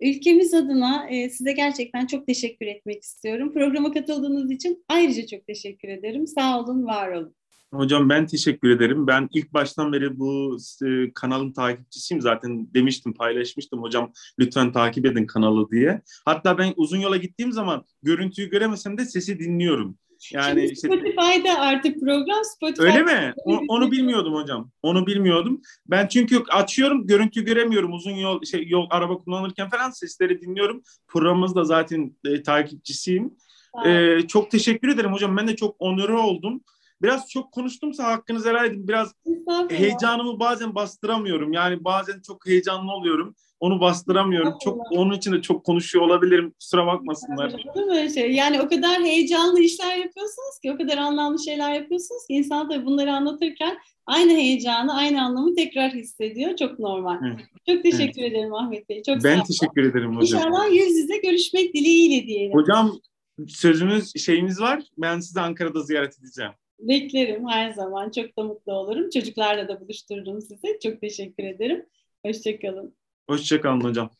ülkemiz 0.00 0.54
adına 0.54 1.08
e, 1.08 1.30
size 1.30 1.52
gerçekten 1.52 2.06
çok 2.06 2.26
teşekkür 2.26 2.66
etmek 2.66 3.02
istiyorum. 3.02 3.52
Programa 3.52 3.92
katıldığınız 3.92 4.50
için 4.50 4.84
ayrıca 4.88 5.26
çok 5.26 5.46
teşekkür 5.46 5.88
ederim. 5.88 6.26
Sağ 6.26 6.60
olun, 6.60 6.86
var 6.86 7.12
olun. 7.12 7.34
Hocam 7.72 8.08
ben 8.08 8.26
teşekkür 8.26 8.70
ederim. 8.70 9.06
Ben 9.06 9.28
ilk 9.32 9.52
baştan 9.52 9.92
beri 9.92 10.18
bu 10.18 10.56
e, 10.86 11.12
kanalın 11.14 11.52
takipçisiyim 11.52 12.20
zaten 12.20 12.74
demiştim, 12.74 13.14
paylaşmıştım 13.14 13.82
hocam 13.82 14.12
lütfen 14.38 14.72
takip 14.72 15.06
edin 15.06 15.26
kanalı 15.26 15.70
diye. 15.70 16.02
Hatta 16.24 16.58
ben 16.58 16.72
uzun 16.76 16.98
yola 16.98 17.16
gittiğim 17.16 17.52
zaman 17.52 17.84
görüntüyü 18.02 18.50
göremesem 18.50 18.98
de 18.98 19.04
sesi 19.04 19.38
dinliyorum. 19.38 19.98
Yani 20.32 20.60
Şimdi 20.60 20.72
işte 20.72 20.88
Spotify'da 20.88 21.58
artık 21.58 22.00
program 22.00 22.44
Spotify. 22.56 22.82
Öyle 22.82 23.02
mi? 23.02 23.34
O, 23.44 23.60
onu 23.68 23.90
bilmiyordum 23.90 24.34
hocam. 24.34 24.70
Onu 24.82 25.06
bilmiyordum. 25.06 25.60
Ben 25.86 26.06
çünkü 26.06 26.42
açıyorum, 26.50 27.06
görüntü 27.06 27.44
göremiyorum. 27.44 27.92
Uzun 27.92 28.10
yol 28.10 28.44
şey 28.44 28.68
yol 28.68 28.86
araba 28.90 29.18
kullanırken 29.18 29.70
falan 29.70 29.90
sesleri 29.90 30.40
dinliyorum. 30.40 30.82
Programımızda 31.08 31.64
zaten 31.64 32.16
e, 32.24 32.42
takipçisiyim. 32.42 33.34
E, 33.86 34.18
çok 34.28 34.50
teşekkür 34.50 34.88
ederim 34.88 35.12
hocam. 35.12 35.36
Ben 35.36 35.48
de 35.48 35.56
çok 35.56 35.76
onuru 35.78 36.22
oldum. 36.22 36.60
biraz 37.02 37.28
çok 37.28 37.52
konuştumsa 37.52 38.04
hakkınızı 38.04 38.48
helal 38.48 38.66
edin. 38.66 38.88
Biraz 38.88 39.14
heyecanımı 39.70 40.40
bazen 40.40 40.74
bastıramıyorum. 40.74 41.52
Yani 41.52 41.84
bazen 41.84 42.20
çok 42.26 42.46
heyecanlı 42.46 42.92
oluyorum. 42.92 43.34
Onu 43.62 43.80
bastıramıyorum. 43.80 44.54
Çok 44.64 44.92
onun 44.92 45.14
için 45.14 45.32
de 45.32 45.42
çok 45.42 45.64
konuşuyor 45.64 46.04
olabilirim. 46.04 46.54
Kusura 46.60 46.86
bakmasınlar. 46.86 47.52
Değil 47.74 47.86
mi? 47.86 48.10
Şey, 48.14 48.32
yani 48.32 48.60
o 48.60 48.68
kadar 48.68 49.02
heyecanlı 49.02 49.60
işler 49.60 49.96
yapıyorsunuz 49.96 50.58
ki, 50.62 50.72
o 50.72 50.76
kadar 50.76 50.98
anlamlı 50.98 51.44
şeyler 51.44 51.74
yapıyorsunuz 51.74 52.26
ki 52.26 52.34
insan 52.34 52.70
da 52.70 52.86
bunları 52.86 53.12
anlatırken 53.12 53.78
aynı 54.06 54.32
heyecanı, 54.32 54.96
aynı 54.96 55.22
anlamı 55.24 55.54
tekrar 55.54 55.90
hissediyor. 55.92 56.56
Çok 56.56 56.78
normal. 56.78 57.18
Evet. 57.26 57.40
Çok 57.68 57.82
teşekkür 57.82 58.22
evet. 58.22 58.32
ederim 58.32 58.54
Ahmet 58.54 58.88
Bey. 58.88 59.02
Çok 59.02 59.24
ben 59.24 59.42
teşekkür 59.44 59.82
ederim 59.90 60.16
hocam. 60.16 60.40
İnşallah 60.40 60.72
yüz 60.72 60.96
yüze 60.96 61.16
görüşmek 61.16 61.74
dileğiyle 61.74 62.26
diyelim. 62.26 62.54
Hocam 62.54 62.92
sözünüz 63.48 64.12
şeyiniz 64.16 64.60
var. 64.60 64.82
Ben 64.98 65.20
sizi 65.20 65.40
Ankara'da 65.40 65.80
ziyaret 65.80 66.18
edeceğim. 66.18 66.52
Beklerim 66.80 67.48
her 67.48 67.70
zaman. 67.70 68.10
Çok 68.10 68.38
da 68.38 68.44
mutlu 68.44 68.72
olurum. 68.72 69.10
Çocuklarla 69.10 69.68
da 69.68 69.80
buluştururum 69.80 70.40
sizi. 70.40 70.78
Çok 70.82 71.00
teşekkür 71.00 71.44
ederim. 71.44 71.86
Hoşçakalın. 72.26 73.01
Hoşçakalın 73.26 73.80
hocam. 73.80 74.10